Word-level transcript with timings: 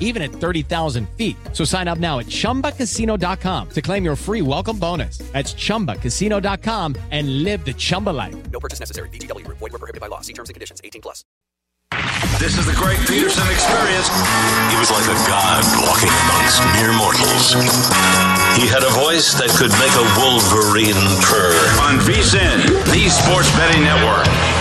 even 0.00 0.22
at 0.22 0.32
30,000 0.32 1.08
feet. 1.10 1.36
So 1.52 1.64
sign 1.64 1.86
up 1.86 1.98
now 1.98 2.18
at 2.18 2.26
chumbacasino.com 2.26 3.68
to 3.70 3.82
claim 3.82 4.04
your 4.04 4.16
free 4.16 4.42
welcome 4.42 4.78
bonus. 4.78 5.18
That's 5.32 5.54
chumbacasino.com 5.54 6.96
and 7.12 7.44
live 7.44 7.64
the 7.64 7.74
Chumba 7.74 8.10
life. 8.10 8.50
No 8.50 8.58
purchase 8.58 8.80
necessary. 8.80 9.08
VGW 9.10 9.44
Group. 9.44 9.58
Void 9.58 9.72
were 9.72 9.78
prohibited 9.78 10.00
by 10.00 10.08
law. 10.08 10.20
See 10.20 10.32
terms 10.32 10.48
and 10.48 10.54
conditions. 10.54 10.80
18 10.82 11.00
plus. 11.02 11.24
This 12.38 12.56
is 12.56 12.64
the 12.64 12.72
Greg 12.72 12.96
Peterson 13.06 13.46
experience. 13.50 14.08
He 14.70 14.76
was 14.78 14.90
like 14.90 15.04
a 15.04 15.18
god 15.28 15.60
walking 15.84 16.08
amongst 16.08 16.62
mere 16.78 16.92
mortals. 16.96 17.52
He 18.56 18.64
had 18.70 18.82
a 18.86 18.92
voice 18.94 19.34
that 19.34 19.50
could 19.58 19.74
make 19.76 19.92
a 19.98 20.06
wolverine 20.16 20.96
purr. 21.20 21.52
On 21.84 21.98
VSIN, 22.00 22.64
the 22.92 23.10
Sports 23.10 23.50
Betting 23.58 23.82
Network. 23.82 24.59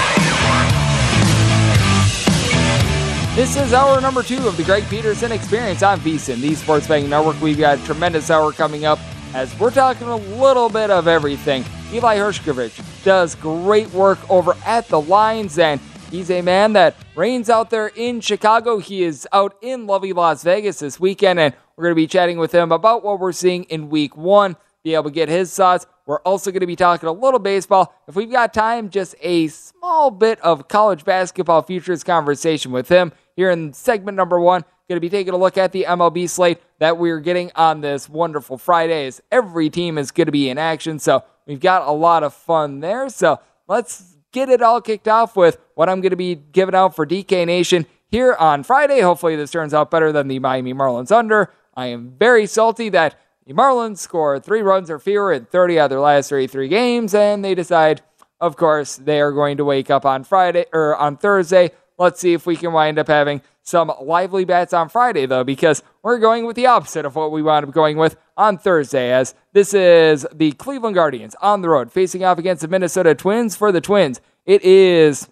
This 3.40 3.56
is 3.56 3.72
hour 3.72 4.02
number 4.02 4.22
two 4.22 4.50
of 4.50 4.58
the 4.58 4.66
Greg 4.66 4.84
Peterson 4.90 5.32
Experience 5.32 5.82
on 5.82 6.02
VSIN, 6.02 6.42
the 6.42 6.54
Sports 6.56 6.90
Betting 6.90 7.10
Network. 7.10 7.40
We've 7.40 7.58
got 7.58 7.80
a 7.80 7.84
tremendous 7.86 8.30
hour 8.30 8.52
coming 8.52 8.84
up 8.84 9.00
as 9.34 9.58
we're 9.58 9.72
talking 9.72 10.10
a 10.10 10.18
little 10.18 10.68
bit 10.68 10.90
of 10.90 11.08
everything. 11.08 11.64
Eli 11.94 12.18
Hershkovich 12.18 12.84
does 13.06 13.36
great 13.36 13.90
work 13.92 14.20
over 14.30 14.58
at 14.66 14.90
the 14.90 15.00
Lines, 15.00 15.58
and 15.58 15.80
he's 16.12 16.30
a 16.30 16.42
man 16.42 16.74
that 16.74 16.98
reigns 17.16 17.50
out 17.50 17.70
there 17.70 17.88
in 17.96 18.20
Chicago. 18.20 18.78
He 18.78 19.04
is 19.04 19.26
out 19.32 19.56
in 19.62 19.88
lovely 19.88 20.12
Las 20.12 20.44
Vegas 20.44 20.80
this 20.80 21.00
weekend, 21.00 21.40
and 21.40 21.56
we're 21.78 21.84
going 21.84 21.92
to 21.94 21.96
be 21.96 22.08
chatting 22.08 22.40
with 22.40 22.52
him 22.52 22.74
about 22.74 23.06
what 23.06 23.22
we're 23.22 23.32
seeing 23.32 23.64
in 23.64 23.90
week 23.90 24.18
one, 24.18 24.58
be 24.84 24.96
able 24.96 25.06
to 25.06 25.12
get 25.12 25.30
his 25.30 25.56
thoughts. 25.56 25.88
We're 26.06 26.20
also 26.22 26.52
going 26.52 26.60
to 26.60 26.68
be 26.68 26.76
talking 26.76 27.08
a 27.08 27.14
little 27.14 27.40
baseball. 27.40 27.96
If 28.06 28.18
we've 28.18 28.32
got 28.32 28.54
time, 28.54 28.90
just 28.90 29.16
a 29.22 29.48
small 29.48 30.12
bit 30.12 30.42
of 30.42 30.68
college 30.68 31.06
basketball 31.06 31.62
futures 31.62 32.04
conversation 32.04 32.74
with 32.74 32.90
him 32.90 33.14
here 33.40 33.50
in 33.50 33.72
segment 33.72 34.18
number 34.18 34.38
one. 34.38 34.66
Going 34.90 34.98
to 34.98 35.02
be 35.02 35.10
taking 35.10 35.34
a 35.34 35.38
look 35.38 35.58
at 35.58 35.72
the 35.72 35.86
MLB 35.88 36.28
slate 36.28 36.60
that 36.80 36.98
we're 36.98 37.20
getting 37.20 37.52
on 37.56 37.80
this 37.80 38.10
wonderful 38.10 38.58
Friday. 38.58 39.06
As 39.06 39.22
every 39.32 39.70
team 39.70 39.98
is 39.98 40.12
going 40.12 40.26
to 40.26 40.32
be 40.32 40.50
in 40.50 40.58
action, 40.58 41.00
so 41.00 41.24
we've 41.46 41.60
got 41.60 41.88
a 41.88 41.92
lot 41.92 42.24
of 42.24 42.34
fun 42.34 42.82
there. 42.82 43.08
So 43.08 43.40
let's 43.68 44.18
get 44.34 44.50
it 44.50 44.62
all 44.62 44.82
kicked 44.82 45.08
off 45.08 45.38
with 45.38 45.58
what 45.76 45.88
I'm 45.88 46.02
going 46.02 46.10
to 46.10 46.18
be 46.18 46.36
giving 46.36 46.76
out 46.76 46.96
for 46.96 47.06
DK 47.06 47.46
Nation 47.46 47.86
here 48.08 48.34
on 48.34 48.64
Friday. 48.64 49.00
Hopefully, 49.00 49.38
this 49.38 49.52
turns 49.52 49.74
out 49.74 49.90
better 49.90 50.12
than 50.12 50.28
the 50.28 50.40
Miami 50.40 50.74
Marlins 50.74 51.12
under. 51.12 51.54
I 51.76 51.86
am 51.86 52.16
very 52.18 52.46
salty 52.46 52.90
that 52.90 53.18
the 53.46 53.54
Marlins 53.54 54.00
scored 54.00 54.44
three 54.44 54.62
runs 54.62 54.90
or 54.90 55.00
fewer 55.00 55.32
in 55.32 55.46
30 55.46 55.80
out 55.80 55.84
of 55.86 55.90
their 55.92 56.00
last 56.02 56.30
33 56.30 56.68
games, 56.68 57.14
and 57.14 57.46
they 57.46 57.56
decide, 57.56 58.02
of 58.42 58.58
course, 58.58 58.98
they 58.98 59.22
are 59.22 59.32
going 59.32 59.56
to 59.58 59.64
wake 59.64 59.90
up 59.90 60.06
on 60.06 60.26
Friday 60.26 60.66
or 60.74 60.98
on 60.98 61.16
Thursday. 61.16 61.72
Let's 62.00 62.22
see 62.22 62.32
if 62.32 62.46
we 62.46 62.56
can 62.56 62.72
wind 62.72 62.98
up 62.98 63.10
having 63.10 63.42
some 63.62 63.92
lively 64.02 64.46
bats 64.46 64.74
on 64.74 64.88
Friday, 64.88 65.26
though, 65.26 65.44
because 65.44 65.84
we're 66.02 66.18
going 66.18 66.46
with 66.46 66.56
the 66.56 66.66
opposite 66.66 67.06
of 67.06 67.16
what 67.16 67.32
we 67.32 67.44
wound 67.44 67.66
up 67.66 67.74
going 67.74 67.98
with 67.98 68.16
on 68.38 68.58
Thursday, 68.58 69.12
as 69.12 69.36
this 69.52 69.74
is 69.74 70.26
the 70.34 70.54
Cleveland 70.54 70.96
Guardians 70.96 71.36
on 71.42 71.62
the 71.62 71.68
road 71.68 71.92
facing 71.92 72.24
off 72.24 72.40
against 72.40 72.62
the 72.62 72.70
Minnesota 72.70 73.14
Twins 73.14 73.58
for 73.58 73.74
the 73.74 73.82
Twins. 73.82 74.22
It 74.46 74.64
is 74.64 75.28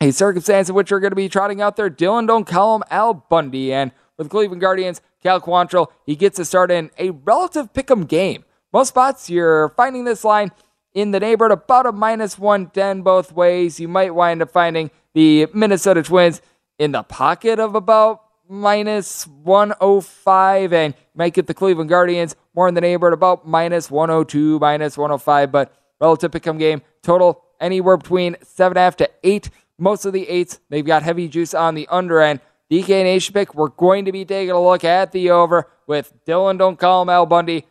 a 0.00 0.10
circumstance 0.10 0.68
in 0.68 0.74
which 0.74 0.90
we're 0.90 0.98
going 0.98 1.12
to 1.12 1.16
be 1.16 1.28
trotting 1.28 1.62
out 1.62 1.76
there 1.76 1.88
Dylan 1.88 2.26
Don't 2.26 2.48
Call 2.48 2.76
Him 2.76 2.82
Al 2.90 3.14
Bundy, 3.14 3.72
and 3.72 3.92
with 4.18 4.28
Cleveland 4.28 4.60
Guardians, 4.60 5.00
Cal 5.22 5.40
Quantrill, 5.40 5.86
he 6.04 6.16
gets 6.16 6.36
to 6.36 6.44
start 6.44 6.72
in 6.72 6.90
a 6.98 7.10
relative 7.10 7.72
pick 7.72 7.90
'em 7.92 8.06
game. 8.06 8.44
Most 8.72 8.88
spots, 8.88 9.30
you're 9.30 9.68
finding 9.76 10.04
this 10.04 10.24
line 10.24 10.50
in 10.94 11.10
the 11.10 11.20
neighborhood 11.20 11.52
about 11.52 11.86
a 11.86 11.92
minus 11.92 12.38
110 12.38 13.02
both 13.02 13.32
ways. 13.32 13.80
You 13.80 13.88
might 13.88 14.14
wind 14.14 14.42
up 14.42 14.50
finding 14.50 14.90
the 15.14 15.46
Minnesota 15.54 16.02
Twins 16.02 16.40
in 16.78 16.92
the 16.92 17.02
pocket 17.02 17.58
of 17.58 17.74
about 17.74 18.22
minus 18.48 19.26
105, 19.26 20.72
and 20.72 20.94
might 21.14 21.34
get 21.34 21.46
the 21.46 21.54
Cleveland 21.54 21.88
Guardians 21.88 22.34
more 22.54 22.68
in 22.68 22.74
the 22.74 22.80
neighborhood 22.80 23.14
about 23.14 23.46
minus 23.46 23.90
102, 23.90 24.58
minus 24.58 24.98
105. 24.98 25.52
But 25.52 25.72
relative 26.00 26.32
pick 26.32 26.46
'em 26.46 26.58
game 26.58 26.82
total 27.02 27.44
anywhere 27.60 27.96
between 27.96 28.36
seven 28.42 28.76
and 28.76 28.82
a 28.82 28.84
half 28.84 28.96
to 28.96 29.10
eight. 29.22 29.50
Most 29.78 30.04
of 30.04 30.12
the 30.12 30.28
eights, 30.28 30.60
they've 30.68 30.84
got 30.84 31.02
heavy 31.02 31.28
juice 31.28 31.54
on 31.54 31.74
the 31.74 31.86
under 31.90 32.20
end. 32.20 32.40
DK 32.70 33.02
Nation 33.02 33.32
pick, 33.32 33.54
we're 33.54 33.68
going 33.68 34.04
to 34.04 34.12
be 34.12 34.24
taking 34.24 34.50
a 34.50 34.60
look 34.60 34.84
at 34.84 35.12
the 35.12 35.30
over 35.30 35.68
with 35.86 36.12
Dylan 36.26 36.58
Don't 36.58 36.78
Call 36.78 37.02
Him 37.02 37.08
Al 37.08 37.26
Bundy. 37.26 37.66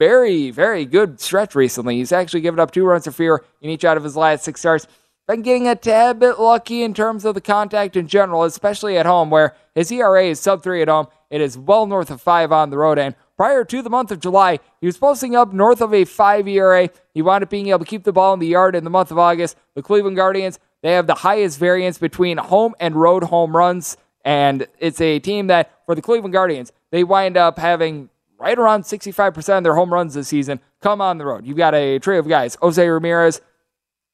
Very, 0.00 0.50
very 0.50 0.86
good 0.86 1.20
stretch 1.20 1.54
recently. 1.54 1.96
He's 1.96 2.10
actually 2.10 2.40
given 2.40 2.58
up 2.58 2.70
two 2.70 2.86
runs 2.86 3.06
of 3.06 3.14
fear 3.14 3.44
in 3.60 3.68
each 3.68 3.84
out 3.84 3.98
of 3.98 4.02
his 4.02 4.16
last 4.16 4.44
six 4.44 4.60
starts. 4.60 4.86
Been 5.28 5.42
getting 5.42 5.68
a 5.68 5.76
tad 5.76 6.18
bit 6.18 6.40
lucky 6.40 6.82
in 6.82 6.94
terms 6.94 7.26
of 7.26 7.34
the 7.34 7.40
contact 7.42 7.96
in 7.96 8.08
general, 8.08 8.44
especially 8.44 8.96
at 8.96 9.04
home, 9.04 9.28
where 9.28 9.54
his 9.74 9.92
ERA 9.92 10.24
is 10.24 10.40
sub 10.40 10.62
three 10.62 10.80
at 10.80 10.88
home. 10.88 11.06
It 11.28 11.42
is 11.42 11.58
well 11.58 11.86
north 11.86 12.10
of 12.10 12.22
five 12.22 12.50
on 12.50 12.70
the 12.70 12.78
road. 12.78 12.98
And 12.98 13.14
prior 13.36 13.62
to 13.62 13.82
the 13.82 13.90
month 13.90 14.10
of 14.10 14.20
July, 14.20 14.58
he 14.80 14.86
was 14.86 14.96
posting 14.96 15.36
up 15.36 15.52
north 15.52 15.82
of 15.82 15.92
a 15.92 16.06
five 16.06 16.48
ERA. 16.48 16.88
He 17.12 17.20
wound 17.20 17.44
up 17.44 17.50
being 17.50 17.68
able 17.68 17.80
to 17.80 17.84
keep 17.84 18.04
the 18.04 18.12
ball 18.12 18.32
in 18.32 18.40
the 18.40 18.46
yard 18.46 18.74
in 18.74 18.84
the 18.84 18.90
month 18.90 19.10
of 19.10 19.18
August. 19.18 19.56
The 19.74 19.82
Cleveland 19.82 20.16
Guardians, 20.16 20.58
they 20.82 20.92
have 20.92 21.06
the 21.06 21.14
highest 21.14 21.58
variance 21.58 21.98
between 21.98 22.38
home 22.38 22.74
and 22.80 22.96
road 22.96 23.24
home 23.24 23.54
runs. 23.54 23.98
And 24.24 24.66
it's 24.78 25.00
a 25.00 25.18
team 25.18 25.46
that, 25.46 25.70
for 25.86 25.94
the 25.94 26.02
Cleveland 26.02 26.32
Guardians, 26.32 26.72
they 26.90 27.04
wind 27.04 27.36
up 27.36 27.58
having 27.58 28.09
right 28.40 28.58
around 28.58 28.82
65% 28.82 29.58
of 29.58 29.64
their 29.64 29.74
home 29.74 29.92
runs 29.92 30.14
this 30.14 30.28
season 30.28 30.60
come 30.80 31.00
on 31.00 31.18
the 31.18 31.26
road. 31.26 31.46
You've 31.46 31.58
got 31.58 31.74
a 31.74 31.98
trio 31.98 32.20
of 32.20 32.28
guys, 32.28 32.56
Jose 32.60 32.88
Ramirez, 32.88 33.40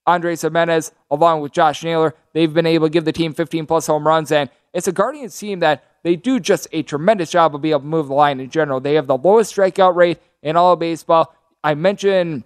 Andres 0.06 0.43
Gimenez, 0.43 0.93
along 1.11 1.40
with 1.40 1.52
Josh 1.52 1.82
Naylor. 1.82 2.14
They've 2.32 2.52
been 2.52 2.67
able 2.67 2.87
to 2.87 2.93
give 2.93 3.05
the 3.05 3.12
team 3.12 3.32
15 3.32 3.67
plus 3.67 3.87
home 3.87 4.06
runs, 4.06 4.31
and 4.32 4.50
it's 4.75 4.88
a 4.88 4.93
Guardians 4.93 5.38
team 5.38 5.61
that 5.61 5.84
they 6.02 6.17
do 6.17 6.38
just 6.38 6.69
a 6.73 6.82
tremendous 6.82 7.31
job 7.31 7.55
of 7.55 7.62
being 7.62 7.73
able 7.73 7.81
to 7.81 7.87
move 7.87 8.08
the 8.08 8.14
line 8.14 8.40
in 8.40 8.50
general. 8.50 8.81
They 8.81 8.94
have 8.94 9.06
the 9.06 9.17
lowest 9.17 9.55
strikeout 9.55 9.94
rate 9.94 10.19
in 10.43 10.56
all 10.56 10.73
of 10.73 10.81
baseball. 10.81 11.34
I 11.64 11.75
mentioned 11.75 12.44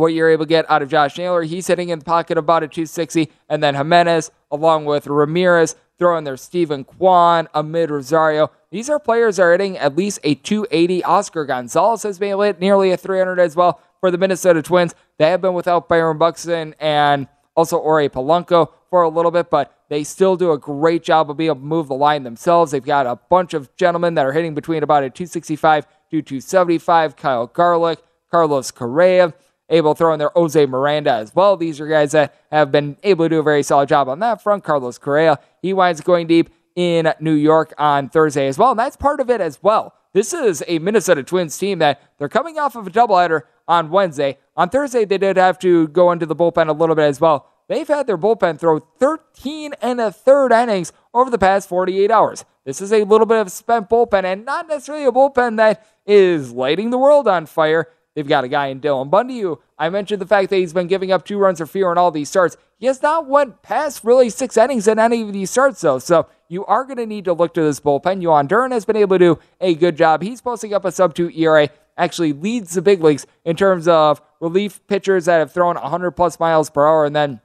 what 0.00 0.12
you're 0.12 0.30
able 0.30 0.44
to 0.44 0.48
get 0.48 0.70
out 0.70 0.82
of 0.82 0.90
Josh 0.90 1.16
Naylor. 1.16 1.42
He's 1.42 1.66
hitting 1.66 1.88
in 1.88 1.98
the 1.98 2.04
pocket 2.04 2.36
about 2.36 2.62
a 2.62 2.68
260, 2.68 3.30
and 3.48 3.62
then 3.62 3.74
Gimenez, 3.74 4.30
along 4.50 4.84
with 4.84 5.06
Ramirez, 5.06 5.74
throwing 5.98 6.24
their 6.24 6.36
Steven 6.36 6.84
Kwan, 6.84 7.48
Amed 7.54 7.90
Rosario. 7.90 8.50
These 8.70 8.90
are 8.90 8.98
players 8.98 9.38
are 9.38 9.52
hitting 9.52 9.78
at 9.78 9.96
least 9.96 10.20
a 10.22 10.34
280. 10.34 11.02
Oscar 11.04 11.46
Gonzalez 11.46 12.02
has 12.02 12.18
been 12.18 12.36
lit 12.36 12.60
nearly 12.60 12.90
a 12.90 12.96
300 12.96 13.40
as 13.40 13.56
well 13.56 13.80
for 14.00 14.10
the 14.10 14.18
Minnesota 14.18 14.62
Twins. 14.62 14.94
They 15.18 15.30
have 15.30 15.40
been 15.40 15.54
without 15.54 15.88
Byron 15.88 16.18
Buxton 16.18 16.74
and 16.78 17.26
also 17.56 17.78
Ori 17.78 18.08
Polanco 18.10 18.70
for 18.90 19.02
a 19.02 19.08
little 19.08 19.30
bit, 19.30 19.48
but 19.48 19.72
they 19.88 20.04
still 20.04 20.36
do 20.36 20.52
a 20.52 20.58
great 20.58 21.02
job 21.02 21.30
of 21.30 21.38
being 21.38 21.48
able 21.48 21.60
to 21.60 21.66
move 21.66 21.88
the 21.88 21.94
line 21.94 22.22
themselves. 22.22 22.72
They've 22.72 22.84
got 22.84 23.06
a 23.06 23.16
bunch 23.16 23.54
of 23.54 23.74
gentlemen 23.76 24.14
that 24.14 24.26
are 24.26 24.32
hitting 24.32 24.54
between 24.54 24.82
about 24.82 25.04
a 25.04 25.10
265 25.10 25.86
to 25.86 26.22
275. 26.22 27.16
Kyle 27.16 27.46
Garlick, 27.46 28.00
Carlos 28.30 28.70
Correa, 28.70 29.32
able 29.68 29.94
to 29.94 29.98
throw 29.98 30.12
in 30.12 30.18
their 30.18 30.30
Jose 30.34 30.64
Miranda 30.66 31.12
as 31.12 31.34
well. 31.34 31.56
These 31.56 31.80
are 31.80 31.86
guys 31.86 32.12
that 32.12 32.34
have 32.50 32.70
been 32.70 32.96
able 33.02 33.24
to 33.24 33.28
do 33.28 33.38
a 33.40 33.42
very 33.42 33.62
solid 33.62 33.88
job 33.88 34.08
on 34.08 34.18
that 34.20 34.42
front. 34.42 34.64
Carlos 34.64 34.98
Correa, 34.98 35.38
he 35.62 35.72
winds 35.72 36.00
going 36.00 36.26
deep 36.26 36.50
in 36.76 37.12
New 37.20 37.32
York 37.32 37.74
on 37.78 38.08
Thursday 38.08 38.46
as 38.46 38.58
well. 38.58 38.70
And 38.70 38.78
that's 38.78 38.96
part 38.96 39.20
of 39.20 39.30
it 39.30 39.40
as 39.40 39.62
well. 39.62 39.94
This 40.12 40.32
is 40.32 40.62
a 40.66 40.78
Minnesota 40.78 41.22
Twins 41.22 41.58
team 41.58 41.78
that 41.80 42.00
they're 42.18 42.28
coming 42.28 42.58
off 42.58 42.76
of 42.76 42.86
a 42.86 42.90
doubleheader 42.90 43.42
on 43.68 43.90
Wednesday. 43.90 44.38
On 44.56 44.68
Thursday, 44.68 45.04
they 45.04 45.18
did 45.18 45.36
have 45.36 45.58
to 45.58 45.88
go 45.88 46.12
into 46.12 46.26
the 46.26 46.36
bullpen 46.36 46.68
a 46.68 46.72
little 46.72 46.94
bit 46.94 47.04
as 47.04 47.20
well. 47.20 47.50
They've 47.68 47.88
had 47.88 48.06
their 48.06 48.16
bullpen 48.16 48.58
throw 48.58 48.78
13 48.78 49.74
and 49.82 50.00
a 50.00 50.12
third 50.12 50.52
innings 50.52 50.92
over 51.12 51.30
the 51.30 51.38
past 51.38 51.68
48 51.68 52.10
hours. 52.10 52.44
This 52.64 52.80
is 52.80 52.92
a 52.92 53.04
little 53.04 53.26
bit 53.26 53.38
of 53.38 53.50
spent 53.50 53.90
bullpen 53.90 54.24
and 54.24 54.44
not 54.44 54.68
necessarily 54.68 55.04
a 55.04 55.12
bullpen 55.12 55.56
that 55.56 55.84
is 56.06 56.52
lighting 56.52 56.90
the 56.90 56.98
world 56.98 57.26
on 57.26 57.46
fire. 57.46 57.88
They've 58.16 58.26
got 58.26 58.44
a 58.44 58.48
guy 58.48 58.68
in 58.68 58.80
Dylan 58.80 59.10
Bundy 59.10 59.40
who 59.40 59.60
I 59.78 59.90
mentioned 59.90 60.22
the 60.22 60.26
fact 60.26 60.48
that 60.48 60.56
he's 60.56 60.72
been 60.72 60.86
giving 60.86 61.12
up 61.12 61.26
two 61.26 61.36
runs 61.36 61.60
or 61.60 61.66
fewer 61.66 61.92
in 61.92 61.98
all 61.98 62.10
these 62.10 62.30
starts. 62.30 62.56
He 62.78 62.86
has 62.86 63.02
not 63.02 63.28
went 63.28 63.60
past 63.60 64.04
really 64.04 64.30
six 64.30 64.56
innings 64.56 64.88
in 64.88 64.98
any 64.98 65.20
of 65.20 65.34
these 65.34 65.50
starts, 65.50 65.82
though. 65.82 65.98
So 65.98 66.26
you 66.48 66.64
are 66.64 66.84
going 66.84 66.96
to 66.96 67.04
need 67.04 67.26
to 67.26 67.34
look 67.34 67.52
to 67.54 67.62
this 67.62 67.78
bullpen. 67.78 68.22
Jhoan 68.22 68.48
Duran 68.48 68.70
has 68.70 68.86
been 68.86 68.96
able 68.96 69.18
to 69.18 69.34
do 69.34 69.38
a 69.60 69.74
good 69.74 69.98
job. 69.98 70.22
He's 70.22 70.40
posting 70.40 70.72
up 70.72 70.86
a 70.86 70.92
sub 70.92 71.14
two 71.14 71.28
ERA, 71.28 71.68
actually 71.98 72.32
leads 72.32 72.72
the 72.72 72.80
big 72.80 73.02
leagues 73.04 73.26
in 73.44 73.54
terms 73.54 73.86
of 73.86 74.22
relief 74.40 74.80
pitchers 74.86 75.26
that 75.26 75.38
have 75.38 75.52
thrown 75.52 75.74
100 75.74 76.12
plus 76.12 76.40
miles 76.40 76.70
per 76.70 76.86
hour. 76.86 77.04
And 77.04 77.14
then 77.14 77.42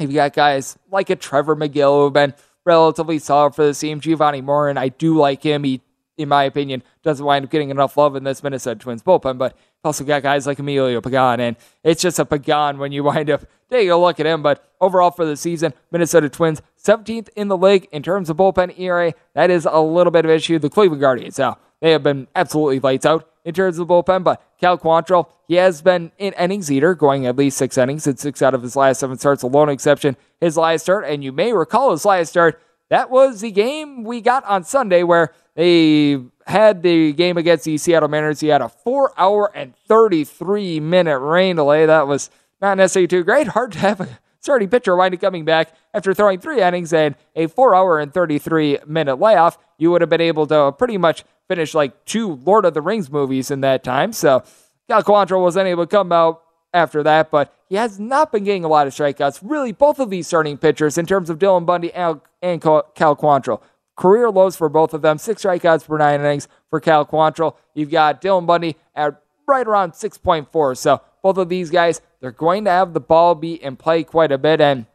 you've 0.00 0.12
got 0.12 0.32
guys 0.32 0.76
like 0.90 1.10
a 1.10 1.16
Trevor 1.16 1.54
Megill 1.54 1.98
who 1.98 2.04
have 2.04 2.12
been 2.12 2.34
relatively 2.64 3.20
solid 3.20 3.54
for 3.54 3.64
the 3.64 3.74
team. 3.74 4.00
Jovani 4.00 4.42
Moran, 4.42 4.76
I 4.76 4.88
do 4.88 5.16
like 5.16 5.44
him. 5.44 5.62
He, 5.62 5.82
in 6.18 6.28
my 6.28 6.44
opinion, 6.44 6.82
doesn't 7.04 7.24
wind 7.24 7.44
up 7.44 7.50
getting 7.50 7.70
enough 7.70 7.96
love 7.96 8.16
in 8.16 8.24
this 8.24 8.42
Minnesota 8.42 8.78
Twins 8.78 9.02
bullpen, 9.02 9.38
but 9.38 9.56
also 9.84 10.04
got 10.04 10.22
guys 10.22 10.46
like 10.46 10.58
Emilio 10.58 11.00
Pagan, 11.00 11.40
and 11.40 11.56
it's 11.82 12.02
just 12.02 12.18
a 12.18 12.24
Pagan 12.24 12.78
when 12.78 12.92
you 12.92 13.04
wind 13.04 13.30
up 13.30 13.44
taking 13.70 13.90
a 13.90 13.96
look 13.96 14.20
at 14.20 14.26
him. 14.26 14.42
But 14.42 14.68
overall 14.80 15.10
for 15.10 15.24
the 15.24 15.36
season, 15.36 15.72
Minnesota 15.90 16.28
Twins 16.28 16.62
17th 16.82 17.28
in 17.36 17.48
the 17.48 17.56
league 17.56 17.88
in 17.92 18.02
terms 18.02 18.30
of 18.30 18.36
bullpen 18.36 18.78
ERA. 18.78 19.14
That 19.34 19.50
is 19.50 19.66
a 19.70 19.80
little 19.80 20.10
bit 20.10 20.24
of 20.24 20.30
issue. 20.30 20.58
The 20.58 20.70
Cleveland 20.70 21.00
Guardians 21.00 21.38
now 21.38 21.58
they 21.80 21.92
have 21.92 22.02
been 22.02 22.28
absolutely 22.34 22.80
lights 22.80 23.06
out 23.06 23.26
in 23.44 23.54
terms 23.54 23.78
of 23.78 23.88
the 23.88 23.94
bullpen, 23.94 24.22
but 24.22 24.42
Cal 24.60 24.78
Quantrill, 24.78 25.28
he 25.48 25.54
has 25.54 25.80
been 25.80 26.12
in 26.18 26.34
innings 26.34 26.70
eater, 26.70 26.94
going 26.94 27.26
at 27.26 27.36
least 27.36 27.56
six 27.56 27.78
innings 27.78 28.06
in 28.06 28.16
six 28.16 28.42
out 28.42 28.54
of 28.54 28.62
his 28.62 28.76
last 28.76 29.00
seven 29.00 29.16
starts, 29.16 29.42
a 29.42 29.46
lone 29.46 29.70
exception 29.70 30.16
his 30.40 30.56
last 30.56 30.82
start. 30.82 31.06
And 31.06 31.24
you 31.24 31.32
may 31.32 31.52
recall 31.52 31.90
his 31.90 32.04
last 32.04 32.28
start. 32.28 32.60
That 32.90 33.08
was 33.08 33.40
the 33.40 33.52
game 33.52 34.02
we 34.02 34.20
got 34.20 34.44
on 34.44 34.64
Sunday 34.64 35.04
where 35.04 35.32
they 35.54 36.18
had 36.46 36.82
the 36.82 37.12
game 37.12 37.36
against 37.36 37.64
the 37.64 37.78
Seattle 37.78 38.08
Mariners. 38.08 38.40
He 38.40 38.48
had 38.48 38.60
a 38.60 38.68
four 38.68 39.12
hour 39.16 39.50
and 39.54 39.74
33 39.88 40.80
minute 40.80 41.18
rain 41.20 41.56
delay. 41.56 41.86
That 41.86 42.08
was 42.08 42.30
not 42.60 42.76
necessarily 42.76 43.06
too 43.06 43.24
great. 43.24 43.46
Hard 43.48 43.72
to 43.72 43.78
have 43.78 44.00
a 44.00 44.18
starting 44.40 44.68
pitcher 44.68 44.96
winding 44.96 45.20
coming 45.20 45.44
back 45.44 45.72
after 45.94 46.12
throwing 46.12 46.40
three 46.40 46.60
innings 46.60 46.92
and 46.92 47.14
a 47.36 47.46
four 47.46 47.74
hour 47.74 48.00
and 48.00 48.12
33 48.12 48.78
minute 48.86 49.20
layoff. 49.20 49.56
You 49.78 49.92
would 49.92 50.00
have 50.00 50.10
been 50.10 50.20
able 50.20 50.46
to 50.48 50.72
pretty 50.72 50.98
much 50.98 51.24
finish 51.46 51.74
like 51.74 52.04
two 52.04 52.34
Lord 52.44 52.64
of 52.64 52.74
the 52.74 52.82
Rings 52.82 53.10
movies 53.10 53.50
in 53.52 53.60
that 53.60 53.84
time. 53.84 54.12
So 54.12 54.42
Cal 54.88 55.04
Quantrill 55.04 55.44
was 55.44 55.56
unable 55.56 55.86
to 55.86 55.90
come 55.90 56.10
out 56.10 56.42
after 56.72 57.02
that, 57.02 57.30
but 57.30 57.54
he 57.68 57.76
has 57.76 57.98
not 57.98 58.32
been 58.32 58.44
getting 58.44 58.64
a 58.64 58.68
lot 58.68 58.86
of 58.86 58.92
strikeouts. 58.94 59.40
Really, 59.42 59.72
both 59.72 59.98
of 59.98 60.10
these 60.10 60.26
starting 60.26 60.58
pitchers, 60.58 60.98
in 60.98 61.06
terms 61.06 61.30
of 61.30 61.38
Dylan 61.38 61.66
Bundy 61.66 61.92
and, 61.92 62.20
Cal 62.60 62.84
Quantrill, 62.94 63.60
career 63.96 64.30
lows 64.30 64.56
for 64.56 64.68
both 64.68 64.94
of 64.94 65.02
them. 65.02 65.18
Six 65.18 65.42
strikeouts 65.42 65.86
per 65.86 65.98
nine 65.98 66.20
innings 66.20 66.48
for 66.68 66.80
Cal 66.80 67.04
Quantrill. 67.04 67.56
You've 67.74 67.90
got 67.90 68.22
Dylan 68.22 68.46
Bundy 68.46 68.76
at 68.94 69.20
right 69.46 69.66
around 69.66 69.92
6.4. 69.92 70.76
So 70.76 71.00
both 71.22 71.36
of 71.36 71.48
these 71.48 71.70
guys, 71.70 72.00
they're 72.20 72.30
going 72.30 72.64
to 72.64 72.70
have 72.70 72.92
the 72.94 73.00
ball 73.00 73.34
be 73.34 73.62
in 73.62 73.76
play 73.76 74.04
quite 74.04 74.32
a 74.32 74.38
bit. 74.38 74.60
And 74.60 74.86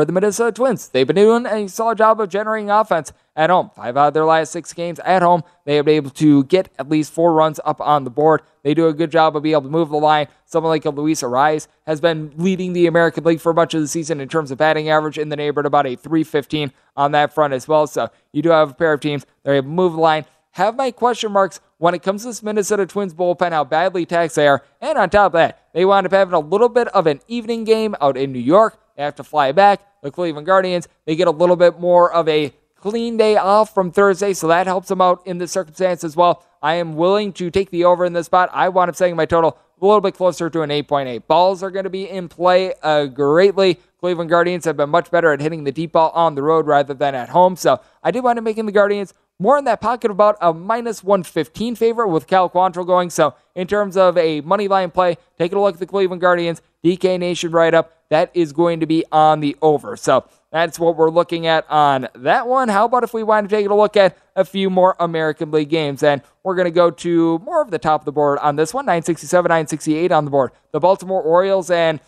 for 0.00 0.06
the 0.06 0.12
Minnesota 0.12 0.50
Twins, 0.50 0.88
they've 0.88 1.06
been 1.06 1.16
doing 1.16 1.44
a 1.44 1.68
solid 1.68 1.98
job 1.98 2.22
of 2.22 2.30
generating 2.30 2.70
offense 2.70 3.12
at 3.36 3.50
home. 3.50 3.70
Five 3.76 3.98
out 3.98 4.08
of 4.08 4.14
their 4.14 4.24
last 4.24 4.50
six 4.50 4.72
games 4.72 4.98
at 5.00 5.20
home, 5.20 5.42
they 5.66 5.76
have 5.76 5.84
been 5.84 5.96
able 5.96 6.08
to 6.12 6.44
get 6.44 6.70
at 6.78 6.88
least 6.88 7.12
four 7.12 7.34
runs 7.34 7.60
up 7.66 7.82
on 7.82 8.04
the 8.04 8.10
board. 8.10 8.40
They 8.62 8.72
do 8.72 8.86
a 8.86 8.94
good 8.94 9.10
job 9.10 9.36
of 9.36 9.42
being 9.42 9.52
able 9.52 9.64
to 9.64 9.68
move 9.68 9.90
the 9.90 9.98
line. 9.98 10.28
Someone 10.46 10.70
like 10.70 10.86
a 10.86 10.90
Luis 10.90 11.20
Arraez 11.20 11.68
has 11.86 12.00
been 12.00 12.32
leading 12.38 12.72
the 12.72 12.86
American 12.86 13.24
League 13.24 13.42
for 13.42 13.52
much 13.52 13.74
of 13.74 13.82
the 13.82 13.88
season 13.88 14.22
in 14.22 14.28
terms 14.30 14.50
of 14.50 14.56
batting 14.56 14.88
average 14.88 15.18
in 15.18 15.28
the 15.28 15.36
neighborhood 15.36 15.66
about 15.66 15.86
a 15.86 15.96
315 15.96 16.72
on 16.96 17.12
that 17.12 17.34
front 17.34 17.52
as 17.52 17.68
well. 17.68 17.86
So 17.86 18.08
you 18.32 18.40
do 18.40 18.48
have 18.48 18.70
a 18.70 18.74
pair 18.74 18.94
of 18.94 19.00
teams. 19.00 19.26
They're 19.42 19.56
able 19.56 19.68
to 19.68 19.74
move 19.74 19.92
the 19.92 19.98
line. 19.98 20.24
Have 20.52 20.76
my 20.76 20.92
question 20.92 21.30
marks 21.30 21.60
when 21.76 21.92
it 21.92 22.02
comes 22.02 22.22
to 22.22 22.28
this 22.28 22.42
Minnesota 22.42 22.86
Twins 22.86 23.12
bullpen, 23.12 23.52
how 23.52 23.64
badly 23.64 24.06
taxed 24.06 24.36
they 24.36 24.48
are. 24.48 24.64
And 24.80 24.96
on 24.96 25.10
top 25.10 25.26
of 25.26 25.32
that, 25.32 25.68
they 25.74 25.84
wound 25.84 26.06
up 26.06 26.12
having 26.12 26.32
a 26.32 26.40
little 26.40 26.70
bit 26.70 26.88
of 26.88 27.06
an 27.06 27.20
evening 27.28 27.64
game 27.64 27.94
out 28.00 28.16
in 28.16 28.32
New 28.32 28.38
York. 28.38 28.79
They 29.00 29.04
have 29.04 29.14
to 29.14 29.24
fly 29.24 29.52
back. 29.52 29.80
The 30.02 30.10
Cleveland 30.10 30.46
Guardians, 30.46 30.86
they 31.06 31.16
get 31.16 31.26
a 31.26 31.30
little 31.30 31.56
bit 31.56 31.80
more 31.80 32.12
of 32.12 32.28
a 32.28 32.52
clean 32.76 33.16
day 33.16 33.34
off 33.38 33.72
from 33.72 33.90
Thursday, 33.90 34.34
so 34.34 34.46
that 34.48 34.66
helps 34.66 34.88
them 34.88 35.00
out 35.00 35.26
in 35.26 35.38
this 35.38 35.52
circumstance 35.52 36.04
as 36.04 36.16
well. 36.16 36.44
I 36.60 36.74
am 36.74 36.96
willing 36.96 37.32
to 37.34 37.50
take 37.50 37.70
the 37.70 37.86
over 37.86 38.04
in 38.04 38.12
this 38.12 38.26
spot. 38.26 38.50
I 38.52 38.68
wound 38.68 38.90
up 38.90 38.96
setting 38.96 39.16
my 39.16 39.24
total 39.24 39.56
a 39.80 39.86
little 39.86 40.02
bit 40.02 40.12
closer 40.12 40.50
to 40.50 40.60
an 40.60 40.68
8.8. 40.68 41.26
Balls 41.26 41.62
are 41.62 41.70
going 41.70 41.84
to 41.84 41.90
be 41.90 42.10
in 42.10 42.28
play 42.28 42.74
uh, 42.82 43.06
greatly. 43.06 43.80
Cleveland 44.00 44.28
Guardians 44.28 44.66
have 44.66 44.76
been 44.76 44.90
much 44.90 45.10
better 45.10 45.32
at 45.32 45.40
hitting 45.40 45.64
the 45.64 45.72
deep 45.72 45.92
ball 45.92 46.10
on 46.10 46.34
the 46.34 46.42
road 46.42 46.66
rather 46.66 46.92
than 46.92 47.14
at 47.14 47.30
home. 47.30 47.56
So 47.56 47.80
I 48.02 48.10
did 48.10 48.22
wind 48.22 48.38
up 48.38 48.44
making 48.44 48.66
the 48.66 48.72
Guardians 48.72 49.14
more 49.38 49.56
in 49.56 49.64
that 49.64 49.80
pocket 49.80 50.10
about 50.10 50.36
a 50.42 50.52
minus 50.52 51.02
115 51.02 51.74
favorite 51.74 52.08
with 52.08 52.26
Cal 52.26 52.50
Quantrill 52.50 52.86
going. 52.86 53.08
So 53.08 53.34
in 53.54 53.66
terms 53.66 53.96
of 53.96 54.18
a 54.18 54.42
money 54.42 54.68
line 54.68 54.90
play, 54.90 55.16
taking 55.38 55.56
a 55.56 55.62
look 55.62 55.76
at 55.76 55.80
the 55.80 55.86
Cleveland 55.86 56.20
Guardians, 56.20 56.60
DK 56.84 57.18
Nation 57.18 57.50
write 57.50 57.72
up, 57.72 57.96
that 58.10 58.30
is 58.34 58.52
going 58.52 58.80
to 58.80 58.86
be 58.86 59.04
on 59.10 59.40
the 59.40 59.56
over. 59.62 59.96
So 59.96 60.24
that's 60.52 60.78
what 60.78 60.96
we're 60.96 61.10
looking 61.10 61.46
at 61.46 61.64
on 61.70 62.08
that 62.14 62.46
one. 62.46 62.68
How 62.68 62.84
about 62.84 63.04
if 63.04 63.14
we 63.14 63.22
wind 63.22 63.46
up 63.46 63.50
taking 63.50 63.70
a 63.70 63.76
look 63.76 63.96
at 63.96 64.16
a 64.36 64.44
few 64.44 64.68
more 64.68 64.96
American 65.00 65.50
League 65.50 65.70
games? 65.70 66.02
And 66.02 66.22
we're 66.42 66.56
going 66.56 66.66
to 66.66 66.72
go 66.72 66.90
to 66.90 67.38
more 67.38 67.62
of 67.62 67.70
the 67.70 67.78
top 67.78 68.02
of 68.02 68.04
the 68.04 68.12
board 68.12 68.38
on 68.40 68.56
this 68.56 68.74
one 68.74 68.84
967, 68.84 69.48
968 69.48 70.12
on 70.12 70.24
the 70.24 70.30
board. 70.30 70.50
The 70.72 70.80
Baltimore 70.80 71.22
Orioles 71.22 71.70
and 71.70 72.00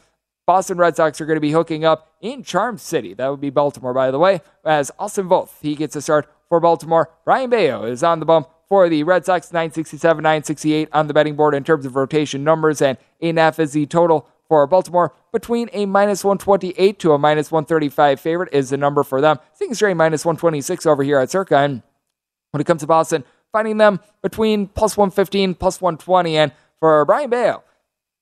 Boston 0.45 0.77
Red 0.77 0.97
Sox 0.97 1.21
are 1.21 1.27
going 1.27 1.37
to 1.37 1.41
be 1.41 1.53
hooking 1.53 1.85
up 1.85 2.12
in 2.21 2.43
Charm 2.43 2.79
City. 2.79 3.15
That 3.15 3.29
would 3.29 3.41
be 3.41 3.50
Baltimore, 3.50 3.95
by 3.95 4.11
the 4.11 4.19
way, 4.19 4.41
as 4.65 4.91
Austin 4.99 5.29
Voth, 5.29 5.50
he 5.62 5.77
gets 5.77 5.95
a 5.95 6.03
start 6.03 6.29
for 6.49 6.59
Baltimore. 6.59 7.11
Brayan 7.25 7.49
Bello 7.49 7.85
is 7.85 8.03
on 8.03 8.19
the 8.19 8.27
bump 8.27 8.49
for 8.69 8.88
the 8.88 9.05
Red 9.05 9.25
Sox, 9.25 9.53
967, 9.53 10.23
968 10.23 10.88
on 10.93 11.07
the 11.07 11.15
betting 11.15 11.37
board 11.37 11.55
in 11.55 11.62
terms 11.62 11.87
of 11.87 11.95
rotation 11.95 12.43
numbers, 12.43 12.83
and 12.83 12.99
enough 13.21 13.61
is 13.61 13.73
the 13.73 13.87
total 13.87 14.27
for 14.53 14.67
Baltimore 14.67 15.15
between 15.33 15.71
a 15.73 15.87
minus 15.87 16.23
128 16.23 16.99
to 16.99 17.13
a 17.15 17.19
minus 17.19 17.51
135 17.51 18.21
favorite 18.21 18.51
is 18.53 18.69
the 18.69 18.77
number 18.77 19.03
for 19.03 19.23
them. 19.23 19.39
Seeing 19.55 19.73
straight 19.73 19.97
minus 19.97 20.27
126 20.27 20.85
over 20.85 21.03
here 21.03 21.19
at 21.19 21.31
Circa. 21.31 21.57
And 21.57 21.83
when 22.51 22.61
it 22.61 22.65
comes 22.65 22.83
to 22.83 22.87
Boston, 22.87 23.25
finding 23.51 23.79
them 23.79 23.99
between 24.21 24.67
plus 24.67 24.95
115, 24.95 25.55
plus 25.55 25.81
120. 25.81 26.37
And 26.37 26.53
for 26.81 27.03
Brayan 27.07 27.31
Bello, 27.31 27.65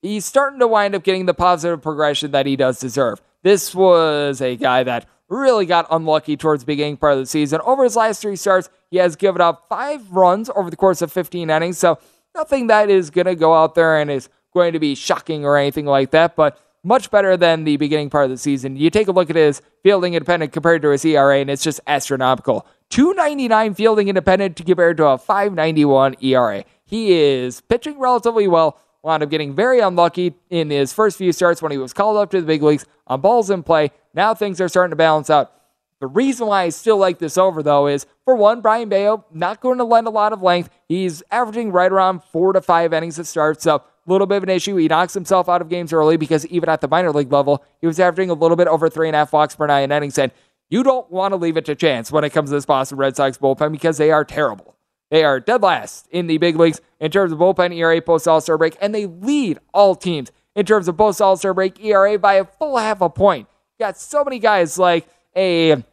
he's 0.01 0.23
starting 0.23 0.61
to 0.61 0.69
wind 0.69 0.95
up 0.95 1.03
getting 1.03 1.25
the 1.25 1.33
positive 1.33 1.81
progression 1.81 2.31
that 2.31 2.45
he 2.45 2.55
does 2.55 2.79
deserve. 2.79 3.21
This 3.43 3.75
was 3.75 4.39
a 4.39 4.55
guy 4.55 4.83
that 4.83 5.09
really 5.27 5.65
got 5.65 5.85
unlucky 5.91 6.37
towards 6.37 6.63
the 6.63 6.67
beginning 6.67 6.95
part 6.95 7.11
of 7.11 7.19
the 7.19 7.25
season. 7.25 7.59
Over 7.65 7.83
his 7.83 7.97
last 7.97 8.21
three 8.21 8.37
starts, 8.37 8.69
he 8.89 8.95
has 8.99 9.17
given 9.17 9.41
up 9.41 9.65
five 9.67 10.09
runs 10.13 10.49
over 10.55 10.69
the 10.69 10.77
course 10.77 11.01
of 11.01 11.11
15 11.11 11.49
innings. 11.49 11.77
So 11.77 11.99
nothing 12.33 12.67
that 12.67 12.89
is 12.89 13.09
going 13.09 13.27
to 13.27 13.35
go 13.35 13.53
out 13.53 13.75
there 13.75 13.99
and 13.99 14.09
is 14.09 14.29
going 14.53 14.73
to 14.73 14.79
be 14.79 14.95
shocking 14.95 15.45
or 15.45 15.57
anything 15.57 15.85
like 15.85 16.11
that, 16.11 16.35
but 16.35 16.59
much 16.83 17.11
better 17.11 17.37
than 17.37 17.63
the 17.63 17.77
beginning 17.77 18.09
part 18.09 18.25
of 18.25 18.31
the 18.31 18.37
season. 18.37 18.75
You 18.75 18.89
take 18.89 19.07
a 19.07 19.11
look 19.11 19.29
at 19.29 19.35
his 19.35 19.61
fielding 19.83 20.13
independent 20.13 20.51
compared 20.51 20.81
to 20.81 20.89
his 20.89 21.05
ERA, 21.05 21.39
and 21.39 21.49
it's 21.49 21.63
just 21.63 21.79
astronomical. 21.87 22.65
299 22.89 23.73
fielding 23.75 24.07
independent 24.09 24.55
compared 24.65 24.97
to 24.97 25.05
a 25.07 25.17
591 25.17 26.15
ERA. 26.21 26.63
He 26.83 27.13
is 27.13 27.61
pitching 27.61 27.99
relatively 27.99 28.47
well. 28.47 28.79
Wound 29.03 29.23
up 29.23 29.29
getting 29.29 29.55
very 29.55 29.79
unlucky 29.79 30.35
in 30.49 30.69
his 30.69 30.93
first 30.93 31.17
few 31.17 31.31
starts 31.31 31.61
when 31.61 31.71
he 31.71 31.77
was 31.77 31.93
called 31.93 32.17
up 32.17 32.29
to 32.31 32.41
the 32.41 32.45
big 32.45 32.61
leagues 32.61 32.85
on 33.07 33.21
balls 33.21 33.49
in 33.49 33.63
play. 33.63 33.91
Now 34.13 34.33
things 34.33 34.61
are 34.61 34.67
starting 34.67 34.91
to 34.91 34.95
balance 34.95 35.29
out. 35.29 35.53
The 36.01 36.07
reason 36.07 36.47
why 36.47 36.63
I 36.63 36.69
still 36.69 36.97
like 36.97 37.19
this 37.19 37.37
over, 37.37 37.61
though, 37.61 37.87
is 37.87 38.07
for 38.25 38.35
one, 38.35 38.61
Brayan 38.61 38.89
Bello 38.89 39.23
not 39.31 39.61
going 39.61 39.77
to 39.77 39.83
lend 39.83 40.07
a 40.07 40.11
lot 40.11 40.33
of 40.33 40.41
length. 40.41 40.69
He's 40.89 41.21
averaging 41.29 41.71
right 41.71 41.91
around 41.91 42.23
four 42.23 42.53
to 42.53 42.61
five 42.61 42.91
innings 42.91 43.19
of 43.19 43.27
start, 43.27 43.61
so 43.61 43.83
little 44.07 44.27
bit 44.27 44.37
of 44.37 44.43
an 44.43 44.49
issue. 44.49 44.75
He 44.77 44.87
knocks 44.87 45.13
himself 45.13 45.47
out 45.49 45.61
of 45.61 45.69
games 45.69 45.93
early 45.93 46.17
because 46.17 46.45
even 46.47 46.69
at 46.69 46.81
the 46.81 46.87
minor 46.87 47.11
league 47.11 47.31
level, 47.31 47.63
he 47.79 47.87
was 47.87 47.99
averaging 47.99 48.29
a 48.29 48.33
little 48.33 48.57
bit 48.57 48.67
over 48.67 48.89
three 48.89 49.07
and 49.07 49.15
a 49.15 49.19
half 49.19 49.33
walks 49.33 49.55
per 49.55 49.67
nine 49.67 49.91
innings. 49.91 50.17
And 50.17 50.31
you 50.69 50.83
don't 50.83 51.09
want 51.11 51.33
to 51.33 51.35
leave 51.35 51.57
it 51.57 51.65
to 51.65 51.75
chance 51.75 52.11
when 52.11 52.23
it 52.23 52.31
comes 52.31 52.49
to 52.49 52.55
this 52.55 52.65
Boston 52.65 52.97
Red 52.97 53.15
Sox 53.15 53.37
bullpen 53.37 53.71
because 53.71 53.97
they 53.97 54.11
are 54.11 54.23
terrible. 54.23 54.75
They 55.09 55.25
are 55.25 55.41
dead 55.41 55.61
last 55.61 56.07
in 56.09 56.27
the 56.27 56.37
big 56.37 56.55
leagues 56.55 56.79
in 56.99 57.11
terms 57.11 57.33
of 57.33 57.39
bullpen 57.39 57.75
ERA 57.75 58.01
post 58.01 58.27
All 58.27 58.39
Star 58.39 58.57
break, 58.57 58.77
and 58.79 58.95
they 58.95 59.05
lead 59.05 59.59
all 59.73 59.93
teams 59.95 60.31
in 60.55 60.65
terms 60.65 60.87
of 60.87 60.97
post 60.97 61.21
All 61.21 61.35
Star 61.35 61.53
break 61.53 61.83
ERA 61.83 62.17
by 62.17 62.35
a 62.35 62.45
full 62.45 62.77
half 62.77 63.01
a 63.01 63.09
point. 63.09 63.49
You 63.77 63.85
got 63.85 63.97
so 63.97 64.23
many 64.23 64.39
guys 64.39 64.79
like 64.79 65.07
a 65.35 65.83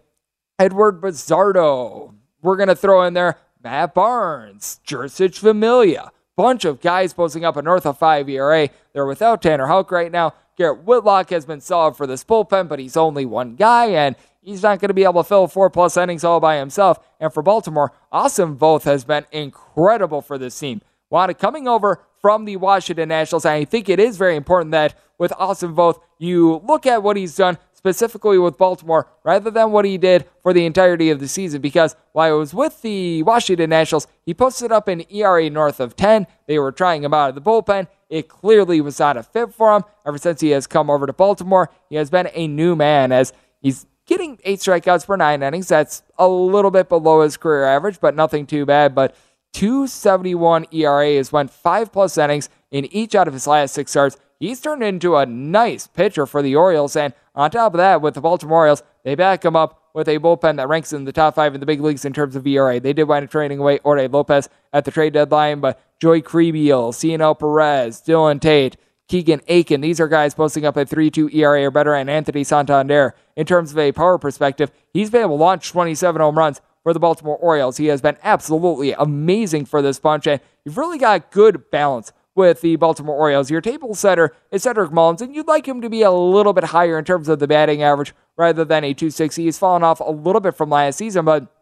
Edward 0.58 1.00
Bazardo. 1.00 2.14
We're 2.40 2.56
gonna 2.56 2.76
throw 2.76 3.02
in 3.02 3.14
there 3.14 3.36
Matt 3.62 3.94
Barnes, 3.94 4.78
Jeurys 4.86 5.36
Familia, 5.36 6.12
bunch 6.38 6.64
of 6.64 6.80
guys 6.80 7.12
posting 7.12 7.45
up 7.45 7.57
a 7.57 7.62
north 7.62 7.85
of 7.85 7.99
five 7.99 8.28
ERA. 8.28 8.71
They're 8.92 9.04
without 9.04 9.42
Tanner 9.42 9.66
Houck 9.66 9.90
right 9.90 10.12
now. 10.12 10.35
Garrett 10.57 10.85
Whitlock 10.85 11.30
has 11.30 11.45
been 11.45 11.61
solid 11.61 11.97
for 11.97 12.07
this 12.07 12.23
bullpen, 12.23 12.68
but 12.68 12.78
he's 12.78 12.97
only 12.97 13.26
one 13.26 13.57
guy, 13.57 13.87
and 13.87 14.14
he's 14.40 14.62
not 14.62 14.78
going 14.78 14.88
to 14.88 14.95
be 14.95 15.02
able 15.02 15.25
to 15.25 15.28
fill 15.28 15.49
four 15.49 15.68
plus 15.68 15.97
innings 15.97 16.23
all 16.23 16.38
by 16.38 16.57
himself. 16.57 17.00
And 17.18 17.35
for 17.35 17.42
Baltimore, 17.42 17.92
Austin 18.12 18.57
Voth 18.57 18.85
has 18.85 19.04
been 19.04 19.26
incredible 19.33 20.23
for 20.23 20.38
this 20.38 20.57
team. 20.57 20.80
Wanda 21.11 21.35
coming 21.35 21.66
over 21.66 22.04
from 22.21 22.45
the 22.45 22.54
Washington 22.54 23.09
Nationals, 23.09 23.45
and 23.45 23.54
I 23.54 23.64
think 23.64 23.88
it 23.88 23.99
is 23.99 24.16
very 24.16 24.37
important 24.37 24.71
that 24.71 24.97
with 25.18 25.33
Austin 25.38 25.75
Voth, 25.75 26.00
you 26.18 26.62
look 26.64 26.87
at 26.87 27.02
what 27.02 27.16
he's 27.16 27.35
done 27.35 27.59
specifically 27.78 28.38
with 28.38 28.58
Baltimore 28.58 29.06
rather 29.23 29.52
than 29.52 29.70
what 29.70 29.85
he 29.85 29.97
did 29.97 30.26
for 30.42 30.52
the 30.52 30.66
entirety 30.66 31.11
of 31.11 31.20
the 31.20 31.28
season 31.28 31.61
because 31.61 31.94
while 32.11 32.35
he 32.35 32.38
was 32.38 32.52
with 32.52 32.82
the 32.82 33.23
Washington 33.23 33.70
Nationals, 33.70 34.08
he 34.26 34.35
posted 34.35 34.73
up 34.73 34.88
an 34.88 35.04
ERA 35.12 35.49
north 35.49 35.78
of 35.78 35.94
10. 35.94 36.26
They 36.49 36.58
were 36.58 36.73
trying 36.73 37.04
him 37.04 37.14
out 37.14 37.28
of 37.28 37.35
the 37.37 37.40
bullpen. 37.40 37.87
It 38.11 38.28
clearly 38.28 38.80
was 38.80 38.99
not 38.99 39.16
a 39.16 39.23
fit 39.23 39.54
for 39.54 39.76
him. 39.76 39.85
Ever 40.04 40.18
since 40.18 40.40
he 40.40 40.50
has 40.50 40.66
come 40.66 40.90
over 40.90 41.06
to 41.06 41.12
Baltimore, 41.12 41.70
he 41.88 41.94
has 41.94 42.11
been 42.11 42.28
a 42.35 42.49
new 42.49 42.75
man 42.75 43.12
as 43.12 43.32
he's 43.61 43.87
getting 44.06 44.40
eight 44.42 44.58
strikeouts 44.58 45.06
per 45.06 45.16
nine 45.16 45.44
innings. 45.44 45.68
That's 45.68 46.02
a 46.18 46.26
little 46.26 46.73
bit 46.73 46.88
below 46.88 47.23
his 47.23 47.37
career 47.37 47.64
average, 47.64 48.00
but 48.00 48.16
nothing 48.16 48.44
too 48.44 48.66
bad. 48.66 48.92
But 48.92 49.14
271 49.52 50.66
ERA 50.73 51.11
is 51.11 51.30
went 51.30 51.52
five 51.52 51.92
plus 51.92 52.18
innings 52.18 52.49
in 52.73 52.87
each 52.87 53.14
out 53.14 53.28
of 53.28 53.35
his 53.35 53.47
last 53.47 53.73
six 53.73 53.92
starts. 53.92 54.16
He's 54.40 54.61
turned 54.61 54.85
into 54.85 55.16
a 55.16 55.26
nice 55.26 55.87
pitcher 55.87 56.26
for 56.26 56.42
the 56.42 56.54
Orioles. 56.54 56.97
And 56.97 57.12
on 57.38 57.50
top 57.50 57.73
of 57.73 57.78
that, 57.78 58.02
with 58.02 58.14
the 58.14 58.21
Baltimore 58.21 58.59
Orioles, 58.59 58.83
they 59.04 59.14
back 59.14 59.45
him 59.45 59.54
up 59.54 59.80
with 59.95 60.09
a 60.09 60.18
bullpen 60.18 60.57
that 60.57 60.68
ranks 60.68 60.92
in 60.92 61.04
the 61.04 61.12
top 61.12 61.37
five 61.37 61.54
in 61.54 61.61
the 61.61 61.66
big 61.66 61.80
leagues 61.80 62.04
in 62.04 62.12
terms 62.12 62.35
of 62.35 62.47
ERA. 62.47 62.80
They 62.80 62.92
did 62.92 63.04
wind 63.04 63.25
up 63.25 63.30
trading 63.30 63.61
away 63.61 63.78
Orde 63.85 64.12
Lopez 64.12 64.49
at 64.73 64.85
the 64.85 64.90
trade 64.90 65.12
deadline, 65.12 65.61
but 65.61 65.80
Joey 66.00 66.21
Krehbiel, 66.21 66.92
Cionel 66.92 67.38
Perez, 67.38 68.02
Dylan 68.02 68.40
Tate, 68.40 68.76
Keegan 69.07 69.40
Akin, 69.49 69.80
these 69.80 70.00
are 70.00 70.09
guys 70.09 70.35
posting 70.35 70.66
up 70.66 70.76
a 70.76 70.85
3-2 70.85 71.33
ERA 71.33 71.64
or 71.64 71.71
better, 71.71 71.95
and 71.95 72.11
Anthony 72.11 72.45
Santander. 72.45 73.14
In 73.37 73.47
terms 73.47 73.71
of 73.73 73.78
a 73.78 73.92
power 73.92 74.18
perspective, 74.18 74.71
he's 74.92 75.09
been 75.09 75.23
able 75.23 75.38
to 75.38 75.42
launch 75.42 75.71
27 75.71 76.21
home 76.21 76.37
runs 76.37 76.61
for 76.83 76.92
the 76.92 77.00
Baltimore 77.00 77.37
Orioles. 77.37 77.76
He 77.76 77.87
has 77.87 78.02
been 78.02 78.18
absolutely 78.23 78.92
amazing 78.92 79.64
for 79.64 79.80
this 79.80 79.99
bunch, 79.99 80.26
and 80.26 80.40
you've 80.64 80.76
really 80.76 80.99
got 80.99 81.30
good 81.30 81.71
balance 81.71 82.12
with 82.38 82.62
the 82.62 82.76
Baltimore 82.76 83.16
Orioles. 83.16 83.50
Your 83.50 83.61
table 83.61 83.95
setter 83.95 84.33
is 84.50 84.62
Cedric 84.62 84.92
Mullins, 84.92 85.21
and 85.21 85.35
you'd 85.35 85.49
like 85.49 85.66
him 85.66 85.83
to 85.83 85.90
be 85.90 86.02
a 86.02 86.11
little 86.11 86.52
bit 86.54 86.64
higher 86.64 86.99
in 86.99 87.04
terms 87.04 87.28
of 87.28 87.40
the 87.40 87.49
batting 87.49 87.83
average 87.83 88.14
rather 88.37 88.64
than 88.64 88.85
a 88.85 88.95
260. 88.95 89.42
He's 89.42 89.59
fallen 89.59 89.83
off 89.83 90.00
a 90.00 90.11
little 90.11 90.40
bit 90.40 90.54
from 90.54 90.71
last 90.71 90.97
season, 90.97 91.25
but 91.25 91.52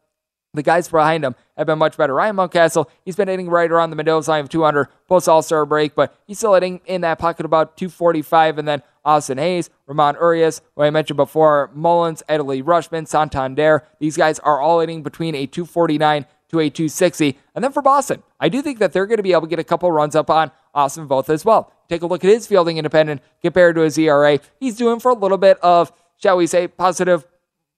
the 0.52 0.62
guys 0.62 0.88
behind 0.88 1.25
him 1.25 1.35
have 1.56 1.66
been 1.66 1.78
much 1.78 1.97
better. 1.97 2.14
Ryan 2.14 2.37
Mountcastle, 2.37 2.87
he's 3.04 3.16
been 3.16 3.28
hitting 3.28 3.49
right 3.49 3.71
around 3.71 3.90
the 3.90 3.97
Mendoza 3.97 4.30
line 4.30 4.45
of 4.45 4.50
200 4.50 4.88
post 5.09 5.28
All 5.28 5.42
Star 5.42 5.64
break, 5.64 5.95
but 5.95 6.14
he's 6.26 6.38
still 6.38 6.54
hitting 6.54 6.80
in 6.87 7.00
that 7.00 7.18
pocket 7.18 7.47
about 7.47 7.76
245. 7.76 8.59
And 8.59 8.68
then 8.68 8.83
Austin 9.04 9.38
Hays, 9.38 9.71
Ramon 9.87 10.16
Urias, 10.21 10.61
who 10.75 10.83
I 10.83 10.90
mentioned 10.90 11.16
before, 11.16 11.71
Mullins, 11.75 12.23
Adley 12.28 12.62
Rutschman, 12.62 13.09
Santander. 13.09 13.85
These 13.99 14.16
guys 14.16 14.38
are 14.40 14.61
all 14.61 14.80
hitting 14.80 15.02
between 15.02 15.35
a 15.35 15.47
249 15.47 16.26
to 16.50 16.61
a 16.61 16.71
260. 16.71 17.38
And 17.54 17.62
then 17.62 17.73
for 17.73 17.83
Boston, 17.83 18.23
I 18.40 18.49
do 18.49 18.62
think 18.62 18.78
that 18.78 18.92
they're 18.92 19.06
going 19.06 19.16
to 19.16 19.23
be 19.23 19.33
able 19.33 19.42
to 19.42 19.49
get 19.49 19.59
a 19.59 19.64
couple 19.64 19.90
runs 19.90 20.14
up 20.14 20.30
on 20.30 20.50
Austin 20.76 21.09
Voth 21.09 21.28
as 21.28 21.45
well. 21.45 21.73
Take 21.88 22.02
a 22.02 22.06
look 22.06 22.23
at 22.23 22.30
his 22.30 22.47
fielding 22.47 22.76
independent 22.76 23.23
compared 23.42 23.75
to 23.75 23.80
his 23.80 23.99
ERA. 23.99 24.38
He's 24.61 24.76
doing 24.76 25.00
for 25.00 25.11
a 25.11 25.14
little 25.14 25.38
bit 25.38 25.59
of, 25.61 25.90
shall 26.18 26.37
we 26.37 26.47
say, 26.47 26.68
positive 26.68 27.26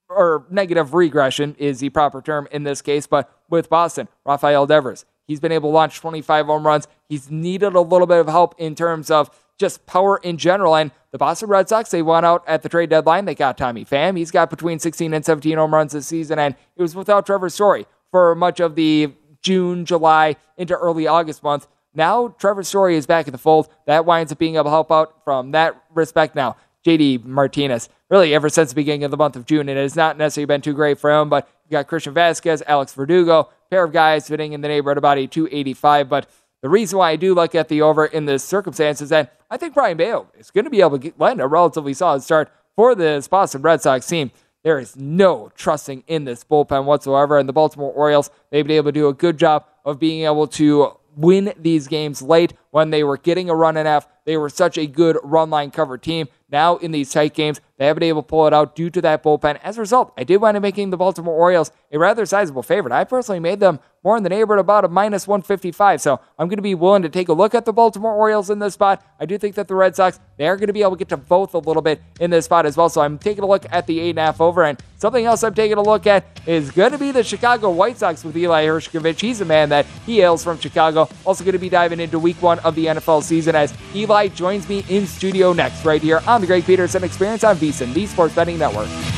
or 0.09 0.47
negative 0.51 0.95
regression 0.95 1.55
is 1.59 1.81
the 1.81 1.91
proper 1.91 2.21
term 2.21 2.49
in 2.51 2.65
this 2.65 2.83
case. 2.83 3.07
But 3.07 3.31
with 3.49 3.69
Boston, 3.69 4.09
Rafael 4.25 4.67
Devers, 4.67 5.05
he's 5.27 5.41
been 5.41 5.53
able 5.53 5.71
to 5.71 5.75
launch 5.75 6.01
25 6.01 6.47
home 6.47 6.67
runs. 6.67 6.89
He's 7.09 7.31
needed 7.31 7.75
a 7.75 7.81
little 7.81 8.07
bit 8.07 8.19
of 8.19 8.27
help 8.27 8.55
in 8.59 8.75
terms 8.75 9.11
of 9.11 9.31
just 9.59 9.87
power 9.87 10.19
in 10.19 10.39
general. 10.39 10.77
And 10.77 10.91
the 11.11 11.19
Boston 11.19 11.49
Red 11.49 11.69
Sox, 11.69 11.91
they 11.91 12.03
went 12.03 12.25
out 12.25 12.43
at 12.47 12.63
the 12.63 12.69
trade 12.69 12.91
deadline. 12.91 13.25
They 13.25 13.35
got 13.35 13.59
Tommy 13.59 13.85
Pham. 13.85 14.17
He's 14.17 14.31
got 14.31 14.51
between 14.51 14.79
16 14.79 15.13
and 15.13 15.25
17 15.25 15.57
home 15.59 15.75
runs 15.75 15.93
this 15.93 16.07
season, 16.07 16.39
and 16.39 16.55
it 16.77 16.83
was 16.83 16.95
without 16.95 17.27
Trevor 17.27 17.51
Story 17.51 17.87
for 18.11 18.35
much 18.35 18.61
of 18.61 18.75
the 18.75 19.13
June, 19.43 19.85
July, 19.85 20.37
into 20.57 20.75
early 20.75 21.07
August 21.07 21.43
month. 21.43 21.67
Now 21.99 22.29
Trevor 22.39 22.63
Story 22.63 22.95
is 22.95 23.07
back 23.07 23.27
in 23.27 23.33
the 23.33 23.39
fold. 23.39 23.69
That 23.87 24.07
winds 24.07 24.31
up 24.31 24.39
being 24.39 24.55
able 24.55 24.65
to 24.65 24.71
help 24.71 24.93
out 24.93 25.25
from 25.25 25.51
that 25.51 25.83
respect. 25.93 26.37
Now, 26.37 26.57
JD 26.87 27.25
Martinez, 27.25 27.89
really 28.09 28.33
ever 28.33 28.49
since 28.49 28.69
the 28.69 28.77
beginning 28.77 29.03
of 29.03 29.11
the 29.11 29.17
month 29.17 29.35
of 29.35 29.45
June, 29.45 29.69
and 29.69 29.77
it 29.77 29.83
has 29.83 29.97
not 29.97 30.17
necessarily 30.17 30.47
been 30.47 30.61
too 30.61 30.75
great 30.75 31.01
for 31.01 31.11
him, 31.11 31.29
but 31.29 31.49
you 31.67 31.73
got 31.73 31.89
Christian 31.89 32.15
Vázquez, 32.15 32.63
Alex 32.69 32.95
Verdugo, 32.95 33.51
pair 33.69 33.83
of 33.83 33.93
guys 33.93 34.29
fitting 34.29 34.53
in 34.53 34.61
the 34.61 34.69
neighborhood 34.69 34.97
about 34.97 35.19
a 35.19 35.27
285. 35.27 36.09
But 36.09 36.31
the 36.63 36.69
reason 36.69 37.01
why 37.01 37.11
I 37.11 37.17
do 37.17 37.35
look 37.35 37.57
at 37.57 37.69
the 37.69 37.83
over 37.83 38.07
in 38.07 38.27
this 38.27 38.45
circumstance 38.45 39.01
is 39.01 39.09
that 39.09 39.35
I 39.51 39.57
think 39.57 39.75
Brayan 39.75 39.97
Bello 39.97 40.29
is 40.39 40.53
going 40.53 40.67
to 40.67 40.71
be 40.71 40.81
able 40.81 41.01
to 41.01 41.13
lend 41.19 41.41
a 41.41 41.49
relatively 41.49 41.95
solid 41.95 42.23
start 42.23 42.49
for 42.77 42.95
this 42.95 43.27
Boston 43.27 43.61
Red 43.61 43.83
Sox 43.83 44.07
team. 44.07 44.31
There 44.63 44.79
is 44.79 44.97
no 44.97 45.51
trusting 45.57 46.05
in 46.07 46.25
this 46.25 46.45
bullpen 46.45 46.85
whatsoever. 46.85 47.39
And 47.39 47.49
the 47.49 47.53
Baltimore 47.53 47.93
Orioles, 47.93 48.31
they've 48.51 48.65
been 48.65 48.77
able 48.77 48.93
to 48.93 48.93
do 48.93 49.09
a 49.09 49.15
good 49.15 49.37
job 49.37 49.67
of 49.85 49.99
being 49.99 50.25
able 50.25 50.47
to 50.47 50.97
win 51.19 51.53
these 51.59 51.89
games 51.89 52.23
late 52.23 52.55
when 52.71 52.91
they 52.91 53.03
were 53.03 53.17
getting 53.17 53.51
a 53.51 53.55
run 53.55 53.77
and 53.77 53.89
half. 53.89 54.07
They 54.25 54.37
were 54.37 54.49
such 54.49 54.79
a 54.79 54.87
good 54.87 55.19
run 55.23 55.51
line 55.51 55.71
cover 55.71 55.99
team. 55.99 56.29
Now 56.51 56.77
in 56.77 56.93
these 56.93 57.13
tight 57.13 57.35
games, 57.35 57.61
they 57.77 57.87
haven't 57.87 58.01
been 58.01 58.09
able 58.09 58.23
to 58.23 58.29
pull 58.29 58.47
it 58.47 58.55
out 58.55 58.75
due 58.75 58.91
to 58.91 59.01
that 59.03 59.23
bullpen. 59.23 59.61
As 59.63 59.77
a 59.77 59.81
result, 59.81 60.13
I 60.17 60.25
did 60.25 60.39
wind 60.39 60.57
up 60.57 60.63
making 60.63 60.91
the 60.91 60.97
Baltimore 60.97 61.35
Orioles 61.35 61.71
a 61.93 61.99
rather 61.99 62.27
sizable 62.27 62.63
favorite. 62.63 62.93
I 62.93 63.05
personally 63.05 63.39
made 63.39 63.61
them 63.61 63.79
more 64.05 64.17
in 64.17 64.23
the 64.23 64.29
neighborhood 64.29 64.61
about 64.61 64.85
a 64.85 64.89
minus 64.89 65.27
155. 65.27 66.01
So 66.01 66.21
I'm 66.39 66.49
going 66.49 66.59
to 66.59 66.63
be 66.63 66.75
willing 66.75 67.03
to 67.03 67.09
take 67.09 67.29
a 67.29 67.33
look 67.33 67.55
at 67.55 67.65
the 67.65 67.73
Baltimore 67.73 68.15
Orioles 68.15 68.51
in 68.51 68.59
this 68.59 68.75
spot. 68.75 69.05
I 69.21 69.27
do 69.27 69.39
think 69.39 69.55
that 69.57 69.69
the 69.69 69.75
Red 69.75 69.97
Sox, 69.97 70.19
they 70.37 70.49
are 70.49 70.57
going 70.57 70.69
to 70.69 70.73
be 70.73 70.83
able 70.83 70.93
to 70.93 70.97
get 70.97 71.09
to 71.11 71.17
Voth 71.17 71.55
a 71.55 71.59
little 71.59 71.83
bit 71.83 72.01
in 72.21 72.31
this 72.31 72.45
spot 72.45 72.67
as 72.67 72.77
well. 72.77 72.89
So 72.89 73.01
I'm 73.01 73.19
taking 73.19 73.45
a 73.45 73.47
look 73.47 73.67
at 73.71 73.87
the 73.87 73.99
8.5 74.13 74.41
over. 74.41 74.65
And 74.65 74.81
something 74.97 75.25
else 75.25 75.43
I'm 75.43 75.55
taking 75.55 75.79
a 75.79 75.83
look 75.83 76.07
at 76.07 76.25
is 76.47 76.71
going 76.71 76.93
to 76.93 76.99
be 76.99 77.11
the 77.11 77.25
Chicago 77.25 77.71
White 77.71 77.99
Sox 77.99 78.25
with 78.25 78.37
Eli 78.37 78.67
Hershkovich. 78.67 79.21
He's 79.21 79.41
a 79.41 79.45
man 79.45 79.69
that 79.71 79.87
he 80.07 80.19
hails 80.19 80.45
from 80.45 80.59
Chicago. 80.59 81.09
Also 81.25 81.45
going 81.45 81.53
to 81.53 81.59
be 81.59 81.69
diving 81.69 82.01
into 82.01 82.19
week 82.19 82.41
one 82.41 82.59
of 82.61 82.75
the 82.75 82.87
NFL 82.87 83.23
season 83.23 83.55
as 83.55 83.75
Eli 83.95 84.29
joins 84.29 84.69
me 84.69 84.85
in 84.89 85.07
studio 85.07 85.53
next, 85.53 85.85
right 85.85 86.03
here 86.03 86.23
on 86.27 86.38
the 86.41 86.47
Greg 86.47 86.65
Peterson 86.65 87.05
Experience 87.05 87.45
on 87.45 87.57
VSiN, 87.57 87.93
the 87.93 88.07
Sports 88.07 88.35
Betting 88.35 88.59
Network. 88.59 89.18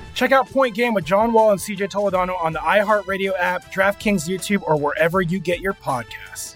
Check 0.13 0.31
out 0.31 0.49
Point 0.49 0.75
Game 0.75 0.93
with 0.93 1.05
John 1.05 1.33
Wall 1.33 1.51
and 1.51 1.59
CJ 1.59 1.89
Toledano 1.89 2.41
on 2.41 2.53
the 2.53 2.59
iHeartRadio 2.59 3.33
app, 3.37 3.71
DraftKings 3.71 4.27
YouTube, 4.27 4.61
or 4.63 4.77
wherever 4.77 5.21
you 5.21 5.39
get 5.39 5.61
your 5.61 5.73
podcasts. 5.73 6.55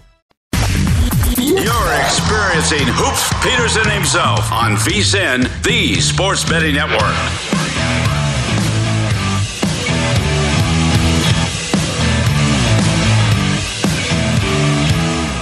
You're 1.38 1.94
experiencing 2.02 2.88
Hoops 2.88 3.32
Peterson 3.44 3.90
himself 3.90 4.52
on 4.52 4.76
VSIN, 4.78 5.64
the 5.64 6.00
Sports 6.00 6.48
Betting 6.48 6.76
Network. 6.76 7.02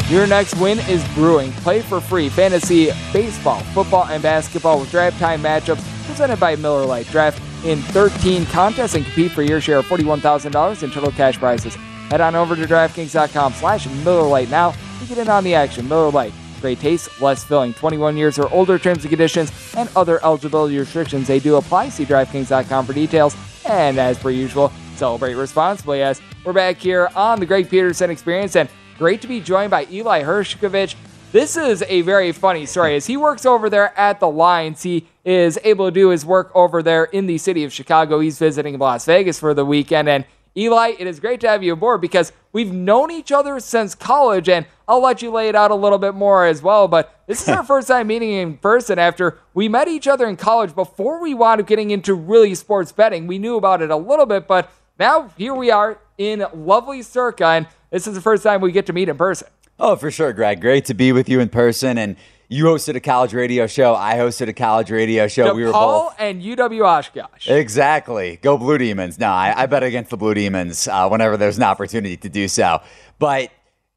Your 0.09 0.27
next 0.27 0.55
win 0.57 0.77
is 0.81 1.03
brewing. 1.15 1.51
Play 1.53 1.81
for 1.81 1.99
free 1.99 2.29
fantasy 2.29 2.91
baseball, 3.11 3.59
football, 3.73 4.05
and 4.05 4.21
basketball 4.21 4.79
with 4.79 4.91
draft 4.91 5.17
time 5.17 5.41
matchups 5.41 5.83
presented 6.05 6.39
by 6.39 6.55
Miller 6.55 6.85
Lite. 6.85 7.07
Draft 7.07 7.41
in 7.65 7.79
13 7.79 8.45
contests 8.47 8.95
and 8.95 9.05
compete 9.05 9.31
for 9.31 9.41
your 9.41 9.61
share 9.61 9.79
of 9.79 9.85
$41,000 9.85 10.83
in 10.83 10.91
total 10.91 11.11
cash 11.11 11.37
prizes. 11.37 11.75
Head 12.09 12.21
on 12.21 12.35
over 12.35 12.55
to 12.55 12.63
DraftKings.com 12.63 13.53
slash 13.53 13.87
Miller 14.03 14.27
Lite 14.27 14.49
now 14.49 14.71
to 14.71 15.05
get 15.07 15.17
in 15.17 15.29
on 15.29 15.43
the 15.43 15.55
action. 15.55 15.87
Miller 15.87 16.11
Lite. 16.11 16.33
Great 16.61 16.79
taste, 16.79 17.21
less 17.21 17.43
filling. 17.43 17.73
21 17.73 18.15
years 18.15 18.39
or 18.39 18.49
older 18.53 18.79
terms 18.79 19.03
and 19.03 19.09
conditions 19.09 19.51
and 19.75 19.89
other 19.95 20.23
eligibility 20.23 20.77
restrictions. 20.77 21.27
They 21.27 21.39
do 21.39 21.57
apply. 21.57 21.89
See 21.89 22.05
DraftKings.com 22.05 22.85
for 22.85 22.93
details. 22.93 23.35
And 23.65 23.97
as 23.97 24.17
per 24.17 24.29
usual, 24.29 24.71
celebrate 24.95 25.33
responsibly 25.33 26.01
as 26.01 26.21
we're 26.45 26.53
back 26.53 26.77
here 26.77 27.09
on 27.15 27.39
the 27.39 27.45
Greg 27.45 27.69
Peterson 27.69 28.09
Experience. 28.09 28.55
And 28.55 28.69
great 28.97 29.21
to 29.23 29.27
be 29.27 29.41
joined 29.41 29.71
by 29.71 29.87
Eli 29.91 30.23
Hershkovich. 30.23 30.95
This 31.33 31.57
is 31.57 31.83
a 31.87 32.01
very 32.01 32.31
funny 32.31 32.65
story. 32.65 32.95
As 32.95 33.07
he 33.07 33.17
works 33.17 33.45
over 33.45 33.69
there 33.69 33.97
at 33.99 34.19
the 34.19 34.29
Lines, 34.29 34.83
he 34.83 35.07
is 35.25 35.57
able 35.63 35.85
to 35.85 35.91
do 35.91 36.09
his 36.09 36.25
work 36.25 36.51
over 36.53 36.83
there 36.83 37.05
in 37.05 37.27
the 37.27 37.37
city 37.37 37.63
of 37.63 37.71
Chicago. 37.71 38.19
He's 38.19 38.37
visiting 38.37 38.77
Las 38.77 39.05
Vegas 39.05 39.39
for 39.39 39.53
the 39.53 39.65
weekend. 39.65 40.09
And 40.09 40.25
Eli, 40.55 40.93
it 40.99 41.07
is 41.07 41.19
great 41.19 41.39
to 41.41 41.47
have 41.47 41.63
you 41.63 41.73
aboard 41.73 42.01
because 42.01 42.31
we've 42.51 42.71
known 42.71 43.09
each 43.09 43.31
other 43.31 43.59
since 43.59 43.95
college, 43.95 44.47
and 44.47 44.67
I'll 44.87 45.01
let 45.01 45.21
you 45.21 45.31
lay 45.31 45.49
it 45.49 45.55
out 45.55 45.71
a 45.71 45.75
little 45.75 45.97
bit 45.97 46.13
more 46.13 46.45
as 46.45 46.61
well. 46.61 46.87
But 46.87 47.23
this 47.25 47.41
is 47.41 47.49
our 47.49 47.63
first 47.65 47.87
time 47.87 48.07
meeting 48.07 48.31
in 48.31 48.57
person 48.57 48.99
after 48.99 49.39
we 49.53 49.67
met 49.67 49.87
each 49.87 50.07
other 50.07 50.27
in 50.27 50.35
college 50.35 50.75
before 50.75 51.21
we 51.21 51.33
wound 51.33 51.61
up 51.61 51.67
getting 51.67 51.89
into 51.89 52.13
really 52.13 52.53
sports 52.53 52.91
betting. 52.91 53.25
We 53.25 53.39
knew 53.39 53.55
about 53.55 53.81
it 53.81 53.89
a 53.89 53.97
little 53.97 54.27
bit, 54.27 54.47
but 54.47 54.69
now 54.99 55.29
here 55.37 55.55
we 55.55 55.71
are 55.71 55.97
in 56.17 56.45
lovely 56.53 57.01
Circa, 57.01 57.45
and 57.45 57.67
this 57.89 58.05
is 58.05 58.13
the 58.13 58.21
first 58.21 58.43
time 58.43 58.61
we 58.61 58.71
get 58.71 58.85
to 58.87 58.93
meet 58.93 59.09
in 59.09 59.17
person. 59.17 59.47
Oh, 59.79 59.95
for 59.95 60.11
sure, 60.11 60.33
Greg. 60.33 60.61
Great 60.61 60.85
to 60.85 60.93
be 60.93 61.11
with 61.11 61.27
you 61.27 61.39
in 61.39 61.49
person. 61.49 61.97
And 61.97 62.15
you 62.49 62.65
hosted 62.65 62.95
a 62.95 62.99
college 62.99 63.33
radio 63.33 63.67
show. 63.67 63.95
I 63.95 64.15
hosted 64.15 64.47
a 64.47 64.53
college 64.53 64.91
radio 64.91 65.27
show. 65.27 65.53
we 65.53 65.63
were 65.63 65.71
both. 65.71 66.15
and 66.19 66.41
UW 66.41 66.85
Oshkosh. 66.85 67.49
Exactly. 67.49 68.37
Go 68.41 68.57
Blue 68.57 68.77
Demons. 68.77 69.19
No, 69.19 69.27
I, 69.27 69.63
I 69.63 69.65
bet 69.65 69.83
against 69.83 70.09
the 70.09 70.17
Blue 70.17 70.33
Demons 70.33 70.87
uh, 70.87 71.07
whenever 71.09 71.37
there's 71.37 71.57
an 71.57 71.63
opportunity 71.63 72.17
to 72.17 72.29
do 72.29 72.47
so. 72.47 72.81
But 73.19 73.51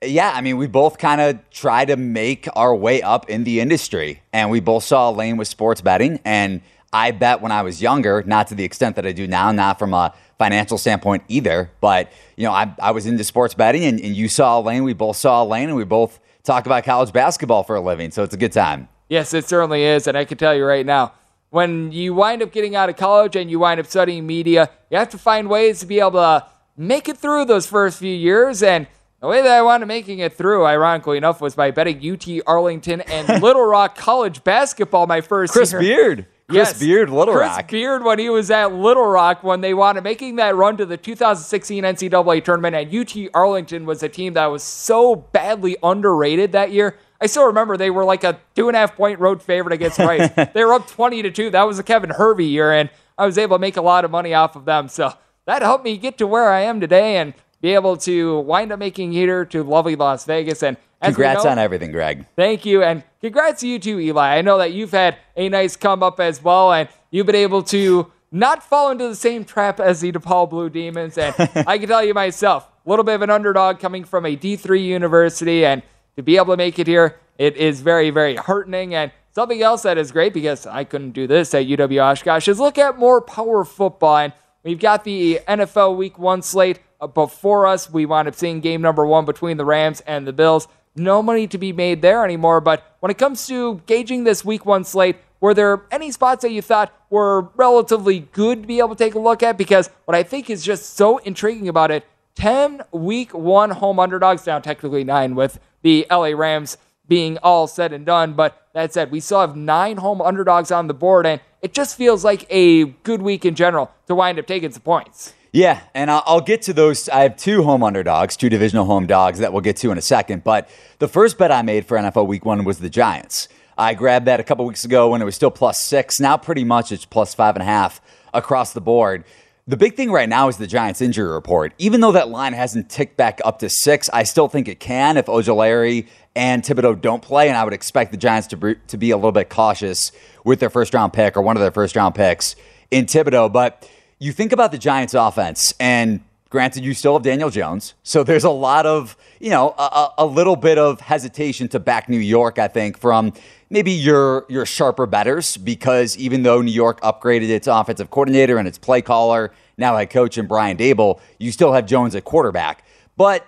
yeah, 0.04 0.32
I 0.34 0.40
mean, 0.40 0.56
we 0.56 0.66
both 0.66 0.98
kind 0.98 1.20
of 1.20 1.50
try 1.50 1.84
to 1.84 1.96
make 1.96 2.48
our 2.54 2.74
way 2.74 3.02
up 3.02 3.28
in 3.30 3.44
the 3.44 3.60
industry. 3.60 4.22
And 4.32 4.50
we 4.50 4.60
both 4.60 4.84
saw 4.84 5.10
a 5.10 5.12
lane 5.12 5.36
with 5.36 5.48
sports 5.48 5.80
betting. 5.80 6.20
And 6.24 6.60
I 6.92 7.10
bet 7.10 7.40
when 7.40 7.52
I 7.52 7.62
was 7.62 7.82
younger, 7.82 8.22
not 8.26 8.48
to 8.48 8.54
the 8.54 8.64
extent 8.64 8.96
that 8.96 9.06
I 9.06 9.12
do 9.12 9.26
now, 9.26 9.52
not 9.52 9.78
from 9.78 9.94
a 9.94 10.14
financial 10.38 10.78
standpoint 10.78 11.24
either. 11.28 11.70
But, 11.80 12.12
you 12.36 12.44
know, 12.44 12.52
I, 12.52 12.74
I 12.80 12.90
was 12.90 13.06
into 13.06 13.24
sports 13.24 13.54
betting 13.54 13.84
and, 13.84 13.98
and 14.00 14.14
you 14.14 14.28
saw 14.28 14.58
a 14.58 14.62
lane. 14.62 14.84
We 14.84 14.92
both 14.92 15.16
saw 15.16 15.42
a 15.42 15.46
lane 15.46 15.68
and 15.68 15.76
we 15.76 15.84
both 15.84 16.20
talk 16.46 16.66
about 16.66 16.84
college 16.84 17.12
basketball 17.12 17.62
for 17.62 17.76
a 17.76 17.80
living. 17.80 18.10
So 18.10 18.22
it's 18.22 18.34
a 18.34 18.38
good 18.38 18.52
time. 18.52 18.88
Yes, 19.08 19.34
it 19.34 19.46
certainly 19.46 19.82
is. 19.82 20.06
And 20.06 20.16
I 20.16 20.24
can 20.24 20.38
tell 20.38 20.54
you 20.54 20.64
right 20.64 20.86
now, 20.86 21.12
when 21.50 21.92
you 21.92 22.14
wind 22.14 22.42
up 22.42 22.52
getting 22.52 22.74
out 22.74 22.88
of 22.88 22.96
college 22.96 23.36
and 23.36 23.50
you 23.50 23.58
wind 23.58 23.80
up 23.80 23.86
studying 23.86 24.26
media, 24.26 24.70
you 24.90 24.98
have 24.98 25.10
to 25.10 25.18
find 25.18 25.48
ways 25.48 25.80
to 25.80 25.86
be 25.86 26.00
able 26.00 26.12
to 26.12 26.46
make 26.76 27.08
it 27.08 27.16
through 27.16 27.44
those 27.44 27.66
first 27.66 27.98
few 27.98 28.14
years. 28.14 28.62
And 28.62 28.86
the 29.20 29.28
way 29.28 29.42
that 29.42 29.50
I 29.50 29.62
wound 29.62 29.82
up 29.82 29.88
making 29.88 30.18
it 30.18 30.32
through, 30.34 30.66
ironically 30.66 31.16
enough, 31.16 31.40
was 31.40 31.54
by 31.54 31.70
betting 31.70 31.98
UT 32.08 32.26
Arlington 32.46 33.00
and 33.02 33.42
Little 33.42 33.64
Rock 33.64 33.96
College 33.96 34.44
basketball 34.44 35.06
my 35.06 35.20
first 35.20 35.52
Chris 35.52 35.72
year. 35.72 35.80
Beard. 35.80 36.26
Chris 36.48 36.68
Yes. 36.70 36.78
Beard, 36.78 37.10
Little 37.10 37.34
Chris 37.34 37.48
Rock. 37.48 37.70
Beard 37.70 38.04
when 38.04 38.18
he 38.20 38.28
was 38.30 38.50
at 38.52 38.72
Little 38.72 39.06
Rock 39.06 39.42
when 39.42 39.60
they 39.60 39.74
wanted 39.74 40.04
making 40.04 40.36
that 40.36 40.54
run 40.54 40.76
to 40.76 40.86
the 40.86 40.96
2016 40.96 41.82
NCAA 41.82 42.44
tournament 42.44 42.76
and 42.76 42.94
UT 42.94 43.16
Arlington 43.34 43.84
was 43.84 44.02
a 44.02 44.08
team 44.08 44.34
that 44.34 44.46
was 44.46 44.62
so 44.62 45.16
badly 45.16 45.76
underrated 45.82 46.52
that 46.52 46.70
year. 46.70 46.96
I 47.20 47.26
still 47.26 47.46
remember 47.46 47.76
they 47.76 47.90
were 47.90 48.04
like 48.04 48.22
a 48.22 48.38
two 48.54 48.68
and 48.68 48.76
a 48.76 48.80
half 48.80 48.94
point 48.94 49.18
road 49.18 49.42
favorite 49.42 49.72
against 49.72 49.98
Rice. 49.98 50.30
they 50.54 50.64
were 50.64 50.74
up 50.74 50.86
20 50.86 51.22
to 51.22 51.30
2. 51.30 51.50
That 51.50 51.64
was 51.64 51.78
a 51.78 51.82
Kevin 51.82 52.10
Hervey 52.10 52.44
year, 52.44 52.72
and 52.72 52.90
I 53.18 53.26
was 53.26 53.38
able 53.38 53.56
to 53.56 53.60
make 53.60 53.76
a 53.76 53.82
lot 53.82 54.04
of 54.04 54.10
money 54.10 54.34
off 54.34 54.54
of 54.54 54.66
them. 54.66 54.88
So 54.88 55.14
that 55.46 55.62
helped 55.62 55.84
me 55.84 55.96
get 55.96 56.18
to 56.18 56.26
where 56.26 56.50
I 56.50 56.60
am 56.60 56.80
today 56.80 57.16
and 57.16 57.34
be 57.60 57.74
able 57.74 57.96
to 57.98 58.40
wind 58.40 58.72
up 58.72 58.78
making 58.78 59.12
here 59.12 59.44
to 59.46 59.62
lovely 59.62 59.96
Las 59.96 60.24
Vegas. 60.24 60.62
And 60.62 60.76
Congrats 61.02 61.44
know- 61.44 61.50
on 61.50 61.58
everything, 61.58 61.92
Greg. 61.92 62.26
Thank 62.36 62.64
you, 62.64 62.82
and 62.82 63.02
congrats 63.20 63.60
to 63.60 63.68
you 63.68 63.78
too, 63.78 64.00
Eli. 64.00 64.36
I 64.38 64.42
know 64.42 64.58
that 64.58 64.72
you've 64.72 64.92
had 64.92 65.16
a 65.36 65.48
nice 65.48 65.76
come 65.76 66.02
up 66.02 66.20
as 66.20 66.42
well, 66.42 66.72
and 66.72 66.88
you've 67.10 67.26
been 67.26 67.34
able 67.34 67.62
to 67.64 68.10
not 68.32 68.62
fall 68.62 68.90
into 68.90 69.06
the 69.08 69.14
same 69.14 69.44
trap 69.44 69.78
as 69.78 70.00
the 70.00 70.10
DePaul 70.10 70.48
Blue 70.48 70.70
Demons. 70.70 71.18
And 71.18 71.34
I 71.66 71.78
can 71.78 71.88
tell 71.88 72.04
you 72.04 72.14
myself, 72.14 72.66
a 72.86 72.90
little 72.90 73.04
bit 73.04 73.14
of 73.14 73.22
an 73.22 73.30
underdog 73.30 73.78
coming 73.78 74.04
from 74.04 74.24
a 74.24 74.36
D3 74.36 74.84
university, 74.84 75.64
and 75.66 75.82
to 76.16 76.22
be 76.22 76.36
able 76.36 76.54
to 76.54 76.56
make 76.56 76.78
it 76.78 76.86
here, 76.86 77.16
it 77.38 77.56
is 77.56 77.82
very, 77.82 78.10
very 78.10 78.36
heartening. 78.36 78.94
And 78.94 79.12
something 79.32 79.60
else 79.60 79.82
that 79.82 79.98
is 79.98 80.10
great 80.12 80.32
because 80.32 80.66
I 80.66 80.84
couldn't 80.84 81.10
do 81.10 81.26
this 81.26 81.52
at 81.52 81.66
UW 81.66 82.02
Oshkosh 82.02 82.48
is 82.48 82.58
look 82.58 82.78
at 82.78 82.98
more 82.98 83.20
power 83.20 83.64
football. 83.64 84.16
And 84.16 84.32
we've 84.62 84.80
got 84.80 85.04
the 85.04 85.40
NFL 85.46 85.96
Week 85.96 86.18
One 86.18 86.40
slate 86.40 86.80
Uh, 86.98 87.06
before 87.06 87.66
us. 87.66 87.90
We 87.90 88.06
wound 88.06 88.26
up 88.26 88.34
seeing 88.34 88.60
game 88.60 88.80
number 88.80 89.04
one 89.04 89.26
between 89.26 89.58
the 89.58 89.66
Rams 89.66 90.00
and 90.06 90.26
the 90.26 90.32
Bills. 90.32 90.66
No 90.94 91.22
money 91.22 91.46
to 91.46 91.58
be 91.58 91.70
made 91.70 92.00
there 92.00 92.24
anymore. 92.24 92.62
But 92.62 92.96
when 93.00 93.10
it 93.10 93.18
comes 93.18 93.46
to 93.48 93.82
gauging 93.84 94.24
this 94.24 94.46
Week 94.46 94.64
One 94.64 94.82
slate, 94.82 95.16
were 95.38 95.52
there 95.52 95.82
any 95.90 96.10
spots 96.10 96.40
that 96.40 96.52
you 96.52 96.62
thought 96.62 96.90
were 97.10 97.50
relatively 97.56 98.20
good 98.20 98.62
to 98.62 98.66
be 98.66 98.78
able 98.78 98.94
to 98.94 99.04
take 99.04 99.14
a 99.14 99.18
look 99.18 99.42
at? 99.42 99.58
Because 99.58 99.90
what 100.06 100.14
I 100.14 100.22
think 100.22 100.48
is 100.48 100.64
just 100.64 100.96
so 100.96 101.18
intriguing 101.18 101.68
about 101.68 101.90
it 101.90 102.06
10 102.36 102.82
week 102.92 103.34
one 103.34 103.70
home 103.70 103.98
underdogs, 103.98 104.46
now 104.46 104.58
technically 104.58 105.04
nine 105.04 105.34
with 105.34 105.58
the 105.82 106.06
LA 106.10 106.28
Rams 106.28 106.78
being 107.08 107.36
all 107.42 107.66
said 107.66 107.92
and 107.92 108.06
done. 108.06 108.32
But 108.32 108.68
that 108.72 108.94
said, 108.94 109.10
we 109.10 109.20
still 109.20 109.40
have 109.40 109.54
nine 109.54 109.98
home 109.98 110.22
underdogs 110.22 110.70
on 110.70 110.86
the 110.86 110.94
board, 110.94 111.26
and 111.26 111.42
it 111.60 111.74
just 111.74 111.96
feels 111.96 112.24
like 112.24 112.46
a 112.48 112.84
good 112.84 113.20
week 113.20 113.44
in 113.44 113.54
general 113.54 113.90
to 114.06 114.14
wind 114.14 114.38
up 114.38 114.46
taking 114.46 114.70
some 114.70 114.82
points. 114.82 115.34
Yeah, 115.56 115.80
and 115.94 116.10
I'll, 116.10 116.42
get 116.42 116.60
to 116.62 116.74
those. 116.74 117.08
I 117.08 117.22
have 117.22 117.38
two 117.38 117.62
home 117.62 117.82
underdogs, 117.82 118.36
two 118.36 118.50
divisional 118.50 118.84
home 118.84 119.06
dogs 119.06 119.38
that 119.38 119.54
we'll 119.54 119.62
get 119.62 119.78
to 119.78 119.90
in 119.90 119.96
a 119.96 120.02
second. 120.02 120.44
But 120.44 120.68
the 120.98 121.08
first 121.08 121.38
bet 121.38 121.50
I 121.50 121.62
made 121.62 121.86
for 121.86 121.96
NFL 121.96 122.26
Week 122.26 122.44
One 122.44 122.62
was 122.64 122.78
the 122.78 122.90
Giants. 122.90 123.48
I 123.78 123.94
grabbed 123.94 124.26
that 124.26 124.38
a 124.38 124.42
couple 124.42 124.66
weeks 124.66 124.84
ago 124.84 125.08
when 125.08 125.22
it 125.22 125.24
was 125.24 125.34
still 125.34 125.50
plus 125.50 125.80
six. 125.80 126.20
Now, 126.20 126.36
pretty 126.36 126.62
much, 126.62 126.92
it's 126.92 127.06
plus 127.06 127.34
five 127.34 127.56
and 127.56 127.62
a 127.62 127.64
half 127.64 128.02
across 128.34 128.74
the 128.74 128.82
board. 128.82 129.24
The 129.66 129.78
big 129.78 129.96
thing 129.96 130.10
right 130.10 130.28
now 130.28 130.48
is 130.48 130.58
the 130.58 130.66
Giants 130.66 131.00
injury 131.00 131.32
report. 131.32 131.72
Even 131.78 132.02
though 132.02 132.12
that 132.12 132.28
line 132.28 132.52
hasn't 132.52 132.90
ticked 132.90 133.16
back 133.16 133.40
up 133.42 133.60
to 133.60 133.70
six, 133.70 134.10
I 134.12 134.24
still 134.24 134.48
think 134.48 134.68
it 134.68 134.78
can 134.78 135.16
if 135.16 135.24
Ojulari 135.24 136.06
and 136.34 136.62
Thibodeaux 136.64 137.00
don't 137.00 137.22
play, 137.22 137.48
and 137.48 137.56
I 137.56 137.64
would 137.64 137.72
expect 137.72 138.10
the 138.10 138.18
Giants 138.18 138.46
to 138.48 138.74
to 138.74 138.98
be 138.98 139.10
a 139.10 139.16
little 139.16 139.32
bit 139.32 139.48
cautious 139.48 140.12
with 140.44 140.60
their 140.60 140.68
first 140.68 140.92
round 140.92 141.14
pick 141.14 141.34
or 141.34 141.40
one 141.40 141.56
of 141.56 141.62
their 141.62 141.72
first 141.72 141.96
round 141.96 142.14
picks 142.14 142.56
in 142.90 143.06
Thibodeaux. 143.06 143.50
But 143.50 143.88
you 144.18 144.32
think 144.32 144.52
about 144.52 144.72
the 144.72 144.78
Giants 144.78 145.14
offense, 145.14 145.74
and 145.78 146.20
granted, 146.48 146.84
you 146.84 146.94
still 146.94 147.14
have 147.14 147.22
Daniel 147.22 147.50
Jones, 147.50 147.94
so 148.02 148.24
there's 148.24 148.44
a 148.44 148.50
lot 148.50 148.86
of 148.86 149.16
you 149.40 149.50
know 149.50 149.74
a, 149.78 150.10
a 150.18 150.26
little 150.26 150.56
bit 150.56 150.78
of 150.78 151.00
hesitation 151.00 151.68
to 151.68 151.78
back 151.78 152.08
New 152.08 152.18
York. 152.18 152.58
I 152.58 152.68
think 152.68 152.98
from 152.98 153.32
maybe 153.68 153.92
your 153.92 154.46
your 154.48 154.64
sharper 154.64 155.06
betters 155.06 155.56
because 155.56 156.16
even 156.16 156.42
though 156.42 156.62
New 156.62 156.72
York 156.72 157.00
upgraded 157.02 157.50
its 157.50 157.66
offensive 157.66 158.10
coordinator 158.10 158.58
and 158.58 158.66
its 158.66 158.78
play 158.78 159.02
caller, 159.02 159.52
now 159.76 159.96
head 159.96 160.10
coach 160.10 160.38
and 160.38 160.48
Brian 160.48 160.76
Daboll, 160.76 161.20
you 161.38 161.52
still 161.52 161.72
have 161.72 161.86
Jones 161.86 162.14
at 162.14 162.24
quarterback. 162.24 162.84
But 163.16 163.46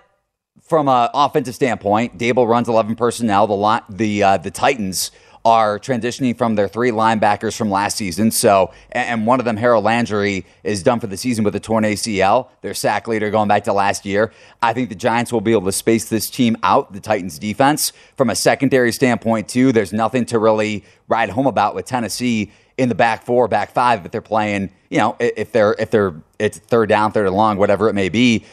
from 0.61 0.87
an 0.87 1.09
offensive 1.15 1.55
standpoint, 1.55 2.17
Daboll 2.19 2.47
runs 2.47 2.69
11 2.69 2.95
personnel. 2.95 3.47
The 3.47 3.83
the 3.89 4.23
uh, 4.23 4.37
the 4.37 4.51
Titans 4.51 5.11
are 5.45 5.79
transitioning 5.79 6.37
from 6.37 6.55
their 6.55 6.67
three 6.67 6.91
linebackers 6.91 7.55
from 7.55 7.69
last 7.71 7.97
season. 7.97 8.31
So, 8.31 8.73
and 8.91 9.25
one 9.25 9.39
of 9.39 9.45
them, 9.45 9.57
Harold 9.57 9.83
Landry, 9.83 10.45
is 10.63 10.83
done 10.83 10.99
for 10.99 11.07
the 11.07 11.17
season 11.17 11.43
with 11.43 11.55
a 11.55 11.59
torn 11.59 11.83
ACL. 11.83 12.49
Their 12.61 12.73
sack 12.73 13.07
leader 13.07 13.29
going 13.31 13.47
back 13.47 13.63
to 13.65 13.73
last 13.73 14.05
year. 14.05 14.31
I 14.61 14.73
think 14.73 14.89
the 14.89 14.95
Giants 14.95 15.31
will 15.31 15.41
be 15.41 15.51
able 15.51 15.65
to 15.65 15.71
space 15.71 16.09
this 16.09 16.29
team 16.29 16.57
out, 16.63 16.93
the 16.93 16.99
Titans 16.99 17.39
defense. 17.39 17.91
From 18.17 18.29
a 18.29 18.35
secondary 18.35 18.91
standpoint, 18.91 19.47
too, 19.47 19.71
there's 19.71 19.93
nothing 19.93 20.25
to 20.27 20.39
really 20.39 20.83
ride 21.07 21.29
home 21.29 21.47
about 21.47 21.75
with 21.75 21.85
Tennessee 21.85 22.51
in 22.77 22.89
the 22.89 22.95
back 22.95 23.25
four, 23.25 23.47
back 23.47 23.71
five, 23.71 24.05
if 24.05 24.11
they're 24.11 24.21
playing, 24.21 24.71
you 24.89 24.97
know, 24.99 25.15
if 25.19 25.51
they're, 25.51 25.75
if 25.79 25.91
they're, 25.91 26.15
it's 26.37 26.57
third 26.57 26.87
down, 26.87 27.11
third 27.11 27.27
and 27.27 27.35
long, 27.35 27.57
whatever 27.57 27.89
it 27.89 27.93
may 27.93 28.07
be 28.07 28.45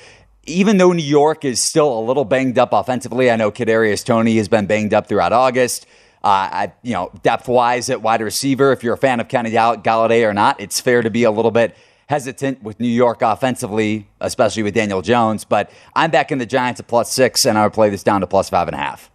even 0.47 0.79
though 0.79 0.93
New 0.93 1.03
York 1.03 1.45
is 1.45 1.61
still 1.61 1.99
a 1.99 2.01
little 2.01 2.25
banged 2.25 2.59
up 2.59 2.73
offensively, 2.73 3.31
I 3.31 3.37
know 3.37 3.51
Kadarius 3.51 4.05
Toney 4.05 4.37
has 4.37 4.49
been 4.49 4.67
banged 4.67 4.95
up 4.95 5.09
throughout 5.09 5.33
August. 5.33 5.87
Uh, 6.27 6.51
I, 6.51 6.73
you 6.83 6.93
know, 6.93 7.13
depth 7.23 7.47
wise 7.47 7.89
at 7.89 8.03
wide 8.03 8.21
receiver, 8.21 8.73
if 8.73 8.83
you're 8.83 8.95
a 8.95 8.99
fan 8.99 9.21
of 9.21 9.29
Kenny 9.29 9.53
Golladay 9.53 10.29
or 10.29 10.35
not, 10.35 10.61
it's 10.61 10.81
fair 10.81 11.01
to 11.01 11.09
be 11.09 11.23
a 11.23 11.31
little 11.31 11.53
bit 11.53 11.77
hesitant 12.09 12.65
with 12.65 12.81
New 12.81 12.89
York 12.89 13.23
offensively, 13.23 14.09
especially 14.21 14.65
with 14.65 14.75
Daniel 14.75 15.03
Jones. 15.03 15.45
But 15.45 15.71
I'm 15.95 16.11
back 16.11 16.33
in 16.33 16.39
the 16.39 16.47
Giants 16.47 16.81
at 16.81 16.89
plus 16.89 17.13
six, 17.13 17.45
and 17.45 17.57
I 17.57 17.63
would 17.63 17.75
play 17.75 17.91
this 17.91 18.03
down 18.03 18.23
to 18.23 18.27
plus 18.27 18.51
five 18.51 18.67
and 18.67 18.75
a 18.75 18.79
half. 18.79 19.09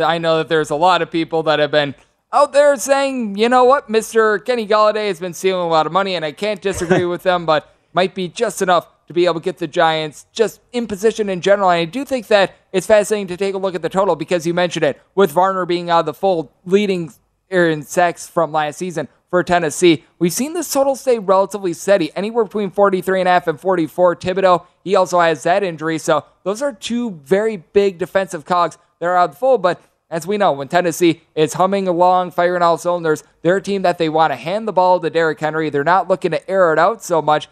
I 0.00 0.18
know 0.18 0.38
that 0.38 0.48
there's 0.48 0.70
a 0.70 0.74
lot 0.74 1.02
of 1.02 1.10
people 1.12 1.44
that 1.44 1.60
have 1.60 1.70
been 1.70 1.94
out 2.32 2.52
there 2.52 2.74
saying, 2.74 3.38
you 3.38 3.48
know 3.48 3.62
what, 3.62 3.86
Mr. 3.88 4.44
Kenny 4.44 4.66
Golladay 4.66 5.06
has 5.06 5.20
been 5.20 5.34
stealing 5.34 5.64
a 5.64 5.68
lot 5.68 5.86
of 5.86 5.92
money, 5.92 6.16
and 6.16 6.24
I 6.24 6.32
can't 6.32 6.60
disagree 6.60 7.04
with 7.14 7.22
them, 7.22 7.46
but 7.46 7.72
might 7.92 8.12
be 8.12 8.26
just 8.26 8.60
enough 8.60 8.88
to 9.10 9.14
be 9.14 9.24
able 9.24 9.34
to 9.34 9.40
get 9.40 9.58
the 9.58 9.66
Giants 9.66 10.26
just 10.30 10.60
in 10.70 10.86
position 10.86 11.28
in 11.28 11.40
general. 11.40 11.68
And 11.68 11.80
I 11.80 11.84
do 11.84 12.04
think 12.04 12.28
that 12.28 12.54
it's 12.70 12.86
fascinating 12.86 13.26
to 13.26 13.36
take 13.36 13.56
a 13.56 13.58
look 13.58 13.74
at 13.74 13.82
the 13.82 13.88
total 13.88 14.14
because 14.14 14.46
you 14.46 14.54
mentioned 14.54 14.84
it 14.84 15.02
with 15.16 15.32
Varner 15.32 15.66
being 15.66 15.90
out 15.90 15.98
of 15.98 16.06
the 16.06 16.14
fold, 16.14 16.48
leading 16.64 17.12
in 17.48 17.82
sacks 17.82 18.28
from 18.28 18.52
last 18.52 18.76
season 18.76 19.08
for 19.28 19.42
Tennessee. 19.42 20.04
We've 20.20 20.32
seen 20.32 20.52
this 20.52 20.72
total 20.72 20.94
stay 20.94 21.18
relatively 21.18 21.72
steady, 21.72 22.12
anywhere 22.14 22.44
between 22.44 22.70
43.5 22.70 23.48
and 23.48 23.60
44. 23.60 24.14
Thibodeaux, 24.14 24.64
he 24.84 24.94
also 24.94 25.18
has 25.18 25.42
that 25.42 25.64
injury. 25.64 25.98
So 25.98 26.24
those 26.44 26.62
are 26.62 26.72
two 26.72 27.10
very 27.24 27.56
big 27.56 27.98
defensive 27.98 28.44
cogs 28.44 28.78
that 29.00 29.06
are 29.06 29.16
out 29.16 29.30
of 29.30 29.34
the 29.34 29.38
fold. 29.38 29.60
But 29.60 29.82
as 30.08 30.24
we 30.24 30.38
know, 30.38 30.52
when 30.52 30.68
Tennessee 30.68 31.22
is 31.34 31.54
humming 31.54 31.88
along, 31.88 32.30
firing 32.30 32.62
all 32.62 32.78
cylinders, 32.78 33.24
they're 33.42 33.56
a 33.56 33.62
team 33.62 33.82
that 33.82 33.98
they 33.98 34.08
want 34.08 34.32
to 34.32 34.36
hand 34.36 34.68
the 34.68 34.72
ball 34.72 35.00
to 35.00 35.10
Derrick 35.10 35.40
Henry. 35.40 35.68
They're 35.68 35.82
not 35.82 36.06
looking 36.06 36.30
to 36.30 36.48
air 36.48 36.72
it 36.72 36.78
out 36.78 37.02
so 37.02 37.20
much 37.20 37.48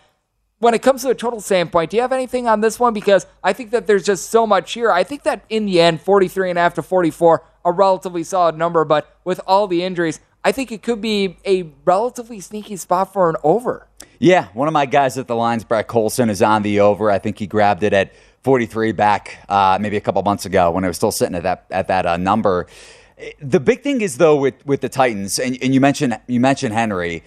when 0.61 0.75
it 0.75 0.83
comes 0.83 1.03
to 1.03 1.11
a 1.11 1.15
total 1.15 1.41
standpoint, 1.41 1.91
do 1.91 1.97
you 1.97 2.03
have 2.03 2.13
anything 2.13 2.49
on 2.49 2.61
this 2.61 2.81
one? 2.81 2.93
Because 2.93 3.27
I 3.45 3.53
think 3.53 3.71
that 3.71 3.87
there's 3.87 4.05
just 4.05 4.31
so 4.31 4.47
much 4.47 4.73
here. 4.73 4.91
I 4.91 5.05
think 5.05 5.23
that 5.23 5.45
in 5.49 5.67
the 5.67 5.81
end, 5.81 6.01
43 6.01 6.51
and 6.51 6.59
a 6.59 6.63
half 6.63 6.75
to 6.75 6.83
44, 6.83 7.45
a 7.65 7.73
relatively 7.73 8.25
solid 8.25 8.57
number, 8.57 8.85
but 8.85 9.17
with 9.25 9.41
all 9.47 9.69
the 9.69 9.85
injuries, 9.85 10.21
I 10.45 10.53
think 10.53 10.73
it 10.73 10.83
could 10.83 11.01
be 11.01 11.37
a 11.45 11.71
relatively 11.85 12.41
sneaky 12.41 12.77
spot 12.77 13.13
for 13.13 13.29
an 13.31 13.37
over. 13.43 13.87
Yeah, 14.19 14.49
one 14.53 14.67
of 14.67 14.75
my 14.75 14.87
guys 14.87 15.17
at 15.19 15.29
the 15.29 15.37
lines, 15.37 15.63
Brett 15.65 15.87
Colson, 15.87 16.31
is 16.31 16.43
on 16.43 16.63
the 16.63 16.81
over. 16.81 17.11
I 17.11 17.19
think 17.19 17.39
he 17.39 17.47
grabbed 17.47 17.83
it 17.83 17.93
at 17.93 18.13
43 18.43 18.93
back 18.93 19.45
uh, 19.49 19.79
maybe 19.81 19.97
a 19.97 20.01
couple 20.01 20.23
months 20.23 20.45
ago 20.47 20.71
when 20.71 20.85
it 20.85 20.89
was 20.89 20.97
still 20.97 21.13
sitting 21.13 21.35
at 21.35 21.43
that 21.43 21.67
at 21.71 21.89
that 21.89 22.07
uh, 22.07 22.17
number. 22.17 22.67
The 23.41 23.61
big 23.61 23.83
thing 23.83 24.01
is 24.01 24.17
though 24.17 24.37
with 24.37 24.65
with 24.65 24.81
the 24.81 24.89
Titans, 24.89 25.39
and, 25.39 25.59
and 25.63 25.75
you 25.75 25.81
mentioned 25.81 26.19
you 26.29 26.41
mentioned 26.41 26.73
Henry 26.73 27.23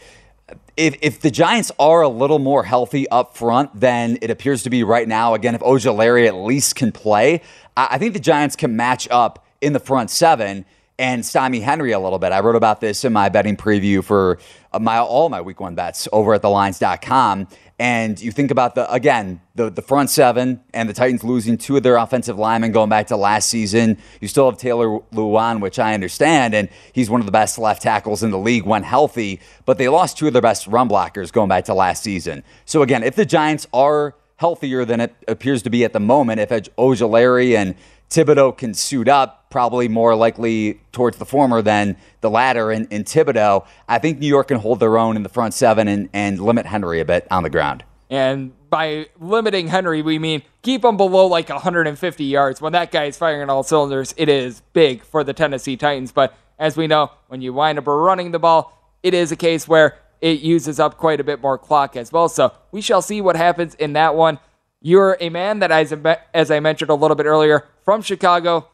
if, 0.78 0.98
if 1.02 1.22
the 1.22 1.32
Giants 1.32 1.72
are 1.80 2.02
a 2.02 2.10
little 2.10 2.40
more 2.40 2.64
healthy 2.64 3.08
up 3.10 3.38
front 3.38 3.80
than 3.80 4.18
it 4.22 4.30
appears 4.30 4.64
to 4.64 4.70
be 4.70 4.84
right 4.84 5.08
now, 5.08 5.34
again, 5.34 5.56
if 5.56 5.62
Ojulari 5.62 6.28
at 6.28 6.36
least 6.36 6.76
can 6.76 6.92
play, 6.92 7.42
I 7.76 7.98
think 7.98 8.14
the 8.14 8.20
Giants 8.20 8.56
can 8.56 8.76
match 8.76 9.08
up 9.12 9.46
in 9.62 9.74
the 9.74 9.80
front 9.80 10.10
seven 10.10 10.66
and 10.98 11.26
stymie 11.26 11.62
Henry 11.62 11.92
a 11.92 12.00
little 12.00 12.20
bit. 12.20 12.32
I 12.32 12.42
wrote 12.42 12.56
about 12.56 12.80
this 12.80 13.04
in 13.04 13.12
my 13.12 13.30
betting 13.30 13.58
preview 13.58 14.04
for 14.04 14.38
my 14.80 15.00
all 15.00 15.30
my 15.30 15.42
week 15.42 15.60
one 15.60 15.74
bets 15.74 16.08
over 16.12 16.34
at 16.36 16.42
thelines.com. 16.42 17.48
And 17.82 18.22
you 18.22 18.32
think 18.32 18.52
about 18.52 18.76
the 18.76 18.90
again 18.94 19.42
the 19.56 19.72
the 19.72 19.82
front 19.82 20.12
seven 20.12 20.60
and 20.72 20.88
the 20.88 20.94
Titans 20.94 21.24
losing 21.24 21.58
two 21.58 21.78
of 21.78 21.82
their 21.82 21.98
offensive 21.98 22.38
linemen 22.38 22.72
going 22.72 22.90
back 22.90 23.08
to 23.08 23.16
last 23.16 23.50
season. 23.50 23.98
You 24.20 24.28
still 24.28 24.48
have 24.48 24.60
Taylor 24.60 25.00
Lewan, 25.12 25.62
which 25.62 25.80
I 25.80 25.96
understand, 25.96 26.54
and 26.54 26.70
he's 26.94 27.10
one 27.10 27.22
of 27.22 27.26
the 27.26 27.32
best 27.32 27.58
left 27.58 27.82
tackles 27.82 28.22
in 28.22 28.30
the 28.30 28.38
league 28.38 28.66
when 28.66 28.84
healthy. 28.84 29.40
But 29.66 29.80
they 29.80 29.90
lost 29.90 30.20
two 30.20 30.28
of 30.28 30.34
their 30.34 30.44
best 30.44 30.68
run 30.68 30.90
blockers 30.90 31.32
going 31.32 31.50
back 31.50 31.66
to 31.66 31.74
last 31.74 32.04
season. 32.04 32.44
So 32.66 32.84
again, 32.84 33.02
if 33.02 33.16
the 33.16 33.26
Giants 33.26 33.66
are 33.74 34.14
healthier 34.36 34.86
than 34.86 35.02
it 35.02 35.16
appears 35.28 35.64
to 35.64 35.72
be 35.72 35.84
at 35.84 35.92
the 35.92 36.00
moment, 36.00 36.40
if 36.40 36.50
Ojulari 36.50 37.58
and 37.58 37.74
Thibodeaux 38.12 38.58
can 38.58 38.74
suit 38.74 39.08
up, 39.08 39.50
probably 39.50 39.88
more 39.88 40.16
likely 40.16 40.82
towards 40.92 41.18
the 41.18 41.26
former 41.26 41.62
than 41.62 41.96
the 42.20 42.30
latter 42.30 42.70
in, 42.70 42.86
in 42.92 43.06
Thibodeaux. 43.06 43.66
I 43.88 44.00
think 44.00 44.20
New 44.20 44.28
York 44.28 44.50
can 44.50 44.58
hold 44.58 44.82
their 44.82 44.98
own 44.98 45.16
in 45.16 45.24
the 45.24 45.30
front 45.30 45.54
seven 45.54 45.88
and, 45.88 46.10
and 46.12 46.40
limit 46.40 46.66
Henry 46.66 47.00
a 47.00 47.06
bit 47.06 47.26
on 47.32 47.44
the 47.44 47.50
ground. 47.50 47.86
And 48.10 48.52
by 48.70 49.08
limiting 49.22 49.70
Henry, 49.70 50.02
we 50.02 50.20
mean 50.20 50.44
keep 50.62 50.84
him 50.84 50.98
below 50.98 51.28
like 51.28 51.48
150 51.48 52.26
yards. 52.26 52.60
When 52.60 52.74
that 52.74 52.92
guy 52.92 53.06
is 53.06 53.18
firing 53.18 53.44
on 53.44 53.50
all 53.50 53.64
cylinders, 53.64 54.14
it 54.18 54.28
is 54.28 54.62
big 54.74 55.04
for 55.04 55.24
the 55.24 55.32
Tennessee 55.32 55.78
Titans. 55.78 56.12
But 56.12 56.36
as 56.60 56.76
we 56.76 56.88
know, 56.88 57.12
when 57.28 57.42
you 57.42 57.54
wind 57.54 57.80
up 57.80 57.88
running 57.88 58.32
the 58.32 58.40
ball, 58.40 58.78
it 59.02 59.14
is 59.14 59.32
a 59.32 59.38
case 59.38 59.70
where 59.70 59.98
it 60.20 60.42
uses 60.42 60.82
up 60.82 60.98
quite 60.98 61.22
a 61.22 61.24
bit 61.24 61.42
more 61.42 61.58
clock 61.58 61.96
as 61.96 62.12
well. 62.12 62.28
So 62.28 62.52
we 62.72 62.82
shall 62.82 63.02
see 63.02 63.22
what 63.22 63.38
happens 63.38 63.74
in 63.76 63.94
that 63.94 64.16
one. 64.16 64.38
You're 64.82 65.18
a 65.20 65.30
man 65.30 65.60
that, 65.60 65.72
as, 65.72 65.94
as 66.34 66.52
I 66.52 66.60
mentioned 66.60 66.90
a 66.90 66.96
little 66.96 67.16
bit 67.16 67.26
earlier, 67.26 67.68
from 67.84 68.02
Chicago. 68.02 68.68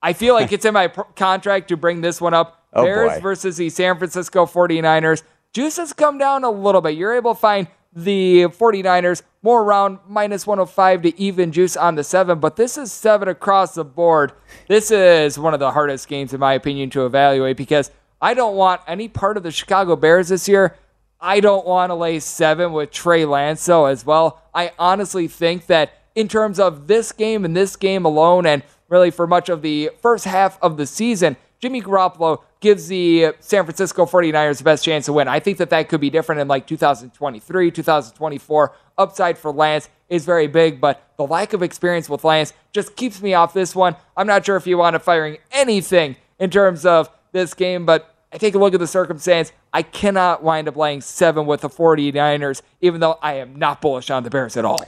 I 0.00 0.12
feel 0.12 0.34
like 0.34 0.52
it's 0.52 0.64
in 0.64 0.74
my 0.74 0.88
contract 0.88 1.68
to 1.68 1.76
bring 1.76 2.00
this 2.00 2.20
one 2.20 2.34
up. 2.34 2.66
Oh 2.72 2.84
Bears 2.84 3.14
boy. 3.14 3.20
versus 3.20 3.56
the 3.56 3.70
San 3.70 3.98
Francisco 3.98 4.46
49ers. 4.46 5.22
Juice 5.52 5.78
has 5.78 5.92
come 5.92 6.18
down 6.18 6.44
a 6.44 6.50
little 6.50 6.80
bit. 6.80 6.96
You're 6.96 7.14
able 7.14 7.34
to 7.34 7.40
find 7.40 7.66
the 7.92 8.42
49ers 8.44 9.22
more 9.42 9.62
around 9.62 9.98
minus 10.06 10.46
105 10.46 11.02
to 11.02 11.20
even 11.20 11.50
juice 11.50 11.76
on 11.76 11.94
the 11.94 12.04
seven, 12.04 12.38
but 12.38 12.56
this 12.56 12.76
is 12.76 12.92
seven 12.92 13.28
across 13.28 13.74
the 13.74 13.84
board. 13.84 14.32
This 14.68 14.90
is 14.90 15.38
one 15.38 15.54
of 15.54 15.60
the 15.60 15.70
hardest 15.72 16.06
games, 16.06 16.32
in 16.34 16.40
my 16.40 16.52
opinion, 16.52 16.90
to 16.90 17.06
evaluate 17.06 17.56
because 17.56 17.90
I 18.20 18.34
don't 18.34 18.56
want 18.56 18.82
any 18.86 19.08
part 19.08 19.36
of 19.36 19.42
the 19.42 19.50
Chicago 19.50 19.96
Bears 19.96 20.28
this 20.28 20.48
year. 20.48 20.76
I 21.20 21.40
don't 21.40 21.66
want 21.66 21.90
to 21.90 21.94
lay 21.94 22.20
seven 22.20 22.72
with 22.72 22.90
Trey 22.90 23.24
Lance 23.24 23.68
as 23.68 24.06
well. 24.06 24.42
I 24.54 24.72
honestly 24.78 25.26
think 25.26 25.66
that 25.66 25.92
in 26.14 26.28
terms 26.28 26.60
of 26.60 26.86
this 26.86 27.12
game 27.12 27.44
and 27.44 27.56
this 27.56 27.76
game 27.76 28.04
alone, 28.04 28.46
and 28.46 28.62
really 28.88 29.10
for 29.10 29.26
much 29.26 29.48
of 29.48 29.62
the 29.62 29.90
first 30.00 30.24
half 30.24 30.58
of 30.62 30.76
the 30.76 30.86
season, 30.86 31.36
Jimmy 31.60 31.82
Garoppolo 31.82 32.42
gives 32.60 32.88
the 32.88 33.32
San 33.40 33.64
Francisco 33.64 34.06
49ers 34.06 34.58
the 34.58 34.64
best 34.64 34.84
chance 34.84 35.06
to 35.06 35.12
win. 35.12 35.26
I 35.28 35.40
think 35.40 35.58
that 35.58 35.70
that 35.70 35.88
could 35.88 36.00
be 36.00 36.10
different 36.10 36.40
in 36.40 36.48
like 36.48 36.66
2023, 36.66 37.70
2024. 37.70 38.74
Upside 38.96 39.38
for 39.38 39.52
Lance 39.52 39.88
is 40.08 40.24
very 40.24 40.46
big, 40.46 40.80
but 40.80 41.02
the 41.16 41.26
lack 41.26 41.52
of 41.52 41.62
experience 41.62 42.08
with 42.08 42.24
Lance 42.24 42.52
just 42.72 42.96
keeps 42.96 43.20
me 43.20 43.34
off 43.34 43.52
this 43.54 43.74
one. 43.74 43.96
I'm 44.16 44.26
not 44.26 44.46
sure 44.46 44.56
if 44.56 44.66
you 44.66 44.78
want 44.78 44.94
to 44.94 45.00
firing 45.00 45.38
anything 45.50 46.16
in 46.38 46.50
terms 46.50 46.86
of 46.86 47.10
this 47.32 47.54
game, 47.54 47.84
but 47.84 48.14
I 48.32 48.38
take 48.38 48.54
a 48.54 48.58
look 48.58 48.74
at 48.74 48.80
the 48.80 48.86
circumstance. 48.86 49.52
I 49.72 49.82
cannot 49.82 50.42
wind 50.42 50.68
up 50.68 50.76
laying 50.76 51.00
seven 51.00 51.46
with 51.46 51.62
the 51.62 51.70
49ers, 51.70 52.62
even 52.80 53.00
though 53.00 53.18
I 53.22 53.34
am 53.34 53.56
not 53.56 53.80
bullish 53.80 54.10
on 54.10 54.22
the 54.22 54.30
Bears 54.30 54.56
at 54.56 54.64
all. 54.64 54.78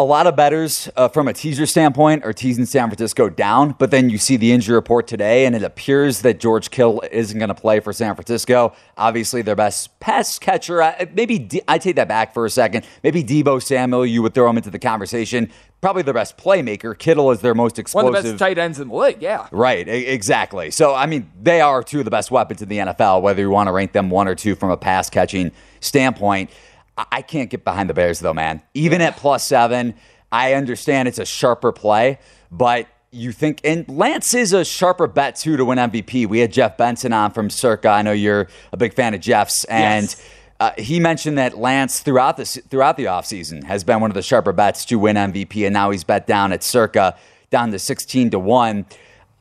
A 0.00 0.04
lot 0.04 0.28
of 0.28 0.36
betters 0.36 0.88
uh, 0.94 1.08
from 1.08 1.26
a 1.26 1.32
teaser 1.32 1.66
standpoint 1.66 2.24
are 2.24 2.32
teasing 2.32 2.66
San 2.66 2.88
Francisco 2.88 3.28
down, 3.28 3.74
but 3.80 3.90
then 3.90 4.10
you 4.10 4.16
see 4.16 4.36
the 4.36 4.52
injury 4.52 4.76
report 4.76 5.08
today, 5.08 5.44
and 5.44 5.56
it 5.56 5.64
appears 5.64 6.20
that 6.20 6.38
George 6.38 6.70
Kittle 6.70 7.02
isn't 7.10 7.36
going 7.36 7.48
to 7.48 7.54
play 7.54 7.80
for 7.80 7.92
San 7.92 8.14
Francisco. 8.14 8.74
Obviously, 8.96 9.42
their 9.42 9.56
best 9.56 9.98
pass 9.98 10.38
catcher. 10.38 10.80
I, 10.84 11.10
maybe 11.14 11.40
D- 11.40 11.62
I 11.66 11.78
take 11.78 11.96
that 11.96 12.06
back 12.06 12.32
for 12.32 12.46
a 12.46 12.50
second. 12.50 12.86
Maybe 13.02 13.24
Deebo 13.24 13.60
Samuel, 13.60 14.06
you 14.06 14.22
would 14.22 14.34
throw 14.34 14.48
him 14.48 14.56
into 14.56 14.70
the 14.70 14.78
conversation. 14.78 15.50
Probably 15.80 16.02
the 16.02 16.14
best 16.14 16.36
playmaker. 16.38 16.96
Kittle 16.96 17.32
is 17.32 17.40
their 17.40 17.56
most 17.56 17.80
explosive. 17.80 18.04
One 18.06 18.16
of 18.16 18.22
the 18.22 18.30
best 18.34 18.38
tight 18.38 18.56
ends 18.56 18.78
in 18.78 18.90
the 18.90 18.94
league, 18.94 19.20
yeah. 19.20 19.48
Right, 19.50 19.88
e- 19.88 20.06
exactly. 20.06 20.70
So, 20.70 20.94
I 20.94 21.06
mean, 21.06 21.28
they 21.42 21.60
are 21.60 21.82
two 21.82 21.98
of 21.98 22.04
the 22.04 22.10
best 22.12 22.30
weapons 22.30 22.62
in 22.62 22.68
the 22.68 22.78
NFL, 22.78 23.20
whether 23.20 23.42
you 23.42 23.50
want 23.50 23.66
to 23.66 23.72
rank 23.72 23.90
them 23.90 24.10
one 24.10 24.28
or 24.28 24.36
two 24.36 24.54
from 24.54 24.70
a 24.70 24.76
pass 24.76 25.10
catching 25.10 25.50
standpoint. 25.80 26.50
I-, 27.10 27.22
can't 27.22 27.50
get 27.50 27.64
behind 27.64 27.88
the 27.88 27.94
Bears, 27.94 28.20
though, 28.20 28.34
man. 28.34 28.62
Even 28.74 29.00
at 29.00 29.16
plus 29.16 29.44
seven, 29.44 29.94
I 30.32 30.54
understand 30.54 31.08
it's 31.08 31.18
a 31.18 31.24
sharper 31.24 31.72
play, 31.72 32.18
but 32.50 32.86
you 33.10 33.32
think, 33.32 33.60
and 33.64 33.88
Lance 33.88 34.34
is 34.34 34.52
a 34.52 34.64
sharper 34.64 35.06
bet 35.06 35.36
too 35.36 35.56
to 35.56 35.64
win 35.64 35.78
MVP. 35.78 36.26
We 36.26 36.40
had 36.40 36.52
Jeff 36.52 36.76
Benson 36.76 37.12
on 37.12 37.30
from 37.30 37.48
Circa. 37.48 37.88
I 37.88 38.02
know 38.02 38.12
you're 38.12 38.48
a 38.72 38.76
big 38.76 38.92
fan 38.92 39.14
of 39.14 39.20
Jeff's, 39.20 39.64
and 39.64 40.04
Yes. 40.04 40.22
uh, 40.60 40.72
he 40.76 41.00
mentioned 41.00 41.38
that 41.38 41.56
Lance 41.56 42.00
throughout 42.00 42.36
the 42.36 42.44
throughout 42.44 42.98
the 42.98 43.04
offseason 43.06 43.64
has 43.64 43.82
been 43.82 44.00
one 44.00 44.10
of 44.10 44.14
the 44.14 44.20
sharper 44.22 44.52
bets 44.52 44.84
to 44.86 44.98
win 44.98 45.16
MVP, 45.16 45.64
and 45.64 45.72
now 45.72 45.90
he's 45.90 46.04
bet 46.04 46.26
down 46.26 46.52
at 46.52 46.62
Circa 46.62 47.16
down 47.48 47.70
to 47.72 47.78
sixteen 47.78 48.28
to 48.30 48.38
one. 48.38 48.84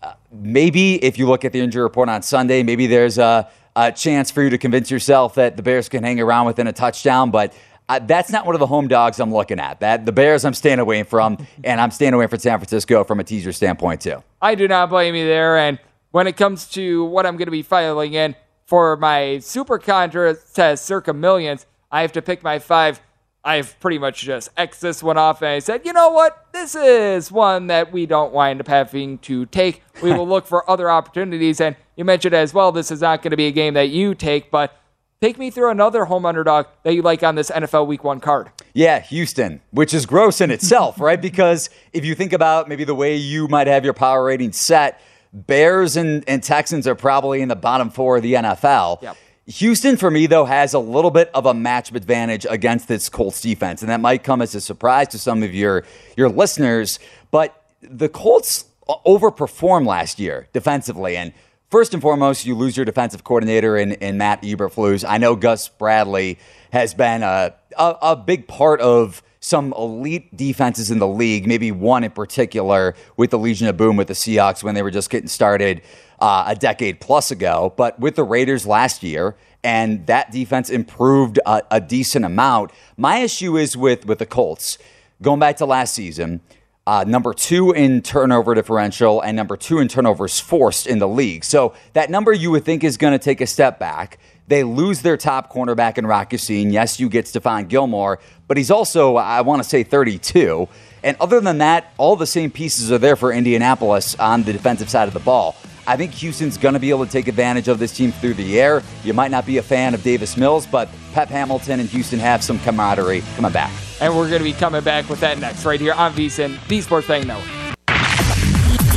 Uh, 0.02 0.14
maybe 0.32 1.04
if 1.04 1.18
you 1.20 1.28
look 1.28 1.44
at 1.44 1.52
the 1.52 1.60
injury 1.60 1.84
report 1.84 2.08
on 2.08 2.22
Sunday, 2.22 2.64
maybe 2.64 2.88
there's 2.88 3.18
a, 3.18 3.50
a 3.78 3.92
chance 3.92 4.32
for 4.32 4.42
you 4.42 4.50
to 4.50 4.58
convince 4.58 4.90
yourself 4.90 5.36
that 5.36 5.56
the 5.56 5.64
Bears 5.64 5.88
can 5.88 6.04
hang 6.04 6.20
around 6.20 6.48
within 6.48 6.68
a 6.68 6.74
touchdown, 6.74 7.32
but. 7.32 7.54
Uh, 7.90 8.00
that's 8.00 8.30
not 8.30 8.46
one 8.46 8.54
of 8.54 8.60
the 8.60 8.68
home 8.68 8.90
dogs 8.90 9.18
I'm 9.18 9.34
looking 9.34 9.62
at. 9.62 9.80
That 9.80 10.06
the 10.06 10.12
Bears 10.12 10.44
I'm 10.44 10.54
staying 10.54 10.80
away 10.80 11.04
from, 11.04 11.38
and 11.64 11.80
I'm 11.80 11.90
staying 11.92 12.14
away 12.14 12.28
from 12.28 12.40
San 12.40 12.60
Francisco 12.60 13.06
from 13.06 13.22
a 13.22 13.24
teaser 13.24 13.54
standpoint 13.54 14.02
too. 14.02 14.22
I 14.42 14.56
do 14.56 14.68
not 14.68 14.90
blame 14.90 15.16
you 15.16 15.26
there. 15.26 15.58
And 15.58 15.80
when 16.12 16.28
it 16.28 16.36
comes 16.36 16.68
to 16.72 17.06
what 17.06 17.26
I'm 17.26 17.38
going 17.38 17.46
to 17.46 17.52
be 17.52 17.62
filing 17.62 18.14
in 18.14 18.36
for 18.66 18.98
my 18.98 19.40
super 19.40 19.80
contest 19.80 20.86
circa 20.86 21.14
millions, 21.14 21.66
I 21.90 22.02
have 22.02 22.12
to 22.12 22.22
pick 22.22 22.44
my 22.44 22.60
five. 22.60 23.02
I've 23.44 23.80
pretty 23.80 23.98
much 23.98 24.22
just 24.22 24.50
X 24.58 24.80
this 24.82 25.02
one 25.02 25.18
off 25.18 25.42
and 25.42 25.52
I 25.52 25.60
said, 25.60 25.86
you 25.86 25.94
know 25.94 26.10
what? 26.10 26.48
This 26.52 26.76
is 26.76 27.32
one 27.32 27.68
that 27.68 27.92
we 27.92 28.06
don't 28.06 28.34
wind 28.34 28.60
up 28.60 28.68
having 28.68 29.20
to 29.20 29.46
take. 29.46 29.84
We 30.02 30.12
will 30.12 30.28
look 30.28 30.46
for 30.46 30.70
other 30.70 30.90
opportunities. 30.90 31.62
And 31.62 31.76
you 31.96 32.04
mentioned 32.04 32.36
as 32.36 32.54
well, 32.54 32.72
this 32.72 32.92
is 32.92 33.02
not 33.02 33.22
going 33.22 33.32
to 33.32 33.38
be 33.38 33.48
a 33.48 33.52
game 33.52 33.74
that 33.76 33.90
you 33.90 34.16
take, 34.16 34.52
but 34.52 34.76
take 35.22 35.38
me 35.38 35.50
through 35.50 35.72
another 35.72 36.06
home 36.06 36.26
underdog 36.26 36.66
that 36.84 36.94
you 36.94 37.02
like 37.02 37.24
on 37.24 37.36
this 37.36 37.50
NFL 37.50 37.88
Week 37.88 38.04
1 38.04 38.20
card. 38.20 38.52
Yeah, 38.74 39.00
Houston, 39.00 39.62
which 39.72 39.94
is 39.94 40.06
gross 40.06 40.42
in 40.42 40.52
itself, 40.52 41.00
right? 41.02 41.22
Because 41.22 41.70
if 41.94 42.04
you 42.04 42.16
think 42.16 42.34
about 42.34 42.68
maybe 42.68 42.84
the 42.84 42.96
way 42.96 43.16
you 43.16 43.48
might 43.48 43.68
have 43.68 43.86
your 43.86 43.94
power 43.94 44.26
rating 44.26 44.52
set, 44.52 45.00
Bears 45.32 45.98
and, 45.98 46.24
and 46.28 46.42
Texans 46.42 46.88
are 46.88 46.96
probably 46.96 47.42
in 47.42 47.50
the 47.50 47.56
bottom 47.56 47.90
four 47.90 48.18
of 48.18 48.24
the 48.24 48.34
NFL. 48.34 49.02
Yep. 49.02 49.18
Houston, 49.48 49.96
for 49.96 50.12
me, 50.12 50.28
though, 50.28 50.44
has 50.44 50.74
a 50.74 50.80
little 50.80 51.10
bit 51.10 51.32
of 51.34 51.46
a 51.46 51.54
matchup 51.54 51.96
advantage 51.96 52.46
against 52.50 52.90
this 52.90 53.08
Colts 53.08 53.40
defense, 53.40 53.82
and 53.82 53.90
that 53.90 54.02
might 54.02 54.22
come 54.24 54.42
as 54.42 54.54
a 54.54 54.62
surprise 54.62 55.08
to 55.10 55.20
some 55.20 55.42
of 55.42 55.56
your 55.56 55.86
your 56.18 56.28
listeners. 56.28 57.00
But 57.32 57.64
the 57.82 58.10
Colts 58.10 58.66
overperformed 58.88 59.88
last 59.88 60.20
year 60.20 60.50
defensively, 60.52 61.16
and 61.16 61.32
first 61.70 61.94
and 61.94 62.02
foremost, 62.02 62.46
you 62.46 62.56
lose 62.56 62.76
your 62.76 62.86
defensive 62.86 63.24
coordinator 63.24 63.78
in, 63.78 63.94
in 63.94 64.18
Matt 64.18 64.42
Eberflus. 64.42 65.06
I 65.08 65.18
know 65.18 65.38
Gus 65.38 65.70
Bradley 65.70 66.40
has 66.74 66.94
been 66.94 67.24
a, 67.24 67.54
a, 67.78 67.96
a 68.02 68.16
big 68.18 68.50
part 68.50 68.82
of 68.82 69.24
some 69.40 69.74
elite 69.78 70.36
defenses 70.36 70.92
in 70.92 71.00
the 71.00 71.08
league, 71.08 71.48
maybe 71.48 71.72
one 71.72 72.04
in 72.04 72.12
particular 72.12 72.96
with 73.16 73.32
the 73.32 73.40
Legion 73.40 73.68
of 73.68 73.78
Boom 73.78 73.96
with 73.96 74.08
the 74.08 74.14
Seahawks 74.14 74.62
when 74.62 74.76
they 74.76 74.82
were 74.82 74.92
just 74.92 75.10
getting 75.10 75.30
started 75.30 75.82
uh, 76.20 76.46
a 76.48 76.56
decade 76.56 77.00
plus 77.00 77.32
ago. 77.32 77.74
But 77.78 78.00
with 78.00 78.16
the 78.16 78.24
Raiders 78.24 78.66
last 78.66 79.04
year, 79.04 79.36
and 79.64 80.06
that 80.08 80.32
defense 80.32 80.70
improved 80.70 81.40
a, 81.46 81.62
a 81.72 81.82
decent 81.82 82.24
amount. 82.26 82.72
My 82.96 83.18
issue 83.18 83.58
is 83.58 83.76
with 83.76 84.06
with 84.06 84.20
the 84.20 84.26
Colts. 84.26 84.78
Going 85.22 85.40
back 85.40 85.58
to 85.58 85.66
last 85.66 85.94
season, 85.94 86.42
uh, 86.86 87.04
number 87.06 87.34
two 87.34 87.74
in 87.74 88.02
turnover 88.02 88.54
differential 88.54 89.20
and 89.20 89.36
number 89.36 89.58
two 89.58 89.80
in 89.80 89.90
turnovers 89.90 90.40
forced 90.40 90.88
in 90.88 91.00
the 91.00 91.08
league. 91.08 91.44
So 91.44 91.74
that 91.94 92.10
number 92.10 92.32
you 92.32 92.50
would 92.52 92.64
think 92.64 92.84
is 92.84 92.96
going 92.96 93.12
to 93.12 93.20
take 93.20 93.42
a 93.42 93.48
step 93.48 93.78
back. 93.78 94.20
They 94.48 94.64
lose 94.64 95.02
their 95.02 95.18
top 95.18 95.52
cornerback 95.52 95.98
in 95.98 96.08
Rock 96.08 96.32
Ya-Sin. 96.32 96.72
Yes, 96.72 96.98
you 96.98 97.10
get 97.10 97.26
Stephon 97.26 97.68
Gilmore, 97.68 98.20
but 98.48 98.56
he's 98.56 98.72
also, 98.72 99.18
I 99.18 99.42
want 99.42 99.62
to 99.62 99.68
say, 99.68 99.84
32. 99.84 100.70
And 101.04 101.18
other 101.20 101.42
than 101.42 101.58
that, 101.58 101.94
all 101.98 102.16
the 102.16 102.26
same 102.26 102.52
pieces 102.52 102.90
are 102.90 102.98
there 102.98 103.18
for 103.18 103.34
Indianapolis 103.34 104.16
on 104.16 104.44
the 104.44 104.54
defensive 104.54 104.90
side 104.90 105.10
of 105.10 105.14
the 105.14 105.20
ball. 105.20 105.58
I 105.88 105.96
think 105.96 106.12
Houston's 106.16 106.58
going 106.58 106.74
to 106.74 106.80
be 106.82 106.90
able 106.90 107.06
to 107.06 107.12
take 107.12 107.30
advantage 107.30 107.70
of 107.70 107.80
this 107.80 107.94
team 107.94 108.12
through 108.12 108.34
the 108.34 108.60
air. 108.60 108.84
You 109.06 109.14
might 109.14 109.32
not 109.32 109.46
be 109.46 109.58
a 109.58 109.64
fan 109.64 109.94
of 109.94 110.04
Davis 110.04 110.36
Mills, 110.36 110.68
but 110.68 110.90
Pep 111.14 111.30
Hamilton 111.30 111.80
and 111.80 111.88
Houston 111.90 112.20
have 112.20 112.44
some 112.44 112.60
camaraderie 112.60 113.24
coming 113.38 113.54
back. 113.54 113.72
And 114.02 114.16
we're 114.16 114.28
going 114.28 114.42
to 114.42 114.44
be 114.44 114.52
coming 114.52 114.84
back 114.84 115.10
with 115.10 115.22
that 115.22 115.40
next 115.40 115.64
right 115.64 115.80
here 115.80 115.94
on 115.94 116.12
VSIN, 116.12 116.60
the 116.68 116.82
Sports 116.82 117.08
Betting 117.08 117.30
Network. 117.30 117.48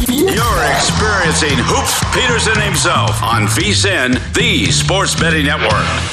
You're 0.09 0.65
experiencing 0.75 1.57
Hoops 1.63 2.03
Peterson 2.13 2.61
himself 2.61 3.23
on 3.23 3.47
VSIN, 3.47 4.35
the 4.35 4.67
Sports 4.73 5.19
Betting 5.19 5.47
Network. 5.47 6.10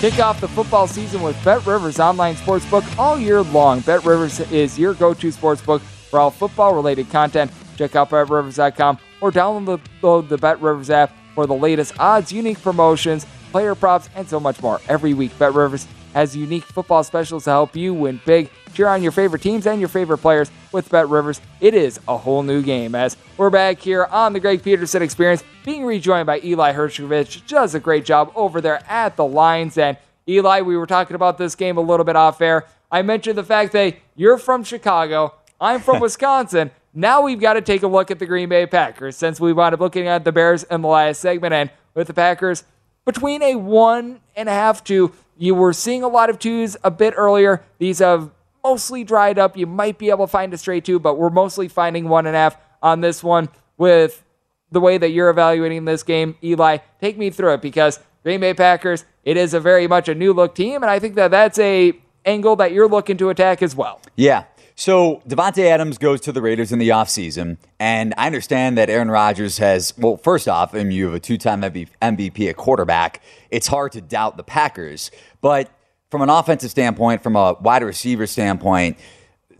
Kick 0.00 0.18
off 0.18 0.40
the 0.40 0.48
football 0.48 0.86
season 0.86 1.20
with 1.20 1.36
Bet 1.44 1.66
Rivers 1.66 2.00
Online 2.00 2.34
Sportsbook 2.34 2.98
all 2.98 3.18
year 3.18 3.42
long. 3.42 3.80
Bet 3.80 4.02
Rivers 4.02 4.40
is 4.50 4.78
your 4.78 4.94
go 4.94 5.12
to 5.12 5.28
sportsbook 5.28 5.82
for 5.82 6.18
all 6.18 6.30
football 6.30 6.74
related 6.74 7.10
content. 7.10 7.52
Check 7.76 7.94
out 7.96 8.08
BetRivers.com 8.08 8.96
or 9.20 9.30
download 9.30 10.28
the 10.30 10.38
Bet 10.38 10.58
Rivers 10.62 10.88
app 10.88 11.14
for 11.34 11.46
the 11.46 11.52
latest 11.52 12.00
odds, 12.00 12.32
unique 12.32 12.62
promotions, 12.62 13.26
player 13.52 13.74
props, 13.74 14.08
and 14.14 14.26
so 14.26 14.40
much 14.40 14.62
more. 14.62 14.80
Every 14.88 15.12
week, 15.12 15.38
Bet 15.38 15.52
Rivers 15.52 15.86
has 16.14 16.36
unique 16.36 16.64
football 16.64 17.02
specials 17.04 17.44
to 17.44 17.50
help 17.50 17.76
you 17.76 17.94
win 17.94 18.20
big. 18.24 18.50
Cheer 18.74 18.88
on 18.88 19.02
your 19.02 19.12
favorite 19.12 19.42
teams 19.42 19.66
and 19.66 19.80
your 19.80 19.88
favorite 19.88 20.18
players 20.18 20.50
with 20.72 20.88
Bet 20.90 21.08
Rivers. 21.08 21.40
It 21.60 21.74
is 21.74 21.98
a 22.06 22.16
whole 22.16 22.42
new 22.42 22.62
game 22.62 22.94
as 22.94 23.16
we're 23.36 23.50
back 23.50 23.78
here 23.80 24.04
on 24.04 24.32
the 24.32 24.40
Greg 24.40 24.62
Peterson 24.62 25.02
Experience, 25.02 25.42
being 25.64 25.84
rejoined 25.84 26.26
by 26.26 26.40
Eli 26.42 26.72
Hershkovich. 26.72 27.46
Does 27.46 27.74
a 27.74 27.80
great 27.80 28.04
job 28.04 28.32
over 28.34 28.60
there 28.60 28.82
at 28.88 29.16
the 29.16 29.24
lines. 29.24 29.76
And 29.76 29.96
Eli, 30.28 30.60
we 30.60 30.76
were 30.76 30.86
talking 30.86 31.14
about 31.14 31.38
this 31.38 31.54
game 31.54 31.76
a 31.76 31.80
little 31.80 32.04
bit 32.04 32.16
off 32.16 32.40
air. 32.40 32.66
I 32.90 33.02
mentioned 33.02 33.38
the 33.38 33.44
fact 33.44 33.72
that 33.72 33.96
you're 34.16 34.38
from 34.38 34.64
Chicago, 34.64 35.34
I'm 35.60 35.80
from 35.80 36.00
Wisconsin. 36.00 36.70
Now 36.92 37.22
we've 37.22 37.40
got 37.40 37.52
to 37.54 37.60
take 37.60 37.82
a 37.84 37.86
look 37.86 38.10
at 38.10 38.18
the 38.18 38.26
Green 38.26 38.48
Bay 38.48 38.66
Packers 38.66 39.16
since 39.16 39.38
we 39.38 39.52
wound 39.52 39.74
up 39.74 39.80
looking 39.80 40.08
at 40.08 40.24
the 40.24 40.32
Bears 40.32 40.64
in 40.64 40.82
the 40.82 40.88
last 40.88 41.20
segment. 41.20 41.54
And 41.54 41.70
with 41.94 42.08
the 42.08 42.14
Packers, 42.14 42.64
between 43.04 43.42
a 43.42 43.54
one 43.54 44.20
and 44.34 44.48
a 44.48 44.52
half 44.52 44.82
two, 44.82 45.12
you 45.40 45.54
were 45.54 45.72
seeing 45.72 46.02
a 46.02 46.08
lot 46.08 46.28
of 46.28 46.38
twos 46.38 46.76
a 46.84 46.90
bit 46.90 47.14
earlier. 47.16 47.62
These 47.78 48.00
have 48.00 48.30
mostly 48.62 49.04
dried 49.04 49.38
up. 49.38 49.56
You 49.56 49.66
might 49.66 49.96
be 49.96 50.10
able 50.10 50.26
to 50.26 50.30
find 50.30 50.52
a 50.52 50.58
straight 50.58 50.84
two, 50.84 50.98
but 50.98 51.16
we're 51.16 51.30
mostly 51.30 51.66
finding 51.66 52.08
one 52.10 52.26
and 52.26 52.36
a 52.36 52.38
half 52.38 52.58
on 52.82 53.00
this 53.00 53.24
one 53.24 53.48
with 53.78 54.22
the 54.70 54.80
way 54.80 54.98
that 54.98 55.10
you're 55.10 55.30
evaluating 55.30 55.86
this 55.86 56.02
game. 56.02 56.36
Eli, 56.44 56.78
take 57.00 57.16
me 57.16 57.30
through 57.30 57.54
it 57.54 57.62
because 57.62 57.98
Green 58.22 58.40
Bay 58.40 58.52
Packers, 58.52 59.06
it 59.24 59.38
is 59.38 59.54
a 59.54 59.60
very 59.60 59.86
much 59.86 60.10
a 60.10 60.14
new 60.14 60.34
look 60.34 60.54
team, 60.54 60.82
and 60.82 60.90
I 60.90 60.98
think 60.98 61.14
that 61.14 61.30
that's 61.30 61.58
a 61.58 61.94
angle 62.26 62.56
that 62.56 62.72
you're 62.72 62.88
looking 62.88 63.16
to 63.16 63.30
attack 63.30 63.62
as 63.62 63.74
well. 63.74 64.02
Yeah. 64.16 64.44
So 64.76 65.22
Davante 65.28 65.64
Adams 65.64 65.98
goes 65.98 66.20
to 66.22 66.32
the 66.32 66.40
Raiders 66.40 66.72
in 66.72 66.78
the 66.78 66.88
offseason, 66.88 67.58
and 67.78 68.14
I 68.16 68.26
understand 68.26 68.78
that 68.78 68.88
Aaron 68.88 69.10
Rodgers 69.10 69.58
has, 69.58 69.96
well, 69.98 70.16
first 70.16 70.48
off, 70.48 70.72
mean, 70.72 70.90
you 70.90 71.06
have 71.06 71.14
a 71.14 71.20
two 71.20 71.36
time 71.36 71.60
MVP 71.60 72.48
at 72.48 72.56
quarterback. 72.56 73.22
It's 73.50 73.66
hard 73.66 73.92
to 73.92 74.00
doubt 74.00 74.36
the 74.36 74.42
Packers. 74.42 75.10
But 75.40 75.70
from 76.10 76.22
an 76.22 76.30
offensive 76.30 76.70
standpoint, 76.70 77.22
from 77.22 77.36
a 77.36 77.54
wide 77.54 77.82
receiver 77.82 78.26
standpoint, 78.26 78.98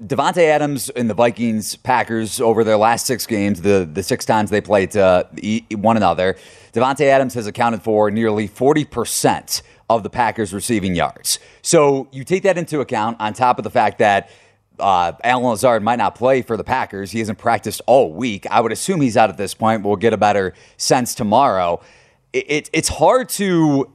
Davante 0.03 0.43
Adams 0.45 0.89
and 0.91 1.11
the 1.11 1.15
Vikings 1.15 1.77
Packers 1.77 2.41
over 2.41 2.65
their 2.65 2.79
last 2.79 3.07
six 3.07 3.27
games, 3.27 3.61
the, 3.61 3.89
the 3.91 4.03
six 4.03 4.25
times 4.25 4.49
they 4.49 4.63
played 4.63 4.97
uh, 4.97 5.25
one 5.73 5.97
another, 5.97 6.37
Davante 6.73 7.03
Adams 7.03 7.35
has 7.35 7.47
accounted 7.47 7.83
for 7.83 8.11
nearly 8.11 8.49
40% 8.49 9.63
of 9.91 10.03
the 10.03 10.09
Packers' 10.09 10.55
receiving 10.55 10.95
yards. 10.95 11.39
So 11.61 12.09
you 12.13 12.25
take 12.25 12.45
that 12.45 12.57
into 12.57 12.81
account 12.81 13.19
on 13.21 13.35
top 13.35 13.59
of 13.59 13.65
the 13.65 13.71
fact 13.71 13.99
that 13.99 14.31
uh, 14.81 15.13
Allen 15.23 15.45
Lazard 15.45 15.83
might 15.83 15.97
not 15.97 16.15
play 16.15 16.43
for 16.43 16.57
the 16.57 16.65
Packers. 16.65 17.11
He 17.11 17.19
hasn't 17.19 17.39
practiced 17.39 17.81
all 17.87 18.13
week. 18.13 18.47
I 18.51 18.61
would 18.61 18.73
assume 18.73 19.01
he's 19.01 19.17
out 19.17 19.31
at 19.31 19.37
this 19.37 19.55
point. 19.55 19.85
We'll 19.85 19.97
get 19.97 20.13
a 20.13 20.17
better 20.17 20.55
sense 20.77 21.15
tomorrow. 21.15 21.81
It, 22.33 22.51
it, 22.51 22.71
it's 22.73 22.89
hard 22.89 23.29
to, 23.31 23.91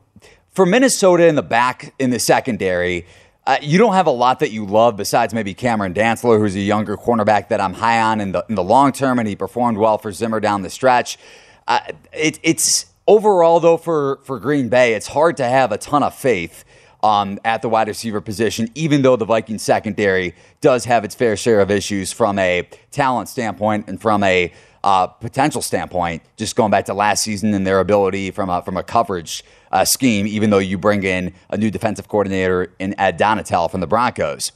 for 0.52 0.66
Minnesota 0.66 1.28
in 1.28 1.36
the 1.36 1.44
back 1.44 1.94
in 2.00 2.10
the 2.10 2.20
secondary, 2.20 3.06
uh, 3.48 3.58
you 3.62 3.78
don't 3.78 3.94
have 3.94 4.08
a 4.08 4.12
lot 4.12 4.40
that 4.40 4.52
you 4.52 4.66
love 4.66 4.98
besides 4.98 5.34
maybe 5.34 5.54
Cameron 5.54 5.94
Dantzler, 5.94 6.40
who's 6.40 6.56
a 6.56 6.60
younger 6.60 6.98
cornerback 6.98 7.50
that 7.50 7.62
I'm 7.62 7.74
high 7.74 8.02
on 8.02 8.20
in 8.20 8.32
the 8.32 8.44
in 8.50 8.56
the 8.56 8.64
long 8.64 8.92
term, 8.92 9.20
and 9.20 9.28
he 9.28 9.36
performed 9.36 9.78
well 9.78 9.98
for 10.00 10.12
Zimmer 10.12 10.40
down 10.40 10.64
the 10.64 10.70
stretch. 10.70 11.20
Uh, 11.68 11.80
it, 12.12 12.40
it's 12.42 12.88
Overall, 13.08 13.60
though, 13.60 13.78
for, 13.78 14.20
for 14.24 14.40
Green 14.40 14.68
Bay, 14.68 14.96
it's 14.96 15.08
hard 15.08 15.38
to 15.38 15.46
have 15.46 15.72
a 15.72 15.78
ton 15.78 16.02
of 16.02 16.16
faith 16.16 16.66
um, 17.06 17.40
at 17.46 17.62
the 17.62 17.70
wide 17.70 17.88
receiver 17.88 18.20
position, 18.20 18.68
even 18.74 19.04
though 19.04 19.16
the 19.16 19.26
Vikings 19.26 19.62
secondary 19.62 20.34
does 20.60 20.86
have 20.86 21.06
its 21.06 21.14
fair 21.14 21.38
share 21.38 21.62
of 21.62 21.70
issues 21.70 22.12
from 22.12 22.40
a 22.40 22.68
talent 22.90 23.30
standpoint 23.30 23.88
and 23.88 24.02
from 24.02 24.24
a 24.24 24.52
uh, 24.84 25.06
potential 25.06 25.62
standpoint. 25.62 26.24
Just 26.36 26.56
going 26.56 26.72
back 26.72 26.86
to 26.86 26.96
last 26.96 27.22
season 27.22 27.54
and 27.54 27.66
their 27.66 27.80
ability 27.80 28.32
from 28.32 28.50
a, 28.50 28.64
from 28.64 28.76
a 28.76 28.82
coverage 28.82 29.44
uh, 29.72 29.86
scheme, 29.86 30.26
even 30.26 30.50
though 30.50 30.58
you 30.58 30.80
bring 30.80 31.04
in 31.04 31.32
a 31.52 31.58
new 31.58 31.70
defensive 31.70 32.08
coordinator 32.08 32.74
in 32.80 33.00
Ed 33.00 33.20
Donatell 33.20 33.70
from 33.70 33.82
the 33.82 33.88
Broncos. 33.88 34.52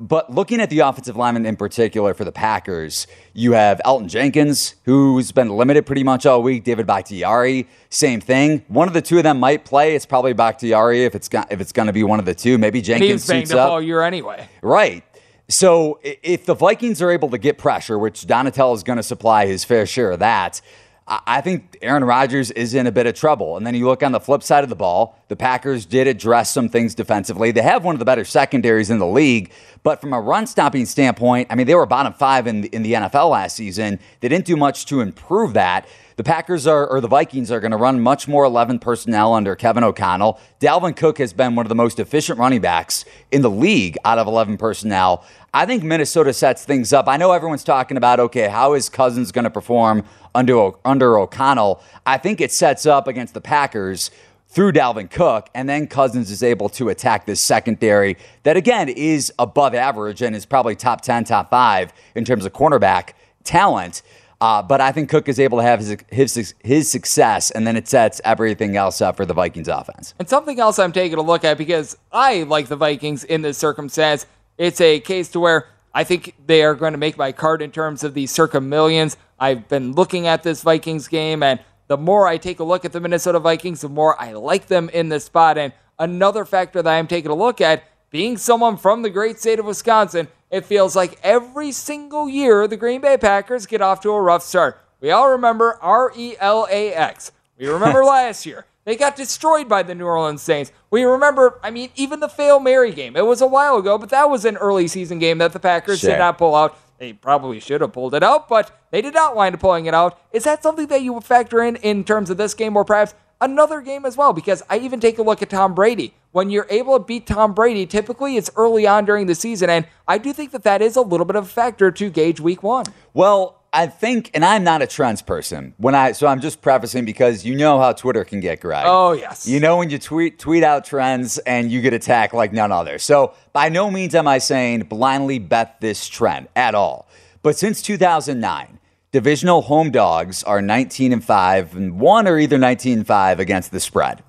But 0.00 0.32
looking 0.32 0.62
at 0.62 0.70
the 0.70 0.78
offensive 0.78 1.14
lineman 1.14 1.44
in 1.44 1.56
particular 1.56 2.14
for 2.14 2.24
the 2.24 2.32
Packers, 2.32 3.06
you 3.34 3.52
have 3.52 3.82
Elgton 3.84 4.08
Jenkins, 4.08 4.74
who's 4.86 5.30
been 5.30 5.50
limited 5.50 5.84
pretty 5.84 6.02
much 6.02 6.24
all 6.24 6.42
week. 6.42 6.64
David 6.64 6.86
Bakhtiari, 6.86 7.68
same 7.90 8.22
thing. 8.22 8.64
One 8.68 8.88
of 8.88 8.94
the 8.94 9.02
two 9.02 9.18
of 9.18 9.24
them 9.24 9.38
might 9.38 9.66
play. 9.66 9.94
It's 9.94 10.06
probably 10.06 10.32
Bakhtiari 10.32 11.04
if 11.04 11.14
it's 11.14 11.28
got, 11.28 11.52
if 11.52 11.60
it's 11.60 11.72
going 11.72 11.86
to 11.86 11.92
be 11.92 12.02
one 12.02 12.18
of 12.18 12.24
the 12.24 12.34
two. 12.34 12.56
Maybe 12.56 12.80
Jenkins 12.80 13.06
he 13.06 13.12
was 13.12 13.26
banged 13.26 13.48
suits 13.48 13.58
up 13.58 13.70
all 13.70 13.82
year 13.82 14.00
anyway. 14.00 14.48
Right. 14.62 15.04
So 15.50 16.00
if 16.02 16.46
the 16.46 16.54
Vikings 16.54 17.02
are 17.02 17.10
able 17.10 17.28
to 17.28 17.38
get 17.38 17.58
pressure, 17.58 17.98
which 17.98 18.22
Donatell 18.22 18.74
is 18.74 18.82
going 18.82 18.96
to 18.96 19.02
supply 19.02 19.44
his 19.46 19.64
fair 19.64 19.84
share 19.84 20.12
of 20.12 20.20
that, 20.20 20.62
I 21.10 21.40
think 21.40 21.76
Aaron 21.82 22.04
Rodgers 22.04 22.52
is 22.52 22.72
in 22.72 22.86
a 22.86 22.92
bit 22.92 23.08
of 23.08 23.14
trouble. 23.14 23.56
And 23.56 23.66
then 23.66 23.74
you 23.74 23.86
look 23.86 24.04
on 24.04 24.12
the 24.12 24.20
flip 24.20 24.44
side 24.44 24.62
of 24.62 24.70
the 24.70 24.76
ball, 24.76 25.18
the 25.26 25.34
Packers 25.34 25.84
did 25.84 26.06
address 26.06 26.52
some 26.52 26.68
things 26.68 26.94
defensively. 26.94 27.50
They 27.50 27.62
have 27.62 27.84
one 27.84 27.96
of 27.96 27.98
the 27.98 28.04
better 28.04 28.24
secondaries 28.24 28.90
in 28.90 29.00
the 29.00 29.06
league, 29.06 29.50
but 29.82 30.00
from 30.00 30.12
a 30.12 30.20
run 30.20 30.46
stopping 30.46 30.86
standpoint, 30.86 31.48
I 31.50 31.56
mean, 31.56 31.66
they 31.66 31.74
were 31.74 31.84
bottom 31.84 32.12
five 32.12 32.46
in 32.46 32.60
the, 32.60 32.68
in 32.68 32.84
the 32.84 32.92
NFL 32.92 33.30
last 33.30 33.56
season. 33.56 33.98
They 34.20 34.28
didn't 34.28 34.44
do 34.44 34.56
much 34.56 34.86
to 34.86 35.00
improve 35.00 35.54
that. 35.54 35.88
The 36.20 36.24
Packers 36.24 36.66
are, 36.66 36.86
or 36.86 37.00
the 37.00 37.08
Vikings 37.08 37.50
are 37.50 37.60
going 37.60 37.70
to 37.70 37.78
run 37.78 37.98
much 37.98 38.28
more 38.28 38.44
11 38.44 38.80
personnel 38.80 39.32
under 39.32 39.56
Kevin 39.56 39.82
O'Connell. 39.82 40.38
Dalvin 40.60 40.94
Cook 40.94 41.16
has 41.16 41.32
been 41.32 41.54
one 41.54 41.64
of 41.64 41.70
the 41.70 41.74
most 41.74 41.98
efficient 41.98 42.38
running 42.38 42.60
backs 42.60 43.06
in 43.30 43.40
the 43.40 43.48
league 43.48 43.96
out 44.04 44.18
of 44.18 44.26
11 44.26 44.58
personnel. 44.58 45.24
I 45.54 45.64
think 45.64 45.82
Minnesota 45.82 46.34
sets 46.34 46.62
things 46.62 46.92
up. 46.92 47.08
I 47.08 47.16
know 47.16 47.32
everyone's 47.32 47.64
talking 47.64 47.96
about, 47.96 48.20
okay, 48.20 48.48
how 48.48 48.74
is 48.74 48.90
Cousins 48.90 49.32
going 49.32 49.44
to 49.44 49.50
perform 49.50 50.04
under, 50.34 50.72
under 50.84 51.18
O'Connell? 51.18 51.82
I 52.04 52.18
think 52.18 52.42
it 52.42 52.52
sets 52.52 52.84
up 52.84 53.08
against 53.08 53.32
the 53.32 53.40
Packers 53.40 54.10
through 54.46 54.72
Dalvin 54.72 55.10
Cook, 55.10 55.48
and 55.54 55.70
then 55.70 55.86
Cousins 55.86 56.30
is 56.30 56.42
able 56.42 56.68
to 56.68 56.90
attack 56.90 57.24
this 57.24 57.46
secondary 57.46 58.18
that, 58.42 58.58
again, 58.58 58.90
is 58.90 59.32
above 59.38 59.74
average 59.74 60.20
and 60.20 60.36
is 60.36 60.44
probably 60.44 60.76
top 60.76 61.00
10, 61.00 61.24
top 61.24 61.48
five 61.48 61.94
in 62.14 62.26
terms 62.26 62.44
of 62.44 62.52
cornerback 62.52 63.14
talent. 63.42 64.02
Uh, 64.40 64.62
but 64.62 64.80
I 64.80 64.90
think 64.90 65.10
Cook 65.10 65.28
is 65.28 65.38
able 65.38 65.58
to 65.58 65.64
have 65.64 65.80
his, 65.80 65.96
his 66.08 66.54
his 66.60 66.90
success, 66.90 67.50
and 67.50 67.66
then 67.66 67.76
it 67.76 67.86
sets 67.88 68.20
everything 68.24 68.74
else 68.76 69.02
up 69.02 69.16
for 69.16 69.26
the 69.26 69.34
Vikings 69.34 69.68
offense. 69.68 70.14
And 70.18 70.28
something 70.28 70.58
else 70.58 70.78
I'm 70.78 70.92
taking 70.92 71.18
a 71.18 71.22
look 71.22 71.44
at 71.44 71.58
because 71.58 71.96
I 72.10 72.44
like 72.44 72.68
the 72.68 72.76
Vikings 72.76 73.22
in 73.24 73.42
this 73.42 73.58
circumstance 73.58 74.26
it's 74.60 74.78
a 74.82 75.00
case 75.00 75.28
to 75.30 75.40
where 75.40 75.68
I 75.94 76.04
think 76.04 76.34
they 76.44 76.62
are 76.62 76.74
going 76.74 76.92
to 76.92 76.98
make 76.98 77.16
my 77.16 77.32
card 77.32 77.62
in 77.62 77.70
terms 77.70 78.04
of 78.04 78.12
the 78.12 78.26
circa 78.26 78.60
millions. 78.60 79.16
I've 79.38 79.66
been 79.68 79.92
looking 79.92 80.26
at 80.26 80.42
this 80.42 80.60
Vikings 80.60 81.08
game, 81.08 81.42
and 81.42 81.60
the 81.86 81.96
more 81.96 82.28
I 82.28 82.36
take 82.36 82.60
a 82.60 82.64
look 82.64 82.84
at 82.84 82.92
the 82.92 83.00
Minnesota 83.00 83.38
Vikings, 83.38 83.80
the 83.80 83.88
more 83.88 84.20
I 84.20 84.32
like 84.32 84.66
them 84.66 84.90
in 84.90 85.08
this 85.08 85.24
spot. 85.24 85.56
And 85.56 85.72
another 85.98 86.44
factor 86.44 86.82
that 86.82 86.92
I'm 86.92 87.06
taking 87.06 87.30
a 87.30 87.34
look 87.34 87.62
at, 87.62 87.84
being 88.10 88.36
someone 88.36 88.76
from 88.76 89.00
the 89.00 89.08
great 89.08 89.38
state 89.38 89.58
of 89.58 89.64
Wisconsin, 89.64 90.28
it 90.50 90.64
feels 90.64 90.96
like 90.96 91.18
every 91.22 91.72
single 91.72 92.28
year 92.28 92.66
the 92.66 92.76
Green 92.76 93.00
Bay 93.00 93.16
Packers 93.16 93.66
get 93.66 93.80
off 93.80 94.00
to 94.02 94.10
a 94.10 94.20
rough 94.20 94.42
start. 94.42 94.78
We 95.00 95.10
all 95.10 95.30
remember 95.30 95.78
R 95.80 96.12
E 96.16 96.34
L 96.38 96.66
A 96.70 96.92
X. 96.92 97.32
We 97.58 97.68
remember 97.68 98.04
last 98.04 98.44
year. 98.46 98.66
They 98.84 98.96
got 98.96 99.14
destroyed 99.14 99.68
by 99.68 99.82
the 99.82 99.94
New 99.94 100.06
Orleans 100.06 100.42
Saints. 100.42 100.72
We 100.90 101.04
remember, 101.04 101.60
I 101.62 101.70
mean, 101.70 101.90
even 101.96 102.20
the 102.20 102.28
Fail 102.28 102.58
Mary 102.60 102.92
game. 102.92 103.14
It 103.14 103.26
was 103.26 103.40
a 103.42 103.46
while 103.46 103.76
ago, 103.76 103.98
but 103.98 104.08
that 104.08 104.30
was 104.30 104.44
an 104.44 104.56
early 104.56 104.88
season 104.88 105.18
game 105.18 105.38
that 105.38 105.52
the 105.52 105.60
Packers 105.60 106.00
Sure. 106.00 106.10
did 106.10 106.18
not 106.18 106.38
pull 106.38 106.54
out. 106.54 106.76
They 106.98 107.12
probably 107.12 107.60
should 107.60 107.82
have 107.82 107.92
pulled 107.92 108.14
it 108.14 108.22
out, 108.22 108.48
but 108.48 108.78
they 108.90 109.00
did 109.00 109.14
not 109.14 109.36
wind 109.36 109.54
up 109.54 109.60
pulling 109.60 109.86
it 109.86 109.94
out. 109.94 110.18
Is 110.32 110.44
that 110.44 110.62
something 110.62 110.86
that 110.88 111.02
you 111.02 111.12
would 111.12 111.24
factor 111.24 111.62
in 111.62 111.76
in 111.76 112.04
terms 112.04 112.30
of 112.30 112.36
this 112.38 112.52
game 112.54 112.76
or 112.76 112.84
perhaps 112.84 113.14
another 113.40 113.80
game 113.80 114.04
as 114.04 114.16
well? 114.16 114.32
Because 114.32 114.62
I 114.68 114.78
even 114.78 114.98
take 114.98 115.18
a 115.18 115.22
look 115.22 115.40
at 115.42 115.50
Tom 115.50 115.74
Brady. 115.74 116.14
When 116.32 116.50
you're 116.50 116.66
able 116.70 116.98
to 116.98 117.04
beat 117.04 117.26
Tom 117.26 117.54
Brady, 117.54 117.86
typically 117.86 118.36
it's 118.36 118.50
early 118.54 118.86
on 118.86 119.04
during 119.04 119.26
the 119.26 119.34
season, 119.34 119.68
and 119.68 119.86
I 120.06 120.18
do 120.18 120.32
think 120.32 120.52
that 120.52 120.62
that 120.62 120.80
is 120.80 120.94
a 120.94 121.02
little 121.02 121.26
bit 121.26 121.36
of 121.36 121.44
a 121.44 121.48
factor 121.48 121.90
to 121.90 122.10
gauge 122.10 122.40
week 122.40 122.62
one. 122.62 122.86
Well, 123.14 123.60
I 123.72 123.86
think, 123.86 124.30
and 124.34 124.44
I'm 124.44 124.64
not 124.64 124.82
a 124.82 124.86
trends 124.86 125.22
person. 125.22 125.74
When 125.78 125.94
I 125.94 126.12
so 126.12 126.26
I'm 126.26 126.40
just 126.40 126.60
prefacing 126.60 127.04
because 127.04 127.44
you 127.44 127.56
know 127.56 127.78
how 127.78 127.92
Twitter 127.92 128.24
can 128.24 128.40
get 128.40 128.60
Greg. 128.60 128.84
Oh, 128.86 129.12
yes. 129.12 129.46
You 129.46 129.60
know 129.60 129.76
when 129.76 129.90
you 129.90 129.98
tweet 129.98 130.38
tweet 130.38 130.64
out 130.64 130.84
trends 130.84 131.38
and 131.38 131.70
you 131.70 131.80
get 131.80 131.92
attacked 131.92 132.34
like 132.34 132.52
none 132.52 132.72
other. 132.72 132.98
So 132.98 133.34
by 133.52 133.68
no 133.68 133.90
means 133.90 134.14
am 134.14 134.26
I 134.26 134.38
saying 134.38 134.82
blindly 134.84 135.38
bet 135.38 135.80
this 135.80 136.08
trend 136.08 136.48
at 136.56 136.74
all. 136.74 137.08
But 137.42 137.56
since 137.56 137.80
2009, 137.82 138.78
divisional 139.12 139.62
home 139.62 139.90
dogs 139.90 140.42
are 140.44 140.60
19 140.60 141.12
and 141.12 141.24
five, 141.24 141.74
and 141.74 141.98
one 141.98 142.26
or 142.26 142.38
either 142.38 142.58
19 142.58 142.98
and 142.98 143.06
five 143.06 143.40
against 143.40 143.70
the 143.70 143.80
spread. 143.80 144.22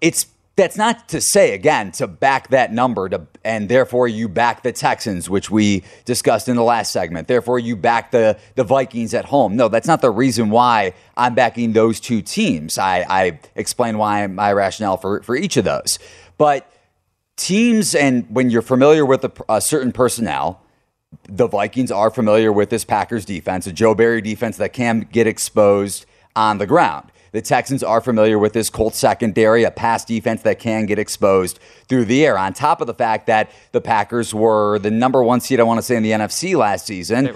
It's 0.00 0.26
that's 0.58 0.76
not 0.76 1.08
to 1.08 1.20
say 1.20 1.54
again 1.54 1.92
to 1.92 2.08
back 2.08 2.48
that 2.48 2.72
number 2.72 3.08
to 3.08 3.24
and 3.44 3.68
therefore 3.68 4.08
you 4.08 4.28
back 4.28 4.64
the 4.64 4.72
Texans 4.72 5.30
which 5.30 5.52
we 5.52 5.84
discussed 6.04 6.48
in 6.48 6.56
the 6.56 6.64
last 6.64 6.90
segment. 6.90 7.28
Therefore 7.28 7.60
you 7.60 7.76
back 7.76 8.10
the 8.10 8.36
the 8.56 8.64
Vikings 8.64 9.14
at 9.14 9.26
home. 9.26 9.54
No 9.54 9.68
that's 9.68 9.86
not 9.86 10.00
the 10.00 10.10
reason 10.10 10.50
why 10.50 10.94
I'm 11.16 11.36
backing 11.36 11.74
those 11.74 12.00
two 12.00 12.22
teams. 12.22 12.76
I 12.76 13.06
I 13.08 13.38
explain 13.54 13.98
why 13.98 14.26
my 14.26 14.52
rationale 14.52 14.96
for 14.96 15.22
for 15.22 15.36
each 15.36 15.56
of 15.56 15.64
those. 15.64 16.00
But 16.38 16.68
teams 17.36 17.94
and 17.94 18.26
when 18.28 18.50
you're 18.50 18.60
familiar 18.60 19.06
with 19.06 19.24
a, 19.24 19.32
a 19.48 19.60
certain 19.60 19.92
personnel 19.92 20.60
the 21.28 21.46
Vikings 21.46 21.90
are 21.90 22.10
familiar 22.10 22.52
with 22.52 22.68
this 22.68 22.84
Packers 22.84 23.24
defense, 23.24 23.66
a 23.66 23.72
Joe 23.72 23.94
Barry 23.94 24.20
defense 24.20 24.56
that 24.58 24.74
can 24.74 25.08
get 25.10 25.26
exposed 25.26 26.04
on 26.36 26.58
the 26.58 26.66
ground. 26.66 27.10
The 27.32 27.42
Texans 27.42 27.82
are 27.82 28.00
familiar 28.00 28.38
with 28.38 28.52
this 28.52 28.70
Colts 28.70 28.98
secondary, 28.98 29.64
a 29.64 29.70
pass 29.70 30.04
defense 30.04 30.42
that 30.42 30.58
can 30.58 30.86
get 30.86 30.98
exposed 30.98 31.58
through 31.88 32.06
the 32.06 32.24
air. 32.24 32.38
On 32.38 32.52
top 32.52 32.80
of 32.80 32.86
the 32.86 32.94
fact 32.94 33.26
that 33.26 33.50
the 33.72 33.80
Packers 33.80 34.34
were 34.34 34.78
the 34.78 34.90
number 34.90 35.22
one 35.22 35.40
seed, 35.40 35.60
I 35.60 35.62
want 35.64 35.78
to 35.78 35.82
say, 35.82 35.96
in 35.96 36.02
the 36.02 36.12
NFC 36.12 36.56
last 36.56 36.86
season. 36.86 37.26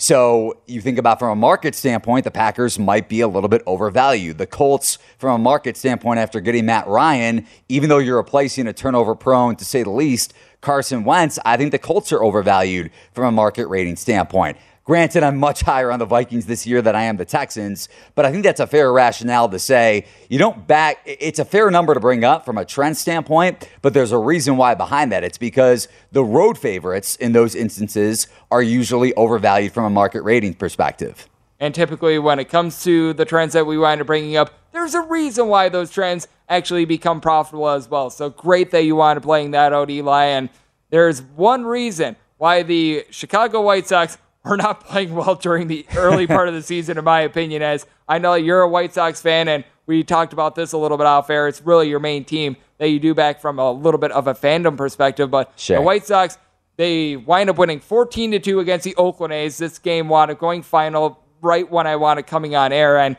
So 0.00 0.58
you 0.66 0.80
think 0.80 0.96
about 0.96 1.18
from 1.18 1.30
a 1.30 1.34
market 1.34 1.74
standpoint, 1.74 2.22
the 2.22 2.30
Packers 2.30 2.78
might 2.78 3.08
be 3.08 3.20
a 3.20 3.26
little 3.26 3.48
bit 3.48 3.62
overvalued. 3.66 4.38
The 4.38 4.46
Colts, 4.46 4.96
from 5.18 5.34
a 5.34 5.42
market 5.42 5.76
standpoint, 5.76 6.20
after 6.20 6.40
getting 6.40 6.66
Matt 6.66 6.86
Ryan, 6.86 7.44
even 7.68 7.88
though 7.88 7.98
you're 7.98 8.16
replacing 8.16 8.68
a 8.68 8.72
turnover 8.72 9.16
prone, 9.16 9.56
to 9.56 9.64
say 9.64 9.82
the 9.82 9.90
least, 9.90 10.34
Carson 10.60 11.02
Wentz, 11.02 11.40
I 11.44 11.56
think 11.56 11.72
the 11.72 11.80
Colts 11.80 12.12
are 12.12 12.22
overvalued 12.22 12.92
from 13.12 13.24
a 13.24 13.32
market 13.32 13.66
rating 13.66 13.96
standpoint. 13.96 14.56
Granted, 14.88 15.22
I'm 15.22 15.36
much 15.36 15.60
higher 15.60 15.92
on 15.92 15.98
the 15.98 16.06
Vikings 16.06 16.46
this 16.46 16.66
year 16.66 16.80
than 16.80 16.96
I 16.96 17.02
am 17.02 17.18
the 17.18 17.26
Texans, 17.26 17.90
but 18.14 18.24
I 18.24 18.32
think 18.32 18.42
that's 18.42 18.58
a 18.58 18.66
fair 18.66 18.90
rationale 18.90 19.46
to 19.50 19.58
say 19.58 20.06
you 20.30 20.38
don't 20.38 20.66
back. 20.66 21.00
It's 21.04 21.38
a 21.38 21.44
fair 21.44 21.70
number 21.70 21.92
to 21.92 22.00
bring 22.00 22.24
up 22.24 22.46
from 22.46 22.56
a 22.56 22.64
trend 22.64 22.96
standpoint, 22.96 23.68
but 23.82 23.92
there's 23.92 24.12
a 24.12 24.16
reason 24.16 24.56
why 24.56 24.74
behind 24.74 25.12
that. 25.12 25.24
It's 25.24 25.36
because 25.36 25.88
the 26.12 26.24
road 26.24 26.56
favorites 26.56 27.16
in 27.16 27.32
those 27.32 27.54
instances 27.54 28.28
are 28.50 28.62
usually 28.62 29.12
overvalued 29.12 29.72
from 29.72 29.84
a 29.84 29.90
market 29.90 30.22
rating 30.22 30.54
perspective. 30.54 31.28
And 31.60 31.74
typically, 31.74 32.18
when 32.18 32.38
it 32.38 32.46
comes 32.46 32.82
to 32.84 33.12
the 33.12 33.26
trends 33.26 33.52
that 33.52 33.66
we 33.66 33.76
wind 33.76 34.00
up 34.00 34.06
bringing 34.06 34.38
up, 34.38 34.54
there's 34.72 34.94
a 34.94 35.02
reason 35.02 35.48
why 35.48 35.68
those 35.68 35.90
trends 35.90 36.26
actually 36.48 36.86
become 36.86 37.20
profitable 37.20 37.68
as 37.68 37.90
well. 37.90 38.08
So 38.08 38.30
great 38.30 38.70
that 38.70 38.84
you 38.84 38.96
wind 38.96 39.18
up 39.18 39.24
playing 39.24 39.50
that 39.50 39.74
out, 39.74 39.90
Eli. 39.90 40.24
And 40.24 40.48
there's 40.88 41.20
one 41.20 41.66
reason 41.66 42.16
why 42.38 42.62
the 42.62 43.04
Chicago 43.10 43.60
White 43.60 43.86
Sox 43.86 44.16
are 44.48 44.56
not 44.56 44.84
playing 44.84 45.14
well 45.14 45.34
during 45.34 45.68
the 45.68 45.86
early 45.96 46.26
part 46.26 46.48
of 46.48 46.54
the 46.54 46.62
season, 46.62 46.98
in 46.98 47.04
my 47.04 47.20
opinion. 47.20 47.62
As 47.62 47.86
I 48.08 48.18
know 48.18 48.34
you're 48.34 48.62
a 48.62 48.68
White 48.68 48.94
Sox 48.94 49.20
fan, 49.20 49.48
and 49.48 49.64
we 49.86 50.02
talked 50.02 50.32
about 50.32 50.54
this 50.54 50.72
a 50.72 50.78
little 50.78 50.96
bit 50.96 51.06
off 51.06 51.30
air. 51.30 51.48
It's 51.48 51.62
really 51.62 51.88
your 51.88 52.00
main 52.00 52.24
team 52.24 52.56
that 52.78 52.88
you 52.88 52.98
do 52.98 53.14
back 53.14 53.40
from 53.40 53.58
a 53.58 53.70
little 53.72 53.98
bit 53.98 54.12
of 54.12 54.26
a 54.26 54.34
fandom 54.34 54.76
perspective. 54.76 55.30
But 55.30 55.52
Sure. 55.56 55.76
the 55.78 55.82
White 55.82 56.06
Sox, 56.06 56.38
they 56.76 57.16
wind 57.16 57.50
up 57.50 57.58
winning 57.58 57.80
14 57.80 58.32
to 58.32 58.38
2 58.38 58.60
against 58.60 58.84
the 58.84 58.94
Oakland 58.96 59.32
A's. 59.32 59.58
This 59.58 59.78
game 59.78 60.08
wound 60.08 60.30
up 60.30 60.38
going 60.38 60.62
final 60.62 61.18
right 61.40 61.70
when 61.70 61.86
I 61.86 61.96
wanted 61.96 62.26
coming 62.26 62.54
on 62.54 62.72
air. 62.72 62.98
And 62.98 63.16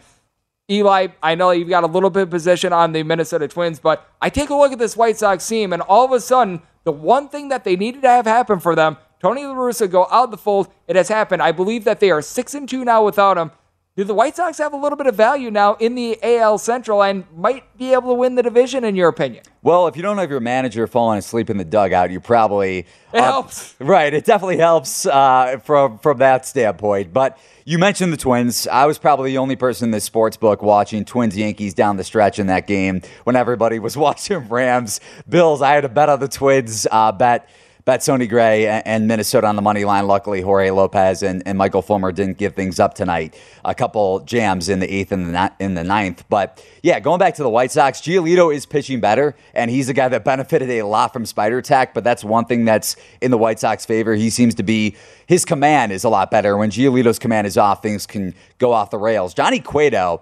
Eli, 0.72 1.08
I 1.24 1.36
know 1.36 1.50
you've 1.52 1.70
got 1.70 1.84
a 1.84 1.88
little 1.88 2.12
bit 2.12 2.24
of 2.24 2.30
position 2.30 2.72
on 2.72 2.92
the 2.92 3.02
Minnesota 3.04 3.48
Twins, 3.48 3.80
but 3.80 4.08
I 4.22 4.30
take 4.30 4.50
a 4.52 4.56
look 4.56 4.72
at 4.72 4.78
this 4.78 4.96
White 4.96 5.18
Sox 5.18 5.48
team, 5.48 5.74
and 5.74 5.82
all 5.82 6.06
of 6.06 6.12
a 6.12 6.20
sudden, 6.20 6.62
the 6.84 6.92
one 6.92 7.28
thing 7.28 7.50
that 7.50 7.64
they 7.64 7.76
needed 7.76 8.04
to 8.04 8.08
have 8.08 8.26
happen 8.28 8.60
for 8.60 8.76
them, 8.76 8.98
Tony 9.20 9.46
La 9.46 9.54
Russa 9.54 9.90
go 9.90 10.08
out 10.10 10.26
of 10.26 10.32
the 10.32 10.38
fold. 10.38 10.70
It 10.88 10.96
has 10.96 11.10
happened. 11.10 11.42
I 11.42 11.52
believe 11.52 11.84
that 11.84 12.00
they 12.00 12.10
are 12.10 12.22
six 12.22 12.54
and 12.54 12.68
two 12.68 12.86
now 12.86 13.04
without 13.04 13.38
him. 13.38 13.52
do 13.98 14.06
the 14.06 14.14
White 14.14 14.38
Sox 14.38 14.58
have 14.60 14.72
a 14.72 14.78
little 14.78 14.96
bit 14.98 15.08
of 15.08 15.16
value 15.16 15.52
now 15.52 15.74
in 15.76 15.96
the 15.96 16.18
AL 16.24 16.58
Central 16.60 17.04
and 17.04 17.26
might 17.36 17.78
be 17.78 17.92
able 17.92 18.10
to 18.10 18.14
win 18.14 18.36
the 18.36 18.44
division, 18.44 18.86
in 18.86 18.96
your 18.96 19.10
opinion? 19.10 19.44
Well, 19.62 19.88
if 19.88 19.98
you 19.98 20.02
don't 20.02 20.18
have 20.20 20.30
your 20.30 20.40
manager 20.40 20.88
falling 20.88 21.20
asleep 21.20 21.50
in 21.50 21.58
the 21.58 21.66
dugout, 21.66 22.12
you 22.12 22.22
probably 22.22 22.80
it 23.12 23.20
uh, 23.20 23.24
helps. 23.24 23.76
Right, 23.80 24.14
it 24.14 24.24
definitely 24.24 24.58
helps 24.58 25.06
uh, 25.06 25.58
from 25.66 26.00
from 26.00 26.20
that 26.20 26.46
standpoint. 26.46 27.12
But 27.12 27.38
you 27.66 27.78
mentioned 27.78 28.14
the 28.14 28.18
Twins. 28.18 28.68
I 28.68 28.86
was 28.86 28.98
probably 28.98 29.32
the 29.32 29.38
only 29.38 29.58
person 29.58 29.90
in 29.90 29.92
the 29.92 30.00
sports 30.00 30.38
book 30.38 30.62
watching 30.62 31.04
Twins 31.04 31.36
Yankees 31.36 31.74
down 31.74 31.98
the 31.98 32.06
stretch 32.06 32.40
in 32.40 32.48
that 32.48 32.68
game 32.68 33.02
when 33.26 33.36
everybody 33.36 33.80
was 33.80 33.98
watching 34.08 34.48
Rams 34.48 35.02
Bills. 35.28 35.62
I 35.62 35.74
had 35.74 35.84
a 35.84 35.90
bet 35.90 36.08
on 36.08 36.22
the 36.22 36.30
Twins. 36.30 36.88
Uh, 36.90 37.12
bet 37.12 37.50
bet 37.90 38.04
Sonny 38.04 38.28
Gray 38.28 38.68
and 38.68 39.08
Minnesota 39.08 39.48
on 39.48 39.56
the 39.56 39.64
money 39.64 39.84
line. 39.84 40.06
Luckily, 40.06 40.42
Jorge 40.42 40.70
Lopez 40.70 41.24
and, 41.24 41.42
and 41.48 41.58
Michael 41.58 41.82
Fulmer 41.82 42.12
didn't 42.12 42.38
give 42.38 42.54
things 42.54 42.80
up 42.80 42.94
tonight. 42.94 43.36
A 43.66 43.74
couple 43.74 44.20
jams 44.20 44.70
in 44.70 44.80
the 44.80 44.94
eighth 44.94 45.12
and 45.12 45.34
the 45.34 45.52
in 45.60 45.74
the 45.74 45.84
ninth. 45.84 46.24
But 46.30 46.64
yeah, 46.84 47.00
going 47.00 47.18
back 47.18 47.34
to 47.36 47.42
the 47.42 47.50
White 47.50 47.72
Sox, 47.72 48.00
Giolito 48.00 48.54
is 48.54 48.68
pitching 48.68 49.00
better, 49.00 49.36
and 49.56 49.72
he's 49.72 49.90
a 49.90 49.96
guy 49.96 50.08
that 50.08 50.24
benefited 50.24 50.70
a 50.70 50.84
lot 50.84 51.12
from 51.12 51.26
Spider 51.26 51.64
Tack. 51.64 51.96
But 51.96 52.04
that's 52.04 52.24
one 52.24 52.46
thing 52.46 52.64
that's 52.64 52.96
in 53.22 53.32
the 53.32 53.40
White 53.40 53.60
Sox 53.60 53.88
favor. 53.88 54.14
He 54.14 54.30
seems 54.30 54.54
to 54.56 54.64
be 54.64 54.96
his 55.26 55.44
command 55.44 55.92
is 55.92 56.04
a 56.04 56.10
lot 56.10 56.30
better. 56.30 56.56
When 56.58 56.70
Giolito's 56.70 57.18
command 57.18 57.48
is 57.48 57.58
off, 57.58 57.82
things 57.82 58.06
can 58.06 58.36
go 58.60 58.72
off 58.72 58.92
the 58.92 59.00
rails. 59.00 59.34
Johnny 59.34 59.62
Cueto, 59.62 60.22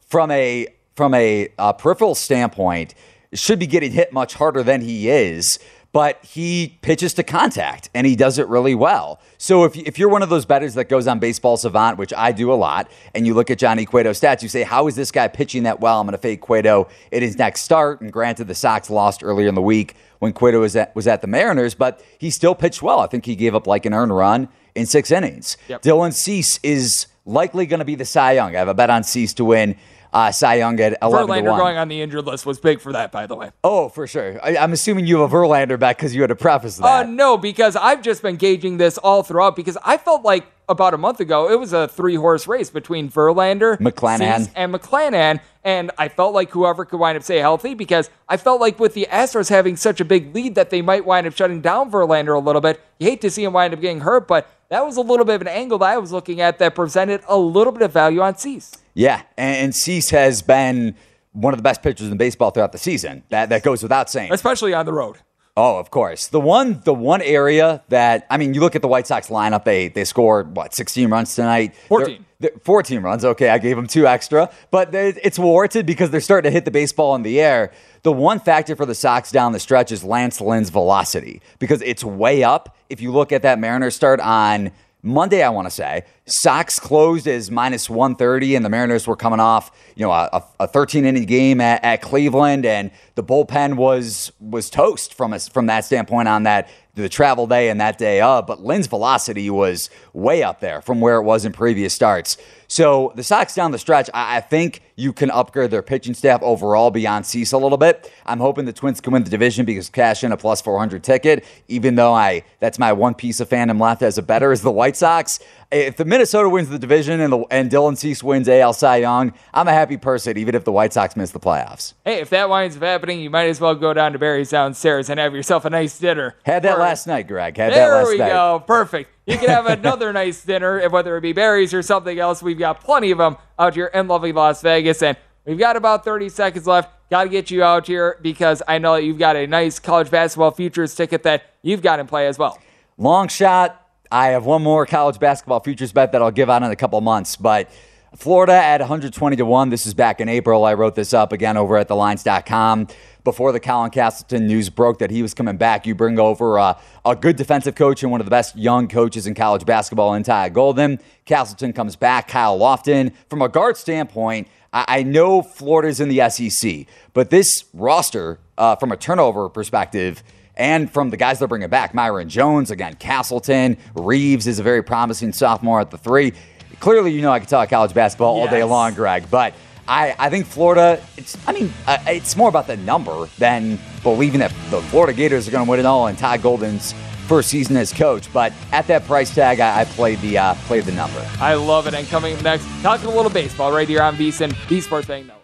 from 0.00 0.32
a 0.32 0.66
from 0.96 1.14
a 1.14 1.48
uh, 1.58 1.74
peripheral 1.74 2.16
standpoint, 2.16 2.92
should 3.32 3.60
be 3.60 3.68
getting 3.68 3.92
hit 3.92 4.12
much 4.12 4.34
harder 4.34 4.64
than 4.64 4.80
he 4.80 5.08
is 5.08 5.60
but 5.94 6.18
he 6.24 6.76
pitches 6.82 7.14
to 7.14 7.22
contact 7.22 7.88
and 7.94 8.04
he 8.04 8.16
does 8.16 8.40
it 8.40 8.48
really 8.48 8.74
well. 8.74 9.20
So 9.38 9.62
if, 9.62 9.76
if 9.76 9.96
you're 9.96 10.08
one 10.08 10.24
of 10.24 10.28
those 10.28 10.44
bettors 10.44 10.74
that 10.74 10.88
goes 10.88 11.06
on 11.06 11.20
Baseball 11.20 11.56
Savant, 11.56 11.98
which 11.98 12.12
I 12.12 12.32
do 12.32 12.52
a 12.52 12.54
lot, 12.54 12.90
and 13.14 13.28
you 13.28 13.32
look 13.32 13.48
at 13.48 13.58
Johnny 13.58 13.86
Cueto's 13.86 14.20
stats, 14.20 14.42
you 14.42 14.48
say, 14.48 14.64
how 14.64 14.88
is 14.88 14.96
this 14.96 15.12
guy 15.12 15.28
pitching 15.28 15.62
that 15.62 15.78
well? 15.78 16.00
I'm 16.00 16.06
going 16.08 16.12
to 16.12 16.18
fade 16.18 16.40
Cueto 16.40 16.88
in 17.12 17.22
his 17.22 17.38
next 17.38 17.60
start. 17.60 18.00
And 18.00 18.12
granted, 18.12 18.48
the 18.48 18.56
Sox 18.56 18.90
lost 18.90 19.22
earlier 19.22 19.46
in 19.46 19.54
the 19.54 19.62
week 19.62 19.94
when 20.18 20.32
Cueto 20.32 20.62
was 20.62 20.74
at, 20.74 20.96
was 20.96 21.06
at 21.06 21.20
the 21.20 21.28
Mariners, 21.28 21.76
but 21.76 22.04
he 22.18 22.28
still 22.28 22.56
pitched 22.56 22.82
well. 22.82 22.98
I 22.98 23.06
think 23.06 23.24
he 23.24 23.36
gave 23.36 23.54
up 23.54 23.68
like 23.68 23.86
an 23.86 23.94
earned 23.94 24.16
run 24.16 24.48
in 24.74 24.86
six 24.86 25.12
innings. 25.12 25.56
Yep. 25.68 25.82
Dylan 25.82 26.12
Cease 26.12 26.58
is 26.64 27.06
likely 27.24 27.66
going 27.66 27.78
to 27.78 27.84
be 27.84 27.94
the 27.94 28.04
Cy 28.04 28.32
Young. 28.32 28.56
I 28.56 28.58
have 28.58 28.66
a 28.66 28.74
bet 28.74 28.90
on 28.90 29.04
Cease 29.04 29.32
to 29.34 29.44
win 29.44 29.76
uh, 30.14 30.30
Cy 30.30 30.54
Young 30.54 30.78
at 30.78 30.96
11 31.02 31.28
Verlander 31.28 31.58
going 31.58 31.76
on 31.76 31.88
the 31.88 32.00
injured 32.00 32.24
list 32.24 32.46
was 32.46 32.60
big 32.60 32.80
for 32.80 32.92
that, 32.92 33.10
by 33.10 33.26
the 33.26 33.34
way. 33.34 33.50
Oh, 33.64 33.88
for 33.88 34.06
sure. 34.06 34.38
I, 34.42 34.54
am 34.54 34.72
assuming 34.72 35.06
you 35.06 35.18
have 35.20 35.32
a 35.32 35.36
Verlander 35.36 35.78
back 35.78 35.98
because 35.98 36.14
you 36.14 36.20
had 36.20 36.28
to 36.28 36.36
preface 36.36 36.76
that. 36.76 36.84
Uh, 36.84 37.02
no, 37.02 37.36
because 37.36 37.74
I've 37.74 38.00
just 38.00 38.22
been 38.22 38.36
gauging 38.36 38.76
this 38.76 38.96
all 38.96 39.24
throughout 39.24 39.56
because 39.56 39.76
I 39.84 39.96
felt 39.96 40.22
like 40.22 40.46
about 40.68 40.94
a 40.94 40.98
month 40.98 41.20
ago 41.20 41.50
it 41.50 41.58
was 41.58 41.72
a 41.72 41.88
three 41.88 42.14
horse 42.14 42.46
race 42.46 42.70
between 42.70 43.10
Verlander, 43.10 43.76
McClanahan, 43.78 44.50
and 44.54 44.72
McClanahan. 44.72 45.40
And 45.64 45.90
I 45.98 46.08
felt 46.08 46.32
like 46.32 46.50
whoever 46.50 46.84
could 46.84 47.00
wind 47.00 47.16
up 47.16 47.24
stay 47.24 47.38
healthy 47.38 47.74
because 47.74 48.08
I 48.28 48.36
felt 48.36 48.60
like 48.60 48.78
with 48.78 48.94
the 48.94 49.08
Astros 49.10 49.48
having 49.48 49.76
such 49.76 50.00
a 50.00 50.04
big 50.04 50.32
lead 50.34 50.54
that 50.54 50.70
they 50.70 50.80
might 50.80 51.04
wind 51.04 51.26
up 51.26 51.34
shutting 51.34 51.60
down 51.60 51.90
Verlander 51.90 52.36
a 52.36 52.38
little 52.38 52.60
bit. 52.60 52.80
You 53.00 53.10
hate 53.10 53.20
to 53.22 53.30
see 53.30 53.42
him 53.42 53.52
wind 53.52 53.74
up 53.74 53.80
getting 53.80 54.00
hurt, 54.00 54.28
but 54.28 54.48
that 54.74 54.84
was 54.84 54.96
a 54.96 55.00
little 55.00 55.24
bit 55.24 55.36
of 55.36 55.40
an 55.40 55.48
angle 55.48 55.78
that 55.78 55.90
I 55.90 55.98
was 55.98 56.10
looking 56.10 56.40
at 56.40 56.58
that 56.58 56.74
presented 56.74 57.22
a 57.28 57.38
little 57.38 57.72
bit 57.72 57.82
of 57.82 57.92
value 57.92 58.20
on 58.20 58.36
Cease. 58.36 58.72
Yeah, 58.94 59.22
and 59.36 59.72
Cease 59.72 60.10
has 60.10 60.42
been 60.42 60.96
one 61.32 61.54
of 61.54 61.58
the 61.58 61.62
best 61.62 61.80
pitchers 61.80 62.08
in 62.08 62.16
baseball 62.16 62.50
throughout 62.50 62.72
the 62.72 62.78
season. 62.78 63.22
That 63.28 63.50
that 63.50 63.62
goes 63.62 63.84
without 63.84 64.10
saying. 64.10 64.32
Especially 64.32 64.74
on 64.74 64.84
the 64.84 64.92
road. 64.92 65.18
Oh, 65.56 65.78
of 65.78 65.92
course. 65.92 66.26
The 66.26 66.40
one 66.40 66.80
the 66.84 66.92
one 66.92 67.22
area 67.22 67.84
that 67.88 68.26
I 68.28 68.36
mean, 68.36 68.54
you 68.54 68.60
look 68.60 68.74
at 68.74 68.82
the 68.82 68.88
White 68.88 69.06
Sox 69.06 69.28
lineup, 69.28 69.64
they 69.64 69.86
they 69.86 70.04
scored 70.04 70.56
what, 70.56 70.74
16 70.74 71.08
runs 71.08 71.36
tonight? 71.36 71.76
14. 71.86 72.24
They're, 72.40 72.50
they're 72.50 72.60
14 72.64 73.00
runs. 73.00 73.24
Okay, 73.24 73.48
I 73.48 73.58
gave 73.58 73.76
them 73.76 73.86
two 73.86 74.08
extra, 74.08 74.50
but 74.72 74.92
it's 74.92 75.38
warranted 75.38 75.86
because 75.86 76.10
they're 76.10 76.20
starting 76.20 76.50
to 76.50 76.52
hit 76.52 76.64
the 76.64 76.72
baseball 76.72 77.14
in 77.14 77.22
the 77.22 77.40
air. 77.40 77.70
The 78.02 78.10
one 78.10 78.40
factor 78.40 78.74
for 78.74 78.84
the 78.84 78.94
Sox 78.96 79.30
down 79.30 79.52
the 79.52 79.60
stretch 79.60 79.92
is 79.92 80.02
Lance 80.02 80.40
Lynn's 80.40 80.70
velocity 80.70 81.40
because 81.60 81.80
it's 81.82 82.02
way 82.02 82.42
up. 82.42 82.76
If 82.94 83.00
you 83.00 83.10
look 83.10 83.32
at 83.32 83.42
that 83.42 83.58
Mariners 83.58 83.96
start 83.96 84.20
on 84.20 84.70
Monday, 85.02 85.42
I 85.42 85.48
want 85.48 85.66
to 85.66 85.70
say. 85.72 86.04
Sox 86.26 86.78
closed 86.78 87.26
as 87.26 87.50
minus 87.50 87.90
130, 87.90 88.54
and 88.54 88.64
the 88.64 88.68
Mariners 88.68 89.08
were 89.08 89.16
coming 89.16 89.40
off, 89.40 89.72
you 89.96 90.06
know, 90.06 90.12
a, 90.12 90.44
a 90.60 90.68
13 90.68 91.04
inning 91.04 91.24
game 91.24 91.60
at, 91.60 91.82
at, 91.82 92.02
Cleveland, 92.02 92.64
and 92.64 92.92
the 93.16 93.24
bullpen 93.24 93.74
was 93.74 94.30
was 94.38 94.70
toast 94.70 95.12
from 95.12 95.32
us 95.32 95.48
from 95.48 95.66
that 95.66 95.84
standpoint 95.84 96.28
on 96.28 96.44
that 96.44 96.68
the 96.94 97.08
travel 97.08 97.48
day 97.48 97.68
and 97.68 97.80
that 97.80 97.98
day 97.98 98.20
of. 98.20 98.46
But 98.46 98.62
Lynn's 98.62 98.86
velocity 98.86 99.50
was 99.50 99.90
way 100.12 100.44
up 100.44 100.60
there 100.60 100.80
from 100.80 101.00
where 101.00 101.16
it 101.16 101.24
was 101.24 101.44
in 101.44 101.52
previous 101.52 101.92
starts. 101.92 102.36
So 102.74 103.12
the 103.14 103.22
Sox 103.22 103.54
down 103.54 103.70
the 103.70 103.78
stretch, 103.78 104.10
I, 104.12 104.38
I 104.38 104.40
think 104.40 104.82
you 104.96 105.12
can 105.12 105.30
upgrade 105.30 105.70
their 105.70 105.80
pitching 105.80 106.12
staff 106.12 106.42
overall 106.42 106.90
beyond 106.90 107.24
Cease 107.24 107.52
a 107.52 107.56
little 107.56 107.78
bit. 107.78 108.12
I'm 108.26 108.40
hoping 108.40 108.64
the 108.64 108.72
Twins 108.72 109.00
can 109.00 109.12
win 109.12 109.22
the 109.22 109.30
division 109.30 109.64
because 109.64 109.88
cash 109.88 110.24
in 110.24 110.32
a 110.32 110.36
plus 110.36 110.60
400 110.60 111.04
ticket, 111.04 111.44
even 111.68 111.94
though 111.94 112.12
I 112.12 112.42
that's 112.58 112.80
my 112.80 112.92
one 112.92 113.14
piece 113.14 113.38
of 113.38 113.48
fandom 113.48 113.80
left 113.80 114.02
as 114.02 114.18
a 114.18 114.22
better 114.22 114.50
is 114.50 114.62
the 114.62 114.72
White 114.72 114.96
Sox. 114.96 115.38
If 115.70 115.96
the 115.96 116.04
Minnesota 116.04 116.48
wins 116.48 116.68
the 116.68 116.80
division 116.80 117.20
and, 117.20 117.32
the, 117.32 117.44
and 117.48 117.70
Dylan 117.70 117.96
Cease 117.96 118.24
wins 118.24 118.48
AL 118.48 118.72
Cy 118.72 118.96
Young, 118.96 119.34
I'm 119.52 119.68
a 119.68 119.72
happy 119.72 119.96
person, 119.96 120.36
even 120.36 120.56
if 120.56 120.64
the 120.64 120.72
White 120.72 120.92
Sox 120.92 121.14
miss 121.14 121.30
the 121.30 121.38
playoffs. 121.38 121.94
Hey, 122.04 122.18
if 122.18 122.30
that 122.30 122.48
winds 122.48 122.76
up 122.76 122.82
happening, 122.82 123.20
you 123.20 123.30
might 123.30 123.50
as 123.50 123.60
well 123.60 123.76
go 123.76 123.94
down 123.94 124.14
to 124.14 124.18
Barry's 124.18 124.50
downstairs 124.50 125.08
and 125.08 125.20
have 125.20 125.32
yourself 125.32 125.64
a 125.64 125.70
nice 125.70 125.96
dinner. 125.96 126.34
Had 126.44 126.64
that 126.64 126.78
or, 126.78 126.80
last 126.80 127.06
night, 127.06 127.28
Greg. 127.28 127.56
Had 127.56 127.72
that 127.72 127.88
last 127.88 128.06
night. 128.08 128.18
There 128.18 128.26
we 128.26 128.32
go. 128.32 128.64
Perfect. 128.66 129.10
You 129.26 129.38
can 129.38 129.48
have 129.48 129.66
another 129.66 130.12
nice 130.12 130.44
dinner, 130.44 130.78
and 130.78 130.92
whether 130.92 131.16
it 131.16 131.22
be 131.22 131.32
berries 131.32 131.72
or 131.72 131.82
something 131.82 132.18
else. 132.18 132.42
We've 132.42 132.58
got 132.58 132.82
plenty 132.82 133.10
of 133.10 133.18
them 133.18 133.36
out 133.58 133.74
here 133.74 133.86
in 133.86 134.06
lovely 134.06 134.32
Las 134.32 134.60
Vegas. 134.60 135.02
And 135.02 135.16
we've 135.46 135.58
got 135.58 135.76
about 135.76 136.04
30 136.04 136.28
seconds 136.28 136.66
left. 136.66 136.90
Got 137.10 137.24
to 137.24 137.30
get 137.30 137.50
you 137.50 137.62
out 137.62 137.86
here 137.86 138.18
because 138.20 138.62
I 138.68 138.78
know 138.78 138.94
that 138.94 139.04
you've 139.04 139.18
got 139.18 139.36
a 139.36 139.46
nice 139.46 139.78
college 139.78 140.10
basketball 140.10 140.50
futures 140.50 140.94
ticket 140.94 141.22
that 141.22 141.54
you've 141.62 141.82
got 141.82 142.00
in 142.00 142.06
play 142.06 142.26
as 142.26 142.38
well. 142.38 142.58
Long 142.98 143.28
shot 143.28 143.80
I 144.14 144.28
have 144.28 144.44
one 144.44 144.62
more 144.62 144.86
college 144.86 145.18
basketball 145.18 145.58
futures 145.58 145.92
bet 145.92 146.12
that 146.12 146.22
I'll 146.22 146.30
give 146.30 146.48
out 146.48 146.62
in 146.62 146.70
a 146.70 146.76
couple 146.76 147.00
months, 147.00 147.34
but 147.34 147.68
Florida 148.16 148.52
at 148.52 148.80
120 148.80 149.36
to 149.36 149.44
1. 149.44 149.70
This 149.70 149.86
is 149.86 149.94
back 149.94 150.20
in 150.20 150.28
April. 150.28 150.64
I 150.64 150.74
wrote 150.74 150.94
this 150.94 151.12
up 151.12 151.32
again 151.32 151.56
over 151.56 151.76
at 151.76 151.88
thelines.com. 151.88 152.86
Before 153.24 153.50
the 153.50 153.58
Colin 153.58 153.90
Castleton 153.90 154.46
news 154.46 154.70
broke 154.70 154.98
that 154.98 155.10
he 155.10 155.20
was 155.20 155.34
coming 155.34 155.56
back, 155.56 155.84
you 155.86 155.94
bring 155.94 156.20
over 156.20 156.58
uh, 156.58 156.78
a 157.04 157.16
good 157.16 157.36
defensive 157.36 157.74
coach 157.74 158.02
and 158.02 158.12
one 158.12 158.20
of 158.20 158.26
the 158.26 158.30
best 158.30 158.56
young 158.56 158.86
coaches 158.86 159.26
in 159.26 159.34
college 159.34 159.66
basketball 159.66 160.14
in 160.14 160.22
Todd 160.22 160.52
Golden. 160.52 161.00
Castleton 161.24 161.72
comes 161.72 161.96
back, 161.96 162.28
Kyle 162.28 162.56
Lofton. 162.58 163.12
From 163.28 163.42
a 163.42 163.48
guard 163.48 163.76
standpoint, 163.76 164.46
I, 164.72 164.84
I 164.88 165.02
know 165.02 165.42
Florida's 165.42 165.98
in 165.98 166.08
the 166.08 166.28
SEC, 166.30 166.86
but 167.14 167.30
this 167.30 167.64
roster, 167.72 168.38
uh, 168.56 168.76
from 168.76 168.92
a 168.92 168.96
turnover 168.96 169.48
perspective, 169.48 170.22
and 170.56 170.88
from 170.92 171.10
the 171.10 171.16
guys 171.16 171.40
they're 171.40 171.48
bringing 171.48 171.68
back, 171.68 171.94
Myreon 171.94 172.28
Jones, 172.28 172.70
again, 172.70 172.94
Castleton, 172.94 173.76
Reeves 173.94 174.46
is 174.46 174.60
a 174.60 174.62
very 174.62 174.84
promising 174.84 175.32
sophomore 175.32 175.80
at 175.80 175.90
the 175.90 175.98
three. 175.98 176.32
Clearly, 176.80 177.12
you 177.12 177.22
know 177.22 177.32
I 177.32 177.40
could 177.40 177.48
talk 177.48 177.68
college 177.70 177.94
basketball 177.94 178.36
yes. 178.36 178.46
all 178.46 178.50
day 178.50 178.64
long, 178.64 178.94
Greg, 178.94 179.30
but 179.30 179.54
I, 179.86 180.14
I 180.18 180.30
think 180.30 180.46
Florida, 180.46 181.02
it's, 181.16 181.36
I 181.46 181.52
mean, 181.52 181.72
uh, 181.86 181.98
it's 182.06 182.36
more 182.36 182.48
about 182.48 182.66
the 182.66 182.76
number 182.76 183.26
than 183.38 183.78
believing 184.02 184.40
that 184.40 184.52
the 184.70 184.80
Florida 184.82 185.12
Gators 185.12 185.46
are 185.46 185.50
going 185.50 185.64
to 185.64 185.70
win 185.70 185.80
it 185.80 185.86
all 185.86 186.06
in 186.06 186.16
Todd 186.16 186.42
Golden's 186.42 186.94
first 187.26 187.50
season 187.50 187.76
as 187.76 187.92
coach. 187.92 188.32
But 188.32 188.52
at 188.72 188.86
that 188.86 189.04
price 189.04 189.34
tag, 189.34 189.60
I, 189.60 189.80
I 189.80 189.84
played 189.84 190.20
the 190.20 190.38
uh, 190.38 190.54
played 190.66 190.84
the 190.84 190.92
number. 190.92 191.26
I 191.38 191.54
love 191.54 191.86
it. 191.86 191.94
And 191.94 192.06
coming 192.08 192.40
next, 192.42 192.66
talking 192.82 193.06
a 193.06 193.14
little 193.14 193.30
baseball 193.30 193.72
right 193.72 193.88
here 193.88 194.02
on 194.02 194.16
VSIN, 194.16 194.56
the 194.68 194.80
Sports 194.80 195.06
Betting 195.06 195.26
Network. 195.26 195.43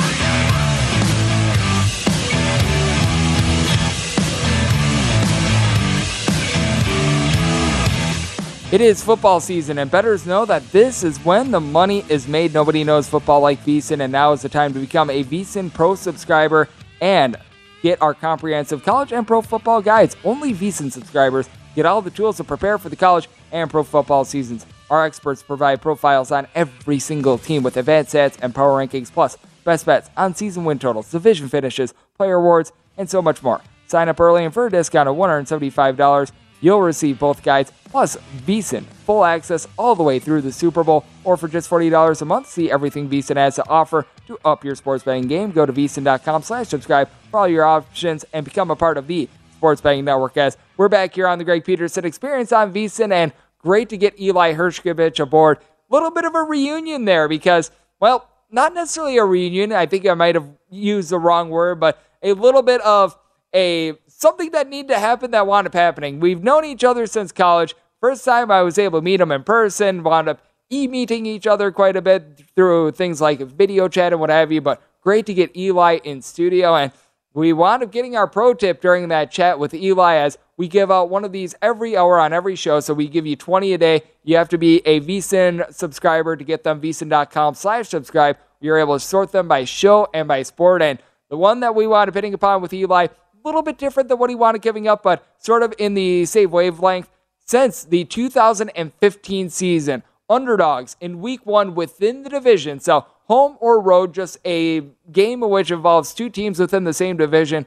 It 8.71 8.79
is 8.79 9.03
football 9.03 9.41
season, 9.41 9.79
and 9.79 9.91
bettors 9.91 10.25
know 10.25 10.45
that 10.45 10.65
this 10.71 11.03
is 11.03 11.17
when 11.25 11.51
the 11.51 11.59
money 11.59 12.05
is 12.07 12.25
made. 12.25 12.53
Nobody 12.53 12.85
knows 12.85 13.09
football 13.09 13.41
like 13.41 13.59
VSIN, 13.65 13.99
and 13.99 14.13
now 14.13 14.31
is 14.31 14.43
the 14.43 14.47
time 14.47 14.71
to 14.71 14.79
become 14.79 15.09
a 15.09 15.25
VSIN 15.25 15.73
Pro 15.73 15.93
subscriber 15.93 16.69
and 17.01 17.35
get 17.81 18.01
our 18.01 18.13
comprehensive 18.13 18.81
college 18.81 19.11
and 19.11 19.27
pro 19.27 19.41
football 19.41 19.81
guides. 19.81 20.15
Only 20.23 20.53
VSIN 20.53 20.89
subscribers 20.89 21.49
get 21.75 21.85
all 21.85 22.01
the 22.01 22.11
tools 22.11 22.37
to 22.37 22.45
prepare 22.45 22.77
for 22.77 22.87
the 22.87 22.95
college 22.95 23.27
and 23.51 23.69
pro 23.69 23.83
football 23.83 24.23
seasons. 24.23 24.65
Our 24.89 25.05
experts 25.05 25.43
provide 25.43 25.81
profiles 25.81 26.31
on 26.31 26.47
every 26.55 26.99
single 26.99 27.37
team 27.37 27.63
with 27.63 27.75
advanced 27.75 28.13
stats 28.13 28.37
and 28.41 28.55
power 28.55 28.79
rankings, 28.81 29.11
plus 29.11 29.37
best 29.65 29.85
bets 29.85 30.09
on 30.15 30.33
season 30.33 30.63
win 30.63 30.79
totals, 30.79 31.11
division 31.11 31.49
finishes, 31.49 31.93
player 32.15 32.35
awards, 32.35 32.71
and 32.97 33.09
so 33.09 33.21
much 33.21 33.43
more. 33.43 33.59
Sign 33.87 34.07
up 34.07 34.21
early 34.21 34.45
and 34.45 34.53
for 34.53 34.67
a 34.67 34.71
discount 34.71 35.09
of 35.09 35.17
$175, 35.17 36.31
you'll 36.61 36.81
receive 36.81 37.19
both 37.19 37.43
guides 37.43 37.71
plus 37.85 38.15
VSIN 38.47 38.83
full 39.05 39.25
access 39.25 39.67
all 39.77 39.95
the 39.95 40.03
way 40.03 40.17
through 40.17 40.41
the 40.41 40.51
Super 40.51 40.83
Bowl. 40.83 41.05
Or 41.25 41.35
for 41.35 41.49
just 41.49 41.69
$40 41.69 42.21
a 42.21 42.25
month, 42.25 42.47
see 42.47 42.71
everything 42.71 43.09
VSIN 43.09 43.35
has 43.35 43.55
to 43.55 43.67
offer 43.67 44.07
to 44.27 44.39
up 44.45 44.63
your 44.63 44.75
sports 44.75 45.03
betting 45.03 45.27
game. 45.27 45.51
Go 45.51 45.65
to 45.65 45.73
VSIN.com 45.73 46.43
slash 46.43 46.69
subscribe 46.69 47.09
for 47.29 47.41
all 47.41 47.47
your 47.47 47.65
options 47.65 48.23
and 48.31 48.45
become 48.45 48.71
a 48.71 48.75
part 48.75 48.97
of 48.97 49.07
the 49.07 49.27
Sports 49.61 49.81
Betting 49.81 50.05
Network. 50.05 50.37
As 50.37 50.57
we're 50.75 50.89
back 50.89 51.13
here 51.13 51.27
on 51.27 51.37
the 51.37 51.43
Greg 51.43 51.63
Peterson 51.63 52.03
Experience 52.03 52.51
on 52.51 52.73
VSIN, 52.73 53.11
and 53.11 53.31
great 53.59 53.89
to 53.89 53.97
get 53.97 54.19
Eli 54.19 54.53
Hershkovich 54.53 55.19
aboard. 55.19 55.59
Little 55.89 56.09
bit 56.09 56.25
of 56.25 56.33
a 56.33 56.41
reunion 56.41 57.05
there 57.05 57.27
because, 57.27 57.69
well, 57.99 58.27
not 58.49 58.73
necessarily 58.73 59.17
a 59.17 59.23
reunion. 59.23 59.71
I 59.71 59.85
think 59.85 60.07
I 60.07 60.15
might 60.15 60.33
have 60.33 60.49
used 60.71 61.11
the 61.11 61.19
wrong 61.19 61.49
word, 61.49 61.79
but 61.79 62.01
a 62.23 62.33
little 62.33 62.63
bit 62.63 62.81
of 62.81 63.15
a 63.53 63.93
something 64.21 64.51
that 64.51 64.69
needed 64.69 64.89
to 64.89 64.99
happen 64.99 65.31
that 65.31 65.47
wound 65.47 65.65
up 65.65 65.73
happening. 65.73 66.19
We've 66.19 66.43
known 66.43 66.63
each 66.63 66.83
other 66.83 67.07
since 67.07 67.31
college. 67.31 67.75
First 67.99 68.23
time 68.23 68.51
I 68.51 68.61
was 68.61 68.77
able 68.77 68.99
to 68.99 69.03
meet 69.03 69.19
him 69.19 69.31
in 69.31 69.43
person, 69.43 70.03
wound 70.03 70.29
up 70.29 70.41
e-meeting 70.69 71.25
each 71.25 71.47
other 71.47 71.71
quite 71.71 71.95
a 71.95 72.01
bit 72.01 72.43
through 72.55 72.91
things 72.91 73.19
like 73.19 73.39
video 73.39 73.87
chat 73.87 74.13
and 74.13 74.21
what 74.21 74.29
have 74.29 74.51
you, 74.51 74.61
but 74.61 74.81
great 75.01 75.25
to 75.25 75.33
get 75.33 75.55
Eli 75.57 75.99
in 76.03 76.21
studio 76.21 76.75
and 76.75 76.91
we 77.33 77.53
wound 77.53 77.81
up 77.81 77.91
getting 77.91 78.15
our 78.15 78.27
pro 78.27 78.53
tip 78.53 78.81
during 78.81 79.07
that 79.07 79.31
chat 79.31 79.57
with 79.57 79.73
Eli 79.73 80.15
as 80.15 80.37
we 80.57 80.67
give 80.67 80.91
out 80.91 81.09
one 81.09 81.23
of 81.23 81.31
these 81.31 81.55
every 81.61 81.95
hour 81.95 82.19
on 82.19 82.33
every 82.33 82.55
show. 82.55 82.81
So 82.81 82.93
we 82.93 83.07
give 83.07 83.25
you 83.25 83.37
20 83.37 83.73
a 83.73 83.77
day. 83.77 84.01
You 84.23 84.35
have 84.35 84.49
to 84.49 84.57
be 84.57 84.81
a 84.85 84.99
VSIN 84.99 85.73
subscriber 85.73 86.35
to 86.35 86.43
get 86.43 86.63
them. 86.63 86.81
VSIN.com 86.81 87.55
slash 87.55 87.87
subscribe. 87.87 88.37
You're 88.59 88.77
able 88.77 88.95
to 88.95 88.99
sort 88.99 89.31
them 89.31 89.47
by 89.47 89.63
show 89.63 90.09
and 90.13 90.27
by 90.27 90.43
sport. 90.43 90.81
And 90.81 90.99
the 91.29 91.37
one 91.37 91.61
that 91.61 91.73
we 91.73 91.87
wound 91.87 92.09
up 92.09 92.15
hitting 92.15 92.33
upon 92.33 92.61
with 92.61 92.73
Eli, 92.73 93.07
little 93.43 93.61
bit 93.61 93.77
different 93.77 94.09
than 94.09 94.17
what 94.17 94.29
he 94.29 94.35
up 94.35 94.61
giving 94.61 94.87
up, 94.87 95.03
but 95.03 95.25
sort 95.37 95.63
of 95.63 95.73
in 95.77 95.93
the 95.93 96.25
same 96.25 96.45
wavelength. 96.45 97.09
Since 97.45 97.83
the 97.85 98.05
2015 98.05 99.49
season, 99.49 100.03
underdogs 100.29 100.95
in 101.01 101.19
week 101.19 101.45
one 101.45 101.75
within 101.75 102.23
the 102.23 102.29
division. 102.29 102.79
So 102.79 103.05
home 103.25 103.57
or 103.59 103.79
road, 103.79 104.13
just 104.13 104.37
a 104.45 104.81
game 105.11 105.41
which 105.41 105.71
involves 105.71 106.13
two 106.13 106.29
teams 106.29 106.59
within 106.59 106.85
the 106.85 106.93
same 106.93 107.17
division. 107.17 107.65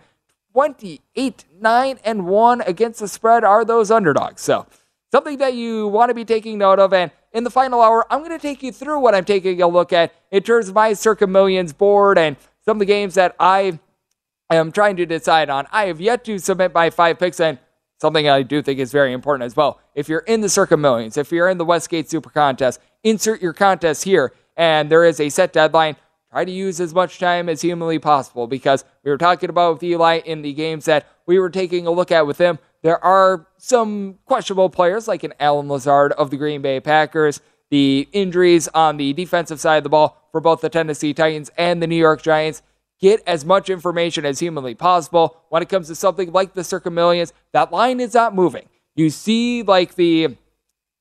28, 0.52 1.44
9, 1.60 1.98
and 2.04 2.26
1 2.26 2.60
against 2.62 3.00
the 3.00 3.08
spread 3.08 3.44
are 3.44 3.64
those 3.64 3.90
underdogs. 3.90 4.40
So 4.40 4.66
something 5.10 5.38
that 5.38 5.54
you 5.54 5.88
want 5.88 6.10
to 6.10 6.14
be 6.14 6.24
taking 6.24 6.58
note 6.58 6.78
of. 6.78 6.92
And 6.92 7.10
in 7.32 7.44
the 7.44 7.50
final 7.50 7.82
hour, 7.82 8.06
I'm 8.10 8.20
going 8.20 8.30
to 8.30 8.38
take 8.38 8.62
you 8.62 8.72
through 8.72 9.00
what 9.00 9.14
I'm 9.14 9.24
taking 9.24 9.60
a 9.60 9.68
look 9.68 9.92
at 9.92 10.14
in 10.30 10.42
terms 10.42 10.68
of 10.68 10.74
my 10.74 10.92
Circa 10.92 11.26
Millions 11.26 11.72
board 11.72 12.18
and 12.18 12.36
some 12.64 12.76
of 12.76 12.80
the 12.80 12.86
games 12.86 13.14
that 13.14 13.34
I 13.38 13.78
am 14.50 14.72
trying 14.72 14.96
to 14.96 15.06
decide 15.06 15.50
on. 15.50 15.66
I 15.72 15.86
have 15.86 16.00
yet 16.00 16.24
to 16.24 16.38
submit 16.38 16.74
my 16.74 16.90
five 16.90 17.18
picks, 17.18 17.40
and 17.40 17.58
something 18.00 18.28
I 18.28 18.42
do 18.42 18.62
think 18.62 18.78
is 18.78 18.92
very 18.92 19.12
important 19.12 19.46
as 19.46 19.56
well. 19.56 19.80
If 19.94 20.08
you're 20.08 20.20
in 20.20 20.40
the 20.40 20.48
Circa 20.48 20.76
Millions, 20.76 21.16
if 21.16 21.32
you're 21.32 21.48
in 21.48 21.58
the 21.58 21.64
Westgate 21.64 22.10
Super 22.10 22.30
Contest, 22.30 22.80
insert 23.02 23.40
your 23.40 23.52
contest 23.52 24.04
here, 24.04 24.32
and 24.56 24.90
there 24.90 25.04
is 25.04 25.20
a 25.20 25.28
set 25.28 25.52
deadline. 25.52 25.96
Try 26.30 26.44
to 26.44 26.50
use 26.50 26.80
as 26.80 26.92
much 26.92 27.20
time 27.20 27.48
as 27.48 27.62
humanly 27.62 28.00
possible 28.00 28.48
because 28.48 28.84
we 29.04 29.10
were 29.10 29.18
talking 29.18 29.50
about 29.50 29.74
with 29.74 29.82
Eli 29.84 30.18
in 30.18 30.42
the 30.42 30.52
games 30.52 30.84
that 30.86 31.06
we 31.26 31.38
were 31.38 31.50
taking 31.50 31.86
a 31.86 31.92
look 31.92 32.10
at 32.10 32.26
with 32.26 32.38
him. 32.38 32.58
There 32.82 33.02
are 33.04 33.46
some 33.56 34.18
questionable 34.26 34.68
players 34.68 35.06
like 35.06 35.22
an 35.22 35.32
Allen 35.38 35.68
Lazard 35.68 36.12
of 36.12 36.30
the 36.30 36.36
Green 36.36 36.60
Bay 36.60 36.80
Packers. 36.80 37.40
The 37.70 38.08
injuries 38.12 38.68
on 38.74 38.96
the 38.96 39.12
defensive 39.12 39.60
side 39.60 39.78
of 39.78 39.84
the 39.84 39.90
ball 39.90 40.28
for 40.32 40.40
both 40.40 40.60
the 40.60 40.68
Tennessee 40.68 41.14
Titans 41.14 41.50
and 41.56 41.80
the 41.80 41.86
New 41.86 41.96
York 41.96 42.20
Giants 42.20 42.62
get 43.00 43.22
as 43.26 43.44
much 43.44 43.68
information 43.70 44.24
as 44.24 44.38
humanly 44.38 44.74
possible. 44.74 45.42
When 45.48 45.62
it 45.62 45.68
comes 45.68 45.88
to 45.88 45.94
something 45.94 46.32
like 46.32 46.54
the 46.54 46.64
Circa 46.64 46.90
Millions, 46.90 47.32
that 47.52 47.72
line 47.72 48.00
is 48.00 48.14
not 48.14 48.34
moving. 48.34 48.68
You 48.96 49.10
see, 49.10 49.62
like 49.62 49.94
the 49.94 50.36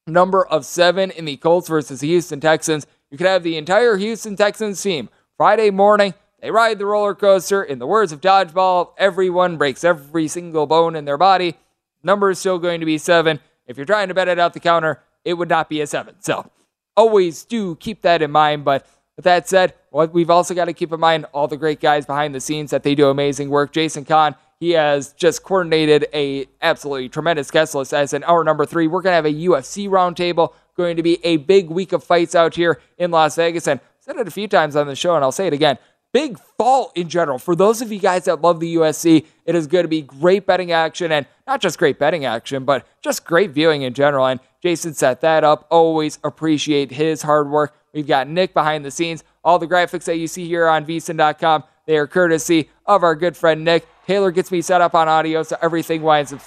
number 0.08 0.46
of 0.46 0.66
seven 0.66 1.12
in 1.12 1.26
the 1.26 1.38
Colts 1.38 1.70
versus 1.70 2.02
the 2.02 2.08
Houston 2.08 2.40
Texans. 2.40 2.86
You 3.10 3.18
could 3.18 3.28
have 3.28 3.44
the 3.44 3.58
entire 3.58 3.98
Houston 3.98 4.36
Texans 4.36 4.82
team 4.82 5.10
Friday 5.38 5.70
morning. 5.70 6.14
They 6.42 6.52
ride 6.52 6.78
the 6.78 6.86
roller 6.86 7.16
coaster. 7.16 7.64
In 7.64 7.80
the 7.80 7.88
words 7.88 8.12
of 8.12 8.20
Dodgeball, 8.20 8.94
everyone 8.98 9.58
breaks 9.58 9.84
every 9.84 10.28
single 10.28 10.66
bone 10.66 10.96
in 10.96 11.06
their 11.06 11.18
body. 11.18 11.56
Number 12.04 12.32
is 12.32 12.40
still 12.40 12.60
going 12.60 12.82
to 12.82 12.86
be 12.86 12.98
seven. 12.98 13.40
If 13.66 13.78
you're 13.78 13.86
trying 13.86 14.10
to 14.10 14.14
bet 14.14 14.28
it 14.28 14.40
out 14.40 14.54
the 14.54 14.60
counter, 14.60 15.02
it 15.24 15.36
would 15.36 15.48
not 15.48 15.70
be 15.70 15.80
a 15.80 15.88
seven. 15.88 16.16
So 16.20 16.52
always 16.98 17.46
do 17.46 17.76
keep 17.76 18.02
that 18.02 18.22
in 18.22 18.32
mind. 18.32 18.66
But 18.66 18.86
with 19.16 19.26
that 19.26 19.48
said, 19.48 19.74
what 19.90 20.14
we've 20.14 20.30
also 20.30 20.54
got 20.54 20.66
to 20.66 20.74
keep 20.74 20.92
in 20.92 21.00
mind 21.00 21.26
all 21.34 21.48
the 21.48 21.58
great 21.58 21.80
guys 21.80 22.06
behind 22.06 22.34
the 22.34 22.40
scenes 22.40 22.72
that 22.72 22.84
they 22.84 22.96
do 22.96 23.10
amazing 23.10 23.50
work. 23.50 23.72
Jason 23.72 24.06
Kahn, 24.06 24.36
he 24.60 24.72
has 24.72 25.14
just 25.14 25.44
coordinated 25.44 26.08
a 26.14 26.48
absolutely 26.62 27.10
tremendous 27.10 27.52
guest 27.52 27.76
list 27.76 27.94
as 27.94 28.14
in 28.14 28.24
hour 28.24 28.44
number 28.44 28.66
three. 28.66 28.88
We're 28.88 29.02
gonna 29.02 29.16
have 29.16 29.26
a 29.26 29.34
UFC 29.34 29.88
roundtable 29.88 30.54
going 30.76 30.98
to 30.98 31.04
be 31.04 31.24
a 31.24 31.38
big 31.38 31.70
week 31.70 31.94
of 31.94 32.04
fights 32.04 32.36
out 32.36 32.56
here 32.56 32.82
in 32.98 33.12
Las 33.12 33.36
Vegas. 33.36 33.68
And 33.68 33.80
I've 33.80 33.86
said 34.00 34.18
it 34.18 34.28
a 34.28 34.32
few 34.32 34.48
times 34.48 34.76
on 34.76 34.88
the 34.88 34.96
show, 34.96 35.16
and 35.16 35.24
I'll 35.24 35.32
say 35.32 35.48
it 35.48 35.54
again. 35.54 35.78
Big 36.14 36.40
fall 36.58 36.92
in 36.96 37.10
general. 37.10 37.40
For 37.40 37.56
those 37.56 37.82
of 37.82 37.92
you 37.92 38.00
guys 38.00 38.26
that 38.26 38.42
love 38.42 38.60
the 38.60 38.76
UFC, 38.76 39.26
it 39.46 39.56
is 39.56 39.68
going 39.68 39.84
to 39.84 39.90
be 39.90 40.04
great 40.04 40.46
betting 40.46 40.72
action 40.72 41.12
and 41.12 41.26
not 41.48 41.60
just 41.60 41.80
great 41.80 41.98
betting 42.00 42.24
action, 42.24 42.64
but 42.64 42.88
just 43.02 43.26
great 43.26 43.50
viewing 43.50 43.82
in 43.82 43.94
general. 43.94 44.28
And 44.28 44.40
Jason 44.62 44.94
set 44.94 45.22
that 45.22 45.44
up. 45.44 45.68
Always 45.72 46.20
appreciate 46.24 46.92
his 46.92 47.24
hard 47.24 47.50
work. 47.50 47.76
We've 47.94 48.08
got 48.08 48.30
Nick 48.30 48.54
behind 48.54 48.86
the 48.86 48.92
scenes. 48.92 49.24
All 49.44 49.60
the 49.60 49.68
graphics 49.68 50.06
that 50.06 50.18
you 50.18 50.28
see 50.28 50.48
here 50.48 50.68
on 50.68 50.86
vsin.com, 50.86 51.64
they 51.86 51.98
are 51.98 52.08
courtesy 52.08 52.70
of 52.86 53.04
our 53.04 53.16
good 53.16 53.36
friend 53.36 53.66
Nick. 53.66 53.88
Taylor 54.06 54.32
gets 54.32 54.52
me 54.52 54.62
set 54.62 54.82
up 54.82 54.94
on 54.96 55.10
audio, 55.10 55.44
so 55.44 55.58
everything 55.62 56.02
winds 56.04 56.32
up 56.32 56.42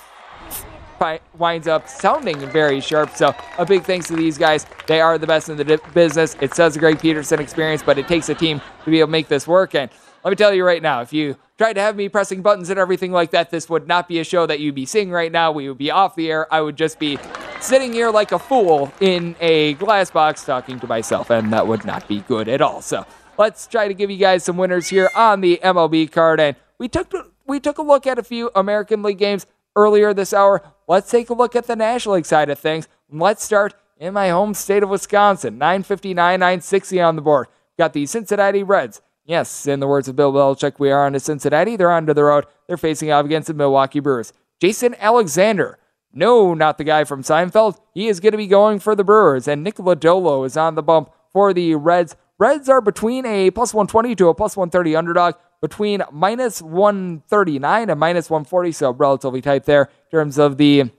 winds 1.38 1.68
up 1.68 1.88
sounding 1.88 2.38
very 2.50 2.80
sharp. 2.80 3.10
So 3.16 3.34
a 3.58 3.66
big 3.66 3.84
thanks 3.84 4.08
to 4.08 4.16
these 4.16 4.38
guys. 4.38 4.66
They 4.86 5.00
are 5.00 5.18
the 5.18 5.26
best 5.26 5.48
in 5.48 5.56
the 5.56 5.80
business. 5.94 6.36
It 6.40 6.54
says 6.54 6.76
a 6.76 6.78
Greg 6.78 7.00
Peterson 7.00 7.40
experience, 7.40 7.82
but 7.82 7.98
it 7.98 8.08
takes 8.08 8.28
a 8.28 8.34
team 8.34 8.60
to 8.84 8.90
be 8.90 9.00
able 9.00 9.08
to 9.08 9.12
make 9.12 9.28
this 9.28 9.46
work. 9.46 9.74
And 9.74 9.90
let 10.24 10.30
me 10.30 10.36
tell 10.36 10.52
you 10.52 10.64
right 10.64 10.82
now, 10.82 11.02
if 11.02 11.12
you 11.12 11.36
tried 11.56 11.74
to 11.74 11.80
have 11.80 11.96
me 11.96 12.08
pressing 12.08 12.42
buttons 12.42 12.70
and 12.70 12.78
everything 12.78 13.12
like 13.12 13.30
that, 13.30 13.50
this 13.50 13.68
would 13.68 13.86
not 13.86 14.08
be 14.08 14.18
a 14.18 14.24
show 14.24 14.46
that 14.46 14.60
you'd 14.60 14.74
be 14.74 14.86
seeing 14.86 15.10
right 15.10 15.30
now. 15.30 15.52
We 15.52 15.68
would 15.68 15.78
be 15.78 15.90
off 15.90 16.16
the 16.16 16.30
air. 16.30 16.52
I 16.52 16.60
would 16.60 16.76
just 16.76 16.98
be 16.98 17.18
sitting 17.60 17.92
here 17.92 18.10
like 18.10 18.32
a 18.32 18.38
fool 18.38 18.92
in 19.00 19.36
a 19.40 19.74
glass 19.74 20.10
box 20.10 20.44
talking 20.44 20.80
to 20.80 20.86
myself, 20.86 21.30
and 21.30 21.52
that 21.52 21.66
would 21.66 21.84
not 21.84 22.08
be 22.08 22.20
good 22.22 22.48
at 22.48 22.60
all. 22.60 22.82
So 22.82 23.06
let's 23.38 23.66
try 23.66 23.88
to 23.88 23.94
give 23.94 24.10
you 24.10 24.18
guys 24.18 24.44
some 24.44 24.56
winners 24.56 24.88
here 24.88 25.10
on 25.14 25.40
the 25.40 25.60
MLB 25.62 26.10
card. 26.10 26.40
And 26.40 26.56
we 26.78 26.88
took 26.88 27.12
we 27.46 27.60
took 27.60 27.78
a 27.78 27.82
look 27.82 28.06
at 28.06 28.18
a 28.18 28.22
few 28.22 28.50
American 28.54 29.02
League 29.02 29.18
games 29.18 29.46
earlier 29.76 30.12
this 30.12 30.32
hour. 30.32 30.62
Let's 30.88 31.10
take 31.10 31.30
a 31.30 31.34
look 31.34 31.56
at 31.56 31.66
the 31.66 31.74
National 31.74 32.14
League 32.14 32.26
side 32.26 32.48
of 32.48 32.60
things. 32.60 32.86
Let's 33.10 33.42
start 33.42 33.74
in 33.98 34.14
my 34.14 34.28
home 34.28 34.54
state 34.54 34.84
of 34.84 34.88
Wisconsin. 34.88 35.58
959, 35.58 36.38
960 36.38 37.00
on 37.00 37.16
the 37.16 37.22
board. 37.22 37.48
Got 37.76 37.92
the 37.92 38.06
Cincinnati 38.06 38.62
Reds. 38.62 39.02
Yes, 39.24 39.66
in 39.66 39.80
the 39.80 39.88
words 39.88 40.06
of 40.06 40.14
Bill 40.14 40.32
Belichick, 40.32 40.78
we 40.78 40.92
are 40.92 41.04
on 41.04 41.14
to 41.14 41.20
Cincinnati. 41.20 41.74
They're 41.74 41.90
onto 41.90 42.14
the 42.14 42.22
road. 42.22 42.46
They're 42.68 42.76
facing 42.76 43.10
off 43.10 43.24
against 43.24 43.48
the 43.48 43.54
Milwaukee 43.54 43.98
Brewers. 43.98 44.32
Jason 44.60 44.94
Alexander. 45.00 45.78
No, 46.12 46.54
not 46.54 46.78
the 46.78 46.84
guy 46.84 47.02
from 47.02 47.24
Seinfeld. 47.24 47.80
He 47.92 48.06
is 48.06 48.20
going 48.20 48.32
to 48.32 48.38
be 48.38 48.46
going 48.46 48.78
for 48.78 48.94
the 48.94 49.02
Brewers. 49.02 49.48
And 49.48 49.64
Nick 49.64 49.76
Lodolo 49.76 50.46
is 50.46 50.56
on 50.56 50.76
the 50.76 50.82
bump 50.84 51.10
for 51.32 51.52
the 51.52 51.74
Reds. 51.74 52.14
Reds 52.38 52.68
are 52.68 52.80
between 52.80 53.26
a 53.26 53.50
plus 53.50 53.74
120 53.74 54.14
to 54.14 54.28
a 54.28 54.34
plus 54.34 54.56
130 54.56 54.94
underdog 54.94 55.34
between 55.60 56.02
minus 56.12 56.60
139 56.62 57.90
and 57.90 58.00
minus 58.00 58.30
140, 58.30 58.72
so 58.72 58.90
relatively 58.92 59.40
tight 59.40 59.64
there 59.64 59.82
in 59.82 60.10
terms 60.10 60.38
of 60.38 60.56
the 60.56 60.90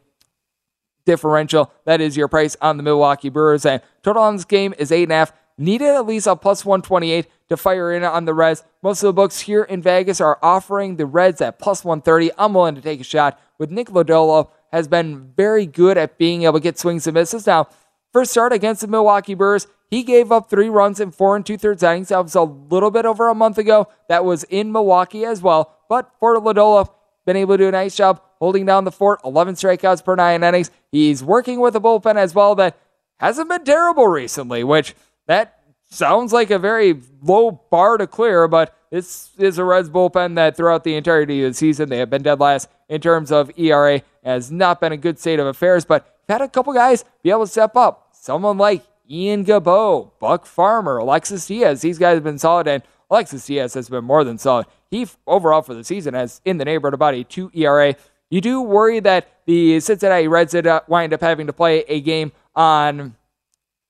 differential. 1.06 1.72
That 1.86 2.02
is 2.02 2.18
your 2.18 2.28
price 2.28 2.56
on 2.62 2.78
the 2.78 2.84
Milwaukee 2.84 3.30
Brewers. 3.30 3.66
And 3.66 3.82
total 4.04 4.24
on 4.24 4.36
this 4.36 4.46
game 4.46 4.74
is 4.78 4.92
8.5. 4.92 5.32
Needed 5.58 5.88
at 5.88 6.06
least 6.06 6.28
a 6.28 6.36
plus 6.36 6.64
128 6.64 7.26
to 7.50 7.58
fire 7.58 7.92
in 7.92 8.04
on 8.04 8.26
the 8.26 8.34
Reds. 8.34 8.64
Most 8.84 9.02
of 9.02 9.08
the 9.08 9.14
books 9.14 9.40
here 9.40 9.64
in 9.64 9.82
Vegas 9.82 10.22
are 10.22 10.38
offering 10.44 10.98
the 10.98 11.08
Reds 11.08 11.42
at 11.42 11.58
plus 11.58 11.84
130. 11.84 12.32
I'm 12.38 12.54
willing 12.54 12.76
to 12.76 12.82
take 12.82 13.00
a 13.00 13.04
shot 13.04 13.40
with 13.58 13.72
Nick 13.72 13.88
Lodolo 13.88 14.52
has 14.72 14.88
been 14.88 15.32
very 15.36 15.66
good 15.66 15.98
at 15.98 16.18
being 16.18 16.44
able 16.44 16.60
to 16.60 16.64
get 16.64 16.78
swings 16.78 17.08
and 17.08 17.16
misses. 17.16 17.48
Now, 17.48 17.70
first 18.14 18.32
start 18.32 18.54
against 18.54 18.82
the 18.82 18.88
Milwaukee 18.88 19.34
Brewers, 19.34 19.66
he 19.90 20.04
gave 20.04 20.32
up 20.32 20.50
three 20.50 20.70
runs 20.70 21.00
in 21.00 21.12
four 21.12 21.36
and 21.36 21.46
two 21.46 21.58
thirds 21.58 21.84
innings. 21.84 22.10
That 22.10 22.24
was 22.24 22.36
a 22.36 22.42
little 22.42 22.92
bit 22.92 23.06
over 23.06 23.30
a 23.30 23.36
month 23.36 23.58
ago. 23.58 23.88
That 24.10 24.26
was 24.26 24.44
in 24.46 24.72
Milwaukee 24.72 25.26
as 25.26 25.42
well. 25.42 25.74
But 25.90 26.12
for 26.20 26.36
Lodolo, 26.36 26.90
been 27.26 27.38
able 27.38 27.56
to 27.56 27.64
do 27.64 27.68
a 27.70 27.72
nice 27.72 27.96
job 27.96 28.22
holding 28.40 28.66
down 28.66 28.84
the 28.84 28.92
fort. 28.92 29.20
11 29.24 29.56
strikeouts 29.56 30.04
per 30.04 30.16
nine 30.16 30.44
innings. 30.44 30.72
He's 30.92 31.24
working 31.24 31.60
with 31.60 31.76
a 31.76 31.80
bullpen 31.80 32.16
as 32.16 32.36
well 32.36 32.56
that 32.56 32.78
hasn't 33.20 33.50
been 33.50 33.64
terrible 33.64 34.08
recently, 34.08 34.64
which 34.64 34.96
that 35.28 35.60
sounds 35.90 36.34
like 36.34 36.52
a 36.52 36.60
very 36.60 37.02
low 37.22 37.52
bar 37.52 37.98
to 37.98 38.08
clear, 38.08 38.48
but 38.48 38.74
this 38.92 39.32
is 39.38 39.58
a 39.58 39.66
Reds 39.66 39.90
bullpen 39.90 40.36
that 40.36 40.56
throughout 40.56 40.84
the 40.84 40.96
entirety 40.96 41.44
of 41.44 41.52
the 41.52 41.54
season, 41.54 41.90
they 41.90 41.98
have 41.98 42.10
been 42.10 42.24
dead 42.24 42.40
last 42.40 42.70
in 42.88 43.02
terms 43.02 43.32
of 43.32 43.52
ERA. 43.58 44.02
Has 44.24 44.52
not 44.52 44.82
been 44.82 44.92
a 44.92 44.98
good 44.98 45.20
state 45.20 45.40
of 45.40 45.48
affairs, 45.48 45.86
but 45.86 46.18
had 46.28 46.42
a 46.42 46.50
couple 46.50 46.74
guys 46.74 47.06
be 47.24 47.30
able 47.30 47.46
to 47.46 47.52
step 47.52 47.76
up. 47.76 48.10
Someone 48.12 48.58
like 48.58 48.86
Ian 49.10 49.46
Gibaut, 49.46 50.12
Buck 50.20 50.46
Farmer, 50.46 50.98
Alexis 50.98 51.46
Diaz. 51.48 51.82
These 51.82 51.98
guys 51.98 52.16
have 52.16 52.24
been 52.24 52.38
solid, 52.38 52.68
and 52.68 52.84
Alexis 53.10 53.46
Diaz 53.46 53.74
has 53.74 53.90
been 53.90 54.04
more 54.04 54.24
than 54.24 54.38
solid. 54.38 54.66
He 54.90 55.08
overall 55.26 55.62
for 55.62 55.74
the 55.74 55.84
season 55.84 56.14
has 56.14 56.42
in 56.46 56.58
the 56.58 56.66
neighborhood 56.66 56.94
about 56.94 57.14
a 57.14 57.24
two 57.24 57.52
ERA. 57.54 57.96
You 58.30 58.42
do 58.42 58.62
worry 58.62 59.00
that 59.00 59.30
the 59.46 59.80
Cincinnati 59.80 60.28
Reds 60.28 60.54
uh, 60.54 60.82
wind 60.88 61.14
up 61.14 61.22
having 61.22 61.48
to 61.48 61.54
play 61.54 61.84
a 61.88 62.02
game 62.02 62.32
on 62.56 63.16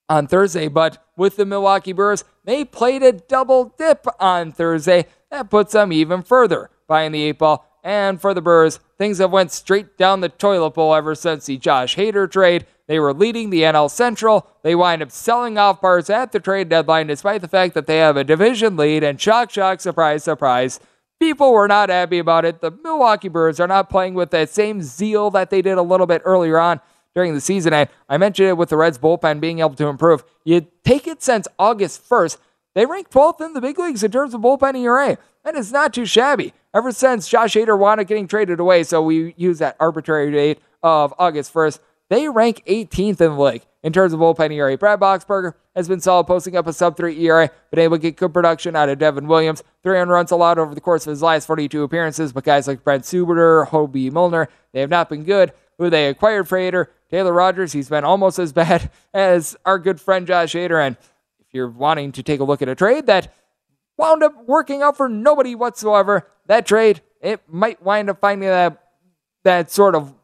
on 0.08 0.26
Thursday, 0.26 0.68
but 0.68 1.04
with 1.16 1.36
the 1.36 1.44
Milwaukee 1.44 1.92
Brewers, 1.92 2.24
they 2.44 2.64
played 2.64 3.02
a 3.02 3.12
double 3.12 3.74
dip 3.76 4.06
on 4.18 4.52
Thursday. 4.52 5.04
That 5.30 5.50
puts 5.50 5.72
them 5.72 5.92
even 5.92 6.22
further 6.22 6.70
behind 6.86 7.14
the 7.14 7.24
eight 7.24 7.38
ball. 7.38 7.66
And 7.84 8.20
for 8.20 8.32
the 8.32 8.40
Brewers, 8.40 8.80
things 8.96 9.18
have 9.18 9.30
went 9.30 9.52
straight 9.52 9.98
down 9.98 10.20
the 10.20 10.28
toilet 10.28 10.70
bowl 10.70 10.94
ever 10.94 11.14
since 11.14 11.46
the 11.46 11.58
Josh 11.58 11.96
Hader 11.96 12.30
trade. 12.30 12.66
They 12.88 12.98
were 12.98 13.12
leading 13.12 13.50
the 13.50 13.62
NL 13.62 13.90
Central. 13.90 14.48
They 14.62 14.74
wind 14.74 15.02
up 15.02 15.12
selling 15.12 15.58
off 15.58 15.80
parts 15.80 16.10
at 16.10 16.32
the 16.32 16.40
trade 16.40 16.68
deadline, 16.68 17.06
despite 17.06 17.42
the 17.42 17.48
fact 17.48 17.74
that 17.74 17.86
they 17.86 17.98
have 17.98 18.16
a 18.16 18.24
division 18.24 18.76
lead. 18.76 19.04
And 19.04 19.20
shock, 19.20 19.50
shock, 19.50 19.80
surprise, 19.80 20.24
surprise. 20.24 20.80
People 21.20 21.52
were 21.52 21.68
not 21.68 21.90
happy 21.90 22.18
about 22.18 22.44
it. 22.44 22.60
The 22.60 22.70
Milwaukee 22.70 23.28
Brewers 23.28 23.60
are 23.60 23.66
not 23.66 23.90
playing 23.90 24.14
with 24.14 24.30
that 24.30 24.50
same 24.50 24.82
zeal 24.82 25.30
that 25.30 25.50
they 25.50 25.62
did 25.62 25.78
a 25.78 25.82
little 25.82 26.06
bit 26.06 26.22
earlier 26.24 26.58
on 26.58 26.80
during 27.14 27.34
the 27.34 27.40
season. 27.40 27.72
And 27.72 27.88
I 28.08 28.16
mentioned 28.16 28.48
it 28.48 28.56
with 28.56 28.70
the 28.70 28.76
Reds 28.76 28.98
bullpen 28.98 29.40
being 29.40 29.58
able 29.58 29.74
to 29.74 29.86
improve. 29.86 30.24
You 30.44 30.66
take 30.84 31.06
it 31.06 31.22
since 31.22 31.46
August 31.58 32.08
1st, 32.08 32.38
they 32.74 32.86
ranked 32.86 33.12
12th 33.12 33.44
in 33.44 33.52
the 33.52 33.60
big 33.60 33.78
leagues 33.78 34.02
in 34.02 34.10
terms 34.10 34.34
of 34.34 34.40
bullpen 34.40 34.76
ERA. 34.76 35.18
Is 35.54 35.72
not 35.72 35.94
too 35.94 36.04
shabby. 36.04 36.52
Ever 36.74 36.92
since 36.92 37.26
Josh 37.26 37.54
Hader 37.54 37.98
up 37.98 38.06
getting 38.06 38.28
traded 38.28 38.60
away, 38.60 38.82
so 38.82 39.00
we 39.00 39.32
use 39.38 39.58
that 39.60 39.76
arbitrary 39.80 40.30
date 40.30 40.58
of 40.82 41.14
August 41.18 41.54
1st, 41.54 41.78
they 42.10 42.28
rank 42.28 42.62
18th 42.66 43.08
in 43.08 43.16
the 43.16 43.40
league 43.40 43.62
in 43.82 43.92
terms 43.92 44.12
of 44.12 44.20
bullpen 44.20 44.52
ERA. 44.52 44.76
Brad 44.76 44.98
Boxberger 44.98 45.54
has 45.76 45.88
been 45.88 46.00
solid, 46.00 46.24
posting 46.24 46.56
up 46.56 46.66
a 46.66 46.72
sub 46.72 46.96
3 46.96 47.18
ERA, 47.24 47.50
been 47.70 47.80
able 47.80 47.96
to 47.96 48.02
get 48.02 48.16
good 48.16 48.32
production 48.32 48.74
out 48.74 48.88
of 48.88 48.98
Devin 48.98 49.28
Williams. 49.28 49.62
300 49.82 50.12
runs 50.12 50.30
allowed 50.30 50.58
over 50.58 50.74
the 50.74 50.80
course 50.80 51.06
of 51.06 51.10
his 51.10 51.22
last 51.22 51.46
42 51.46 51.82
appearances, 51.82 52.32
but 52.32 52.44
guys 52.44 52.66
like 52.66 52.82
Brent 52.82 53.04
Suter, 53.04 53.66
Hoby 53.66 54.10
Milner, 54.10 54.48
they 54.72 54.80
have 54.80 54.90
not 54.90 55.08
been 55.08 55.24
good. 55.24 55.52
Who 55.78 55.90
they 55.90 56.08
acquired 56.08 56.48
for 56.48 56.58
Hader, 56.58 56.86
Taylor 57.08 57.32
Rogers, 57.32 57.72
he's 57.72 57.88
been 57.88 58.04
almost 58.04 58.38
as 58.38 58.52
bad 58.54 58.90
as 59.14 59.56
our 59.64 59.78
good 59.78 60.00
friend 60.00 60.26
Josh 60.26 60.54
Hader. 60.54 60.84
And 60.84 60.96
if 61.38 61.46
you're 61.52 61.70
wanting 61.70 62.12
to 62.12 62.22
take 62.22 62.40
a 62.40 62.44
look 62.44 62.62
at 62.62 62.68
a 62.68 62.74
trade 62.74 63.06
that 63.06 63.32
wound 63.96 64.22
up 64.22 64.46
working 64.46 64.82
out 64.82 64.96
for 64.96 65.08
nobody 65.08 65.54
whatsoever, 65.54 66.28
that 66.46 66.66
trade, 66.66 67.00
it 67.20 67.40
might 67.48 67.82
wind 67.82 68.10
up 68.10 68.20
finding 68.20 68.48
that 68.48 68.82
that 69.44 69.70
sort 69.70 69.94
of 69.94 70.14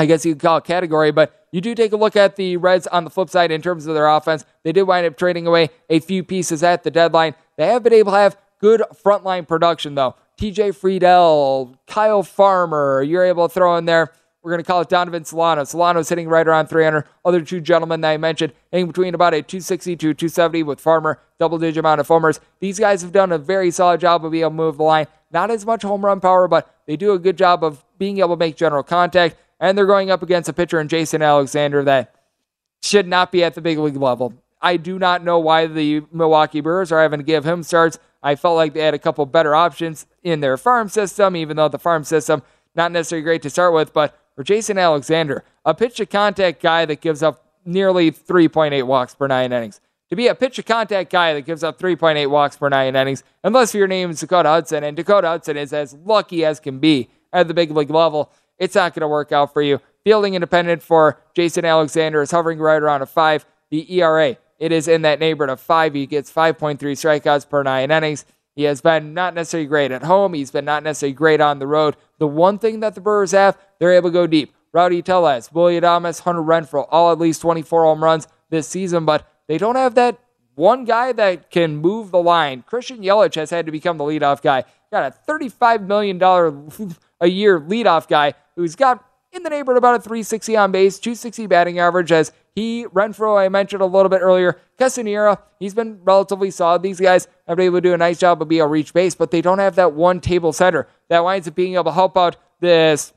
I 0.00 0.06
guess 0.06 0.24
you 0.24 0.32
could 0.32 0.40
call 0.40 0.56
it 0.56 0.64
category, 0.64 1.10
but 1.10 1.46
you 1.52 1.60
do 1.60 1.74
take 1.74 1.92
a 1.92 1.96
look 1.96 2.16
at 2.16 2.36
the 2.36 2.56
Reds 2.56 2.86
on 2.86 3.04
the 3.04 3.10
flip 3.10 3.28
side 3.28 3.50
in 3.50 3.60
terms 3.60 3.86
of 3.86 3.92
their 3.92 4.08
offense. 4.08 4.46
They 4.62 4.72
did 4.72 4.84
wind 4.84 5.04
up 5.06 5.18
trading 5.18 5.46
away 5.46 5.68
a 5.90 6.00
few 6.00 6.24
pieces 6.24 6.62
at 6.62 6.84
the 6.84 6.90
deadline. 6.90 7.34
They 7.58 7.66
have 7.66 7.82
been 7.82 7.92
able 7.92 8.12
to 8.12 8.18
have 8.18 8.38
good 8.62 8.82
frontline 9.04 9.46
production, 9.46 9.96
though. 9.96 10.14
TJ 10.38 10.70
Friedl, 10.70 11.76
Kyle 11.86 12.22
Farmer, 12.22 13.02
you're 13.02 13.26
able 13.26 13.46
to 13.46 13.52
throw 13.52 13.76
in 13.76 13.84
there. 13.84 14.10
We're 14.42 14.52
going 14.52 14.62
to 14.62 14.66
call 14.66 14.80
it 14.80 14.88
Donovan 14.88 15.26
Solano. 15.26 15.64
Solano's 15.64 16.08
hitting 16.08 16.30
right 16.30 16.48
around 16.48 16.68
300. 16.68 17.04
Other 17.26 17.42
two 17.42 17.60
gentlemen 17.60 18.00
that 18.00 18.12
I 18.12 18.16
mentioned, 18.16 18.54
hitting 18.72 18.86
between 18.86 19.14
about 19.14 19.34
a 19.34 19.42
260 19.42 19.96
to 19.96 20.14
270 20.14 20.62
with 20.62 20.80
Farmer, 20.80 21.20
double 21.38 21.58
digit 21.58 21.80
amount 21.80 22.00
of 22.00 22.08
homers. 22.08 22.40
These 22.60 22.78
guys 22.78 23.02
have 23.02 23.12
done 23.12 23.32
a 23.32 23.38
very 23.38 23.70
solid 23.70 24.00
job 24.00 24.24
of 24.24 24.32
being 24.32 24.44
able 24.44 24.52
to 24.52 24.56
move 24.56 24.76
the 24.78 24.82
line. 24.82 25.08
Not 25.30 25.50
as 25.50 25.66
much 25.66 25.82
home 25.82 26.06
run 26.06 26.20
power, 26.20 26.48
but 26.48 26.74
they 26.86 26.96
do 26.96 27.12
a 27.12 27.18
good 27.18 27.36
job 27.36 27.62
of 27.62 27.84
being 27.98 28.20
able 28.20 28.30
to 28.30 28.38
make 28.38 28.56
general 28.56 28.82
contact 28.82 29.36
and 29.60 29.76
they're 29.76 29.86
going 29.86 30.10
up 30.10 30.22
against 30.22 30.48
a 30.48 30.52
pitcher 30.52 30.80
in 30.80 30.88
Jason 30.88 31.22
Alexander 31.22 31.84
that 31.84 32.14
should 32.82 33.06
not 33.06 33.30
be 33.30 33.44
at 33.44 33.54
the 33.54 33.60
big 33.60 33.78
league 33.78 33.96
level. 33.96 34.32
I 34.62 34.76
do 34.76 34.98
not 34.98 35.22
know 35.22 35.38
why 35.38 35.66
the 35.66 36.02
Milwaukee 36.10 36.60
Brewers 36.60 36.90
are 36.90 37.00
having 37.00 37.20
to 37.20 37.24
give 37.24 37.44
him 37.44 37.62
starts. 37.62 37.98
I 38.22 38.34
felt 38.34 38.56
like 38.56 38.74
they 38.74 38.80
had 38.80 38.94
a 38.94 38.98
couple 38.98 39.24
better 39.26 39.54
options 39.54 40.06
in 40.22 40.40
their 40.40 40.56
farm 40.56 40.88
system, 40.88 41.36
even 41.36 41.56
though 41.56 41.68
the 41.68 41.78
farm 41.78 42.04
system 42.04 42.42
not 42.74 42.92
necessarily 42.92 43.22
great 43.22 43.42
to 43.42 43.50
start 43.50 43.72
with. 43.72 43.92
But 43.92 44.18
for 44.34 44.42
Jason 44.42 44.78
Alexander, 44.78 45.44
a 45.64 45.74
pitch 45.74 45.96
to 45.96 46.06
contact 46.06 46.62
guy 46.62 46.84
that 46.84 47.00
gives 47.00 47.22
up 47.22 47.44
nearly 47.64 48.10
3.8 48.10 48.82
walks 48.84 49.14
per 49.14 49.26
nine 49.26 49.52
innings. 49.52 49.80
To 50.10 50.16
be 50.16 50.26
a 50.26 50.34
pitch 50.34 50.56
to 50.56 50.62
contact 50.62 51.10
guy 51.10 51.34
that 51.34 51.42
gives 51.42 51.62
up 51.62 51.78
3.8 51.78 52.28
walks 52.28 52.56
per 52.56 52.68
nine 52.68 52.96
innings, 52.96 53.22
unless 53.44 53.74
your 53.74 53.86
name 53.86 54.10
is 54.10 54.20
Dakota 54.20 54.48
Hudson, 54.48 54.82
and 54.82 54.96
Dakota 54.96 55.28
Hudson 55.28 55.56
is 55.56 55.72
as 55.72 55.94
lucky 55.94 56.44
as 56.44 56.58
can 56.58 56.78
be 56.78 57.08
at 57.32 57.46
the 57.46 57.54
big 57.54 57.70
league 57.70 57.90
level 57.90 58.32
it's 58.60 58.76
not 58.76 58.94
going 58.94 59.00
to 59.00 59.08
work 59.08 59.32
out 59.32 59.52
for 59.52 59.62
you. 59.62 59.80
Fielding 60.04 60.34
independent 60.34 60.82
for 60.82 61.18
Jason 61.34 61.64
Alexander 61.64 62.22
is 62.22 62.30
hovering 62.30 62.60
right 62.60 62.80
around 62.80 63.02
a 63.02 63.06
five. 63.06 63.44
The 63.70 63.92
ERA, 64.00 64.36
it 64.58 64.70
is 64.70 64.86
in 64.86 65.02
that 65.02 65.18
neighborhood 65.18 65.52
of 65.52 65.60
five. 65.60 65.94
He 65.94 66.06
gets 66.06 66.30
5.3 66.30 66.78
strikeouts 66.78 67.48
per 67.48 67.62
nine 67.62 67.90
innings. 67.90 68.24
He 68.54 68.64
has 68.64 68.80
been 68.80 69.14
not 69.14 69.34
necessarily 69.34 69.66
great 69.66 69.90
at 69.90 70.02
home. 70.02 70.34
He's 70.34 70.50
been 70.50 70.64
not 70.64 70.82
necessarily 70.82 71.14
great 71.14 71.40
on 71.40 71.58
the 71.58 71.66
road. 71.66 71.96
The 72.18 72.26
one 72.26 72.58
thing 72.58 72.80
that 72.80 72.94
the 72.94 73.00
Brewers 73.00 73.32
have, 73.32 73.56
they're 73.78 73.92
able 73.92 74.10
to 74.10 74.14
go 74.14 74.26
deep. 74.26 74.54
Rowdy 74.72 75.02
Tellez, 75.02 75.50
Willie 75.52 75.80
Adames, 75.80 76.20
Hunter 76.20 76.42
Renfroe, 76.42 76.86
all 76.90 77.10
at 77.10 77.18
least 77.18 77.40
24 77.40 77.84
home 77.84 78.04
runs 78.04 78.28
this 78.50 78.68
season, 78.68 79.04
but 79.04 79.26
they 79.48 79.58
don't 79.58 79.76
have 79.76 79.94
that 79.94 80.18
one 80.54 80.84
guy 80.84 81.12
that 81.12 81.50
can 81.50 81.76
move 81.76 82.10
the 82.10 82.22
line. 82.22 82.62
Christian 82.66 82.98
Yelich 82.98 83.34
has 83.36 83.50
had 83.50 83.66
to 83.66 83.72
become 83.72 83.96
the 83.96 84.04
leadoff 84.04 84.42
guy. 84.42 84.64
Got 84.90 85.14
a 85.14 85.32
$35 85.32 85.86
million 85.86 86.20
a 87.20 87.26
year 87.28 87.60
leadoff 87.60 88.08
guy 88.08 88.34
who's 88.56 88.74
got 88.74 89.04
in 89.32 89.42
the 89.44 89.50
neighborhood 89.50 89.78
about 89.78 89.94
a 89.94 90.02
360 90.02 90.56
on 90.56 90.72
base, 90.72 90.98
260 90.98 91.46
batting 91.46 91.78
average 91.78 92.10
as 92.10 92.32
he, 92.54 92.84
Renfroe, 92.86 93.38
I 93.38 93.48
mentioned 93.48 93.80
a 93.80 93.86
little 93.86 94.08
bit 94.08 94.20
earlier, 94.20 94.58
Castanera, 94.78 95.38
he's 95.60 95.74
been 95.74 96.00
relatively 96.02 96.50
solid. 96.50 96.82
These 96.82 96.98
guys 96.98 97.28
have 97.46 97.56
been 97.56 97.66
able 97.66 97.78
to 97.78 97.82
do 97.82 97.94
a 97.94 97.98
nice 97.98 98.18
job 98.18 98.42
of 98.42 98.48
being 98.48 98.58
able 98.58 98.68
to 98.68 98.72
reach 98.72 98.92
base, 98.92 99.14
but 99.14 99.30
they 99.30 99.40
don't 99.40 99.60
have 99.60 99.76
that 99.76 99.92
one 99.92 100.20
table 100.20 100.52
center 100.52 100.88
that 101.08 101.22
winds 101.22 101.46
up 101.46 101.54
being 101.54 101.74
able 101.74 101.84
to 101.84 101.92
help 101.92 102.16
out 102.16 102.36
this 102.58 103.12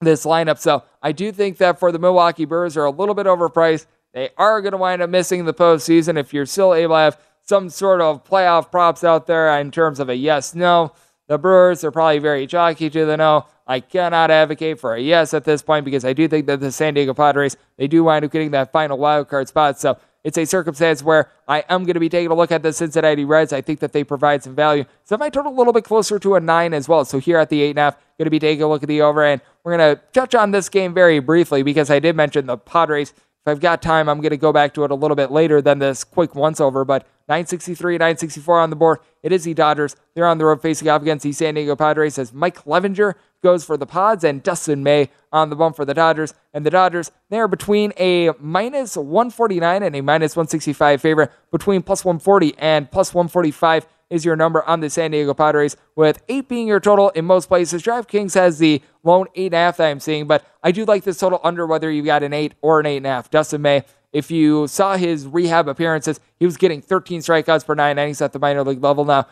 this 0.00 0.24
lineup. 0.24 0.58
So 0.58 0.84
I 1.02 1.10
do 1.10 1.32
think 1.32 1.56
that 1.58 1.80
for 1.80 1.90
the 1.90 1.98
Milwaukee 1.98 2.44
Brewers 2.44 2.76
are 2.76 2.84
a 2.84 2.90
little 2.90 3.14
bit 3.14 3.26
overpriced. 3.26 3.86
They 4.14 4.30
are 4.36 4.60
going 4.60 4.72
to 4.72 4.78
wind 4.78 5.02
up 5.02 5.10
missing 5.10 5.44
the 5.44 5.54
postseason. 5.54 6.18
If 6.18 6.32
you're 6.32 6.46
still 6.46 6.72
able 6.72 6.94
to 6.94 7.00
have 7.00 7.20
some 7.48 7.70
sort 7.70 8.02
of 8.02 8.24
playoff 8.24 8.70
props 8.70 9.02
out 9.02 9.26
there 9.26 9.58
in 9.58 9.70
terms 9.70 10.00
of 10.00 10.10
a 10.10 10.14
yes, 10.14 10.54
no, 10.54 10.92
the 11.28 11.38
Brewers 11.38 11.82
are 11.82 11.90
probably 11.90 12.18
very 12.18 12.46
chalky 12.46 12.90
to 12.90 13.06
the 13.06 13.16
no. 13.16 13.46
I 13.66 13.80
cannot 13.80 14.30
advocate 14.30 14.80
for 14.80 14.94
a 14.94 15.00
yes 15.00 15.34
at 15.34 15.44
this 15.44 15.62
point 15.62 15.84
because 15.84 16.04
I 16.04 16.12
do 16.12 16.26
think 16.28 16.46
that 16.46 16.60
the 16.60 16.72
San 16.72 16.94
Diego 16.94 17.12
Padres, 17.14 17.56
they 17.76 17.86
do 17.86 18.04
wind 18.04 18.24
up 18.24 18.30
getting 18.30 18.50
that 18.52 18.72
final 18.72 18.96
wild 18.96 19.28
card 19.28 19.48
spot. 19.48 19.78
So 19.78 19.98
it's 20.24 20.38
a 20.38 20.46
circumstance 20.46 21.02
where 21.02 21.30
I 21.46 21.64
am 21.68 21.84
going 21.84 21.94
to 21.94 22.00
be 22.00 22.08
taking 22.08 22.30
a 22.30 22.34
look 22.34 22.50
at 22.50 22.62
the 22.62 22.72
Cincinnati 22.72 23.24
Reds. 23.24 23.52
I 23.52 23.60
think 23.60 23.80
that 23.80 23.92
they 23.92 24.04
provide 24.04 24.42
some 24.42 24.54
value. 24.54 24.84
So 25.04 25.16
I 25.16 25.18
might 25.18 25.32
total 25.32 25.52
a 25.52 25.56
little 25.56 25.72
bit 25.72 25.84
closer 25.84 26.18
to 26.18 26.34
a 26.34 26.40
nine 26.40 26.72
as 26.72 26.88
well. 26.88 27.04
So 27.04 27.18
here 27.18 27.38
at 27.38 27.50
the 27.50 27.60
eight 27.62 27.70
and 27.70 27.78
a 27.78 27.82
half, 27.82 27.96
going 28.18 28.26
to 28.26 28.30
be 28.30 28.38
taking 28.38 28.62
a 28.62 28.68
look 28.68 28.82
at 28.82 28.88
the 28.88 29.02
over. 29.02 29.24
And 29.24 29.40
we're 29.64 29.76
going 29.76 29.96
to 29.96 30.02
touch 30.12 30.34
on 30.34 30.50
this 30.50 30.68
game 30.68 30.92
very 30.92 31.18
briefly 31.20 31.62
because 31.62 31.90
I 31.90 31.98
did 31.98 32.16
mention 32.16 32.46
the 32.46 32.56
Padres. 32.58 33.12
If 33.46 33.52
I've 33.52 33.60
got 33.60 33.80
time, 33.80 34.08
I'm 34.08 34.20
going 34.20 34.30
to 34.30 34.36
go 34.36 34.52
back 34.52 34.74
to 34.74 34.84
it 34.84 34.90
a 34.90 34.94
little 34.94 35.14
bit 35.14 35.30
later 35.30 35.62
than 35.62 35.78
this 35.78 36.04
quick 36.04 36.34
once 36.34 36.60
over. 36.60 36.84
But 36.84 37.06
963, 37.28 37.94
964 37.94 38.60
on 38.60 38.70
the 38.70 38.76
board. 38.76 38.98
It 39.22 39.32
is 39.32 39.44
the 39.44 39.54
Dodgers. 39.54 39.96
They're 40.14 40.26
on 40.26 40.38
the 40.38 40.44
road 40.44 40.62
facing 40.62 40.88
off 40.88 41.02
against 41.02 41.22
the 41.22 41.32
San 41.32 41.54
Diego 41.54 41.76
Padres 41.76 42.18
as 42.18 42.32
Mike 42.32 42.64
Clevinger 42.64 43.14
goes 43.42 43.64
for 43.64 43.76
the 43.76 43.86
Pods 43.86 44.24
and 44.24 44.42
Dustin 44.42 44.82
May 44.82 45.10
on 45.32 45.50
the 45.50 45.56
bump 45.56 45.76
for 45.76 45.84
the 45.84 45.94
Dodgers. 45.94 46.34
And 46.52 46.66
the 46.66 46.70
Dodgers, 46.70 47.10
they 47.28 47.38
are 47.38 47.48
between 47.48 47.92
a 47.98 48.30
minus 48.40 48.96
149 48.96 49.82
and 49.82 49.94
a 49.94 50.00
minus 50.00 50.34
165 50.34 51.00
favorite, 51.00 51.30
between 51.52 51.82
plus 51.82 52.04
140 52.04 52.54
and 52.58 52.90
plus 52.90 53.14
145 53.14 53.86
is 54.10 54.24
your 54.24 54.36
number 54.36 54.62
on 54.64 54.80
the 54.80 54.90
San 54.90 55.10
Diego 55.10 55.34
Padres, 55.34 55.76
with 55.94 56.22
eight 56.28 56.48
being 56.48 56.66
your 56.66 56.80
total 56.80 57.10
in 57.10 57.24
most 57.24 57.46
places. 57.46 57.82
DraftKings 57.82 58.34
has 58.34 58.58
the 58.58 58.82
lone 59.02 59.26
eight 59.34 59.46
and 59.46 59.54
a 59.54 59.58
half 59.58 59.76
that 59.76 59.90
I'm 59.90 60.00
seeing, 60.00 60.26
but 60.26 60.44
I 60.62 60.72
do 60.72 60.84
like 60.84 61.04
this 61.04 61.18
total 61.18 61.40
under 61.44 61.66
whether 61.66 61.90
you 61.90 62.02
got 62.02 62.22
an 62.22 62.32
eight 62.32 62.54
or 62.62 62.80
an 62.80 62.86
eight 62.86 62.98
and 62.98 63.06
a 63.06 63.10
half. 63.10 63.30
Dustin 63.30 63.62
May, 63.62 63.84
if 64.12 64.30
you 64.30 64.66
saw 64.66 64.96
his 64.96 65.26
rehab 65.26 65.68
appearances, 65.68 66.20
he 66.38 66.46
was 66.46 66.56
getting 66.56 66.80
13 66.80 67.20
strikeouts 67.20 67.66
per 67.66 67.74
nine 67.74 67.98
innings 67.98 68.22
at 68.22 68.32
the 68.32 68.38
minor 68.38 68.64
league 68.64 68.82
level. 68.82 69.04
Now, 69.04 69.26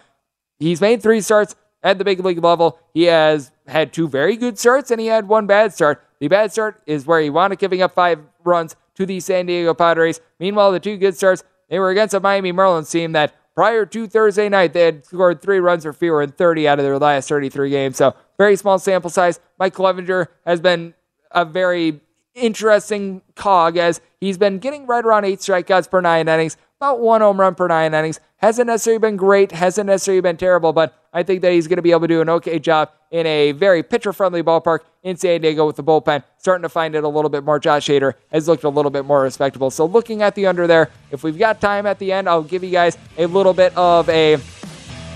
he's 0.58 0.80
made 0.80 1.02
three 1.02 1.20
starts 1.20 1.56
at 1.82 1.98
the 1.98 2.04
big 2.04 2.20
league 2.20 2.42
level. 2.42 2.78
He 2.92 3.04
has 3.04 3.50
had 3.66 3.92
two 3.92 4.08
very 4.08 4.36
good 4.36 4.58
starts 4.58 4.90
and 4.90 5.00
he 5.00 5.06
had 5.06 5.28
one 5.28 5.46
bad 5.46 5.72
start. 5.72 6.02
The 6.18 6.28
bad 6.28 6.52
start 6.52 6.82
is 6.86 7.06
where 7.06 7.20
he 7.20 7.30
wound 7.30 7.52
up 7.52 7.58
giving 7.58 7.82
up 7.82 7.94
five 7.94 8.20
runs 8.44 8.76
to 8.96 9.06
the 9.06 9.20
San 9.20 9.46
Diego 9.46 9.74
Padres. 9.74 10.20
Meanwhile, 10.38 10.72
the 10.72 10.80
two 10.80 10.96
good 10.96 11.16
starts, 11.16 11.44
they 11.68 11.78
were 11.78 11.90
against 11.90 12.14
a 12.14 12.20
Miami 12.20 12.52
Marlins 12.52 12.90
team 12.90 13.12
that 13.12 13.34
prior 13.56 13.86
to 13.86 14.06
Thursday 14.06 14.48
night, 14.48 14.72
they 14.74 14.82
had 14.82 15.04
scored 15.04 15.42
three 15.42 15.58
runs 15.58 15.84
or 15.84 15.92
fewer 15.92 16.22
in 16.22 16.30
30 16.30 16.68
out 16.68 16.78
of 16.78 16.84
their 16.84 16.98
last 16.98 17.28
33 17.28 17.70
games. 17.70 17.96
So 17.96 18.14
very 18.38 18.54
small 18.54 18.78
sample 18.78 19.10
size. 19.10 19.40
Mike 19.58 19.74
Clevinger 19.74 20.28
has 20.44 20.60
been 20.60 20.94
a 21.32 21.44
very 21.44 22.00
interesting 22.34 23.22
cog 23.34 23.78
as 23.78 24.00
he's 24.20 24.38
been 24.38 24.58
getting 24.58 24.86
right 24.86 25.04
around 25.04 25.24
eight 25.24 25.40
strikeouts 25.40 25.90
per 25.90 26.02
nine 26.02 26.28
innings, 26.28 26.56
about 26.78 27.00
one 27.00 27.22
home 27.22 27.40
run 27.40 27.54
per 27.54 27.66
nine 27.66 27.94
innings. 27.94 28.20
Hasn't 28.38 28.66
necessarily 28.66 28.98
been 28.98 29.16
great, 29.16 29.50
hasn't 29.50 29.86
necessarily 29.86 30.20
been 30.20 30.36
terrible, 30.36 30.74
but 30.74 30.94
I 31.12 31.22
think 31.22 31.40
that 31.40 31.52
he's 31.52 31.66
going 31.66 31.76
to 31.76 31.82
be 31.82 31.92
able 31.92 32.02
to 32.02 32.08
do 32.08 32.20
an 32.20 32.28
okay 32.28 32.58
job 32.58 32.90
in 33.10 33.26
a 33.26 33.52
very 33.52 33.82
pitcher 33.82 34.12
friendly 34.12 34.42
ballpark 34.42 34.80
in 35.02 35.16
San 35.16 35.40
Diego 35.40 35.66
with 35.66 35.76
the 35.76 35.82
bullpen. 35.82 36.22
Starting 36.36 36.62
to 36.62 36.68
find 36.68 36.94
it 36.94 37.02
a 37.02 37.08
little 37.08 37.30
bit 37.30 37.44
more. 37.44 37.58
Josh 37.58 37.88
Hader 37.88 38.12
has 38.30 38.46
looked 38.46 38.64
a 38.64 38.68
little 38.68 38.90
bit 38.90 39.06
more 39.06 39.22
respectable. 39.22 39.70
So 39.70 39.86
looking 39.86 40.20
at 40.20 40.34
the 40.34 40.46
under 40.46 40.66
there, 40.66 40.90
if 41.10 41.22
we've 41.22 41.38
got 41.38 41.62
time 41.62 41.86
at 41.86 41.98
the 41.98 42.12
end, 42.12 42.28
I'll 42.28 42.42
give 42.42 42.62
you 42.62 42.70
guys 42.70 42.98
a 43.16 43.24
little 43.24 43.54
bit 43.54 43.74
of 43.74 44.06
a 44.10 44.36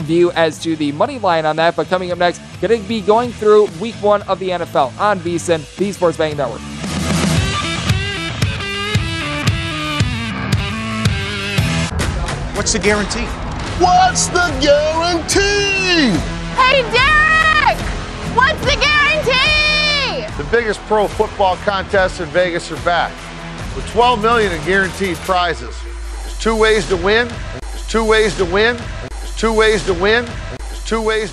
view 0.01 0.31
as 0.33 0.59
to 0.63 0.75
the 0.77 0.93
money 0.93 1.19
line 1.19 1.45
on 1.45 1.57
that. 1.57 1.77
But 1.77 1.89
coming 1.89 2.11
up 2.13 2.19
next, 2.19 2.41
going 2.63 2.81
to 2.81 2.89
be 2.89 3.03
going 3.03 3.33
through 3.33 3.67
week 3.81 3.97
one 3.97 4.23
of 4.23 4.39
the 4.39 4.49
NFL 4.49 4.99
on 4.99 5.21
VSIN, 5.21 5.77
the 5.77 5.93
Sports 5.93 6.17
Betting 6.17 6.39
Network. 6.39 6.80
What's 12.61 12.75
the 12.75 12.79
guarantee? 12.79 13.25
What's 13.83 14.27
the 14.27 14.47
guarantee? 14.61 16.11
Hey, 16.61 16.83
Derek! 16.93 17.79
What's 18.37 18.61
the 18.61 18.77
guarantee? 18.79 20.27
The 20.37 20.47
biggest 20.51 20.79
pro 20.81 21.09
football 21.09 21.57
contests 21.57 22.21
in 22.21 22.29
Vegas 22.29 22.71
are 22.71 22.85
back 22.85 23.13
with 23.75 23.89
12 23.93 24.21
million 24.21 24.53
in 24.53 24.63
guaranteed 24.67 25.17
prizes. 25.17 25.75
There's 26.23 26.39
two 26.39 26.55
ways 26.55 26.87
to 26.91 26.99
win. 26.99 27.29
There's 27.63 27.89
two 27.89 28.05
ways 28.05 28.37
to 28.37 28.45
win. 28.45 28.77
There's 28.77 29.37
two 29.37 29.55
ways 29.55 29.83
to 29.87 29.95
win. 29.95 30.27
There's 30.27 30.85
two 30.85 31.01
ways. 31.01 31.33